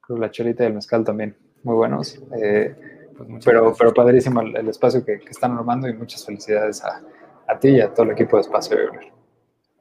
la 0.09 0.31
chelita 0.31 0.65
y 0.65 0.69
el 0.69 0.74
mezcal 0.74 1.05
también 1.05 1.36
muy 1.62 1.74
buenos. 1.74 2.19
Pues 3.18 3.44
pero, 3.44 3.74
pero 3.76 3.92
padrísimo 3.92 4.40
el, 4.40 4.68
espacio 4.68 5.04
que, 5.04 5.14
están 5.28 5.52
armando 5.56 5.88
y 5.88 5.94
muchas 5.94 6.24
felicidades 6.24 6.84
a, 6.84 7.02
a, 7.48 7.58
ti 7.58 7.70
y 7.70 7.80
a 7.80 7.92
todo 7.92 8.06
el 8.06 8.12
equipo 8.12 8.36
de 8.36 8.42
Espacio 8.42 8.76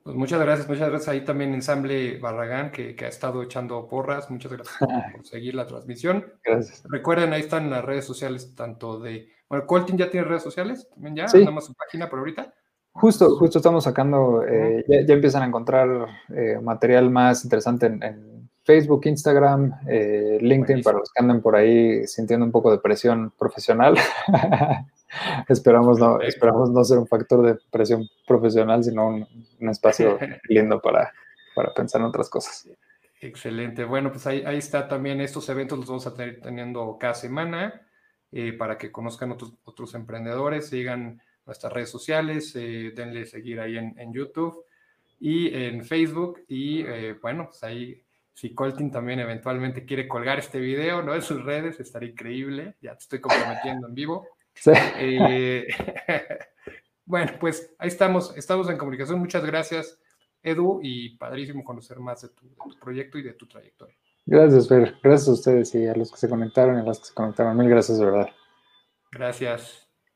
Pues 0.04 0.16
muchas 0.16 0.40
gracias, 0.40 0.68
muchas 0.68 0.90
gracias 0.90 1.10
ahí 1.10 1.24
también 1.24 1.54
Ensamble 1.54 2.18
Barragán 2.18 2.72
que, 2.72 2.96
que 2.96 3.06
ha 3.06 3.10
estado 3.10 3.44
echando 3.44 3.88
porras. 3.88 4.32
Muchas 4.32 4.52
gracias 4.52 4.76
por, 4.80 4.90
seguir 5.26 5.54
la 5.54 5.68
transmisión. 5.68 6.26
Gracias. 6.44 6.84
Recuerden, 6.90 7.32
ahí 7.34 7.42
están 7.42 7.70
las 7.70 7.86
redes 7.86 8.06
sociales, 8.06 8.56
tanto 8.56 9.00
de. 9.00 9.30
Bueno, 9.48 9.68
Coltin 9.68 9.98
ya 9.98 10.10
tiene 10.10 10.28
redes 10.28 10.44
sociales, 10.44 10.90
también 10.90 11.16
ya, 11.16 11.28
sí. 11.28 11.40
nada 11.40 11.52
más 11.52 11.66
su 11.66 11.74
página 11.76 12.10
por 12.10 12.20
ahorita. 12.20 12.54
Justo, 12.92 13.36
justo 13.38 13.60
estamos 13.60 13.84
sacando, 13.84 14.44
eh, 14.44 14.84
ya, 14.88 15.06
ya, 15.06 15.14
empiezan 15.14 15.44
a 15.44 15.46
encontrar 15.46 16.08
eh, 16.36 16.60
material 16.60 17.12
más 17.12 17.44
interesante 17.44 17.86
en, 17.86 18.02
en 18.02 18.37
Facebook, 18.68 19.06
Instagram, 19.06 19.80
eh, 19.88 20.40
LinkedIn, 20.42 20.84
para 20.84 20.98
los 20.98 21.10
que 21.10 21.22
andan 21.22 21.42
por 21.42 21.56
ahí 21.56 22.06
sintiendo 22.06 22.46
un 22.46 22.52
poco 22.52 22.70
de 22.70 22.80
presión 22.80 23.32
profesional. 23.40 23.96
esperamos, 25.48 25.98
no, 26.00 26.20
esperamos 26.20 26.70
no 26.72 26.84
ser 26.84 26.98
un 26.98 27.08
factor 27.08 27.46
de 27.46 27.58
presión 27.72 28.06
profesional, 28.28 28.84
sino 28.84 29.08
un, 29.08 29.70
espacio 29.70 30.20
lindo 30.50 30.82
para, 30.82 31.14
para 31.56 31.74
pensar 31.74 32.02
en 32.02 32.08
otras 32.08 32.30
cosas. 32.30 32.68
Excelente. 33.22 33.86
Bueno, 33.86 34.12
pues 34.12 34.28
ahí, 34.28 34.44
ahí, 34.46 34.58
está 34.58 34.90
también. 34.90 35.22
Estos 35.22 35.48
eventos 35.48 35.78
los 35.80 35.88
vamos 35.88 36.06
a 36.06 36.14
tener 36.14 36.42
teniendo 36.42 36.98
cada 37.00 37.14
semana. 37.14 37.88
eh, 38.34 38.52
para 38.52 38.78
que 38.78 38.92
conozcan 38.92 39.32
otros, 39.32 39.54
otros 39.64 39.96
emprendedores, 39.96 40.68
sigan 40.68 41.22
nuestras 41.46 41.72
redes 41.72 41.90
sociales, 41.90 42.54
eh, 42.58 42.92
denle 42.94 43.26
seguir 43.26 43.62
ahí 43.62 43.78
en, 43.78 43.98
en, 43.98 44.12
YouTube 44.12 44.66
y 45.22 45.56
en 45.56 45.86
Facebook. 45.86 46.44
Y 46.50 46.84
bueno, 47.22 47.46
pues 47.46 47.64
ahí 47.64 48.04
si 48.38 48.54
Coltin 48.54 48.92
también 48.92 49.20
eventualmente 49.20 49.84
quiere 49.84 50.08
colgar 50.08 50.38
este 50.38 50.60
video, 50.60 51.02
¿no? 51.02 51.16
En 51.16 51.24
sus 51.24 51.44
redes, 51.44 51.80
estaría 51.80 52.10
increíble. 52.10 52.76
Ya 52.82 52.92
te 52.92 53.00
estoy 53.00 53.20
comprometiendo 53.20 53.88
en 53.88 53.96
vivo. 53.96 54.28
Sí. 54.54 54.74
Eh, 55.00 55.66
bueno, 57.06 57.32
pues 57.40 57.74
ahí 57.80 57.88
estamos, 57.88 58.38
estamos 58.38 58.70
en 58.70 58.78
comunicación. 58.78 59.18
Muchas 59.18 59.44
gracias, 59.44 60.00
Edu, 60.44 60.82
y 60.84 61.18
padrísimo 61.18 61.64
conocer 61.64 62.00
más 62.00 62.22
de 62.22 62.30
tu, 62.30 62.48
proyecto 62.80 63.18
y 63.18 63.24
de 63.24 63.34
tu 63.34 63.48
trayectoria. 63.48 63.96
Gracias, 64.28 64.70
Fer. 64.70 65.00
Gracias 65.02 65.30
a 65.30 65.32
ustedes 65.32 65.74
y 65.74 65.88
a 65.88 65.96
los 65.96 66.12
que 66.12 66.20
se 66.20 66.30
conectaron 66.30 66.78
y 66.78 66.82
a 66.82 66.84
los 66.84 67.00
que 67.00 67.06
se 67.06 67.16
conectaron. 67.16 67.58
Mil 67.58 67.70
gracias, 67.70 67.98
de 67.98 68.06
verdad. 68.06 68.30
Gracias. 69.12 69.87